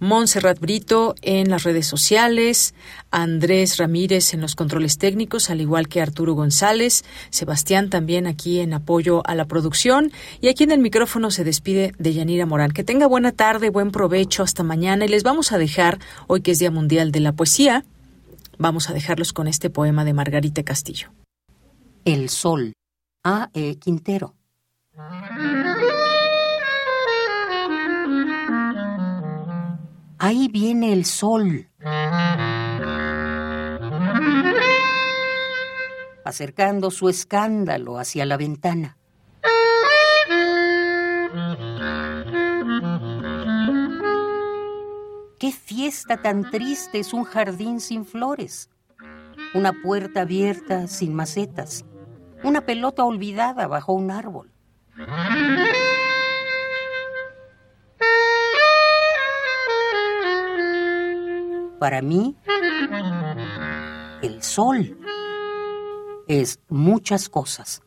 [0.00, 2.74] Montserrat Brito en las redes sociales,
[3.12, 8.74] Andrés Ramírez en los controles técnicos, al igual que Arturo González, Sebastián también aquí en
[8.74, 10.10] apoyo a la producción
[10.40, 12.72] y aquí en el micrófono se despide de Yanira Morán.
[12.72, 16.50] Que tenga buena tarde, buen provecho, hasta mañana y les vamos a dejar, hoy que
[16.50, 17.84] es Día Mundial de la Poesía,
[18.64, 21.08] Vamos a dejarlos con este poema de Margarita Castillo.
[22.04, 22.74] El Sol,
[23.24, 23.50] A.
[23.54, 23.76] E.
[23.80, 24.36] Quintero.
[30.16, 31.70] Ahí viene el sol.
[36.24, 38.96] Acercando su escándalo hacia la ventana.
[45.42, 48.70] ¿Qué fiesta tan triste es un jardín sin flores?
[49.54, 51.84] Una puerta abierta sin macetas.
[52.44, 54.52] Una pelota olvidada bajo un árbol.
[61.80, 62.36] Para mí,
[64.22, 64.96] el sol
[66.28, 67.82] es muchas cosas.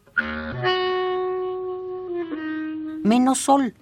[3.02, 3.73] Menos sol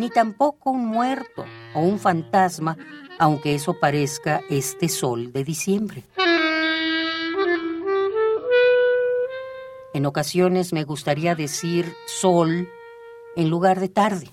[0.00, 1.44] ni tampoco un muerto
[1.74, 2.74] o un fantasma,
[3.18, 6.04] aunque eso parezca este sol de diciembre.
[9.92, 12.66] En ocasiones me gustaría decir sol
[13.36, 14.30] en lugar de tarde.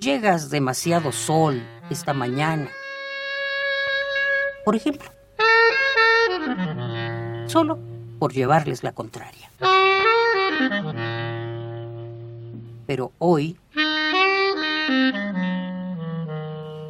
[0.00, 2.68] Llegas demasiado sol esta mañana.
[4.64, 5.08] Por ejemplo,
[7.46, 7.78] solo
[8.18, 9.48] por llevarles la contraria.
[12.86, 13.56] Pero hoy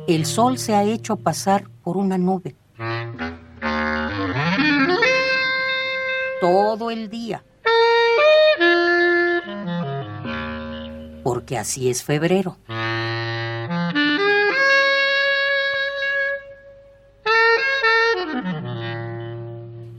[0.07, 2.55] el sol se ha hecho pasar por una nube.
[6.41, 7.45] Todo el día.
[11.23, 12.59] Porque así es febrero.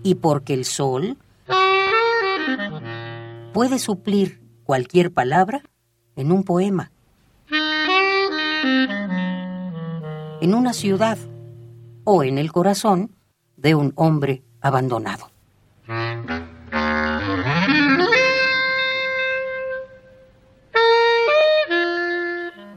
[0.04, 1.18] Y porque el sol
[3.53, 5.61] puede suplir cualquier palabra
[6.15, 6.91] en un poema,
[10.41, 11.17] en una ciudad
[12.03, 13.11] o en el corazón
[13.55, 15.30] de un hombre abandonado.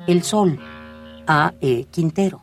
[0.06, 0.60] El Sol,
[1.26, 1.54] A.
[1.60, 1.86] E.
[1.90, 2.42] Quintero.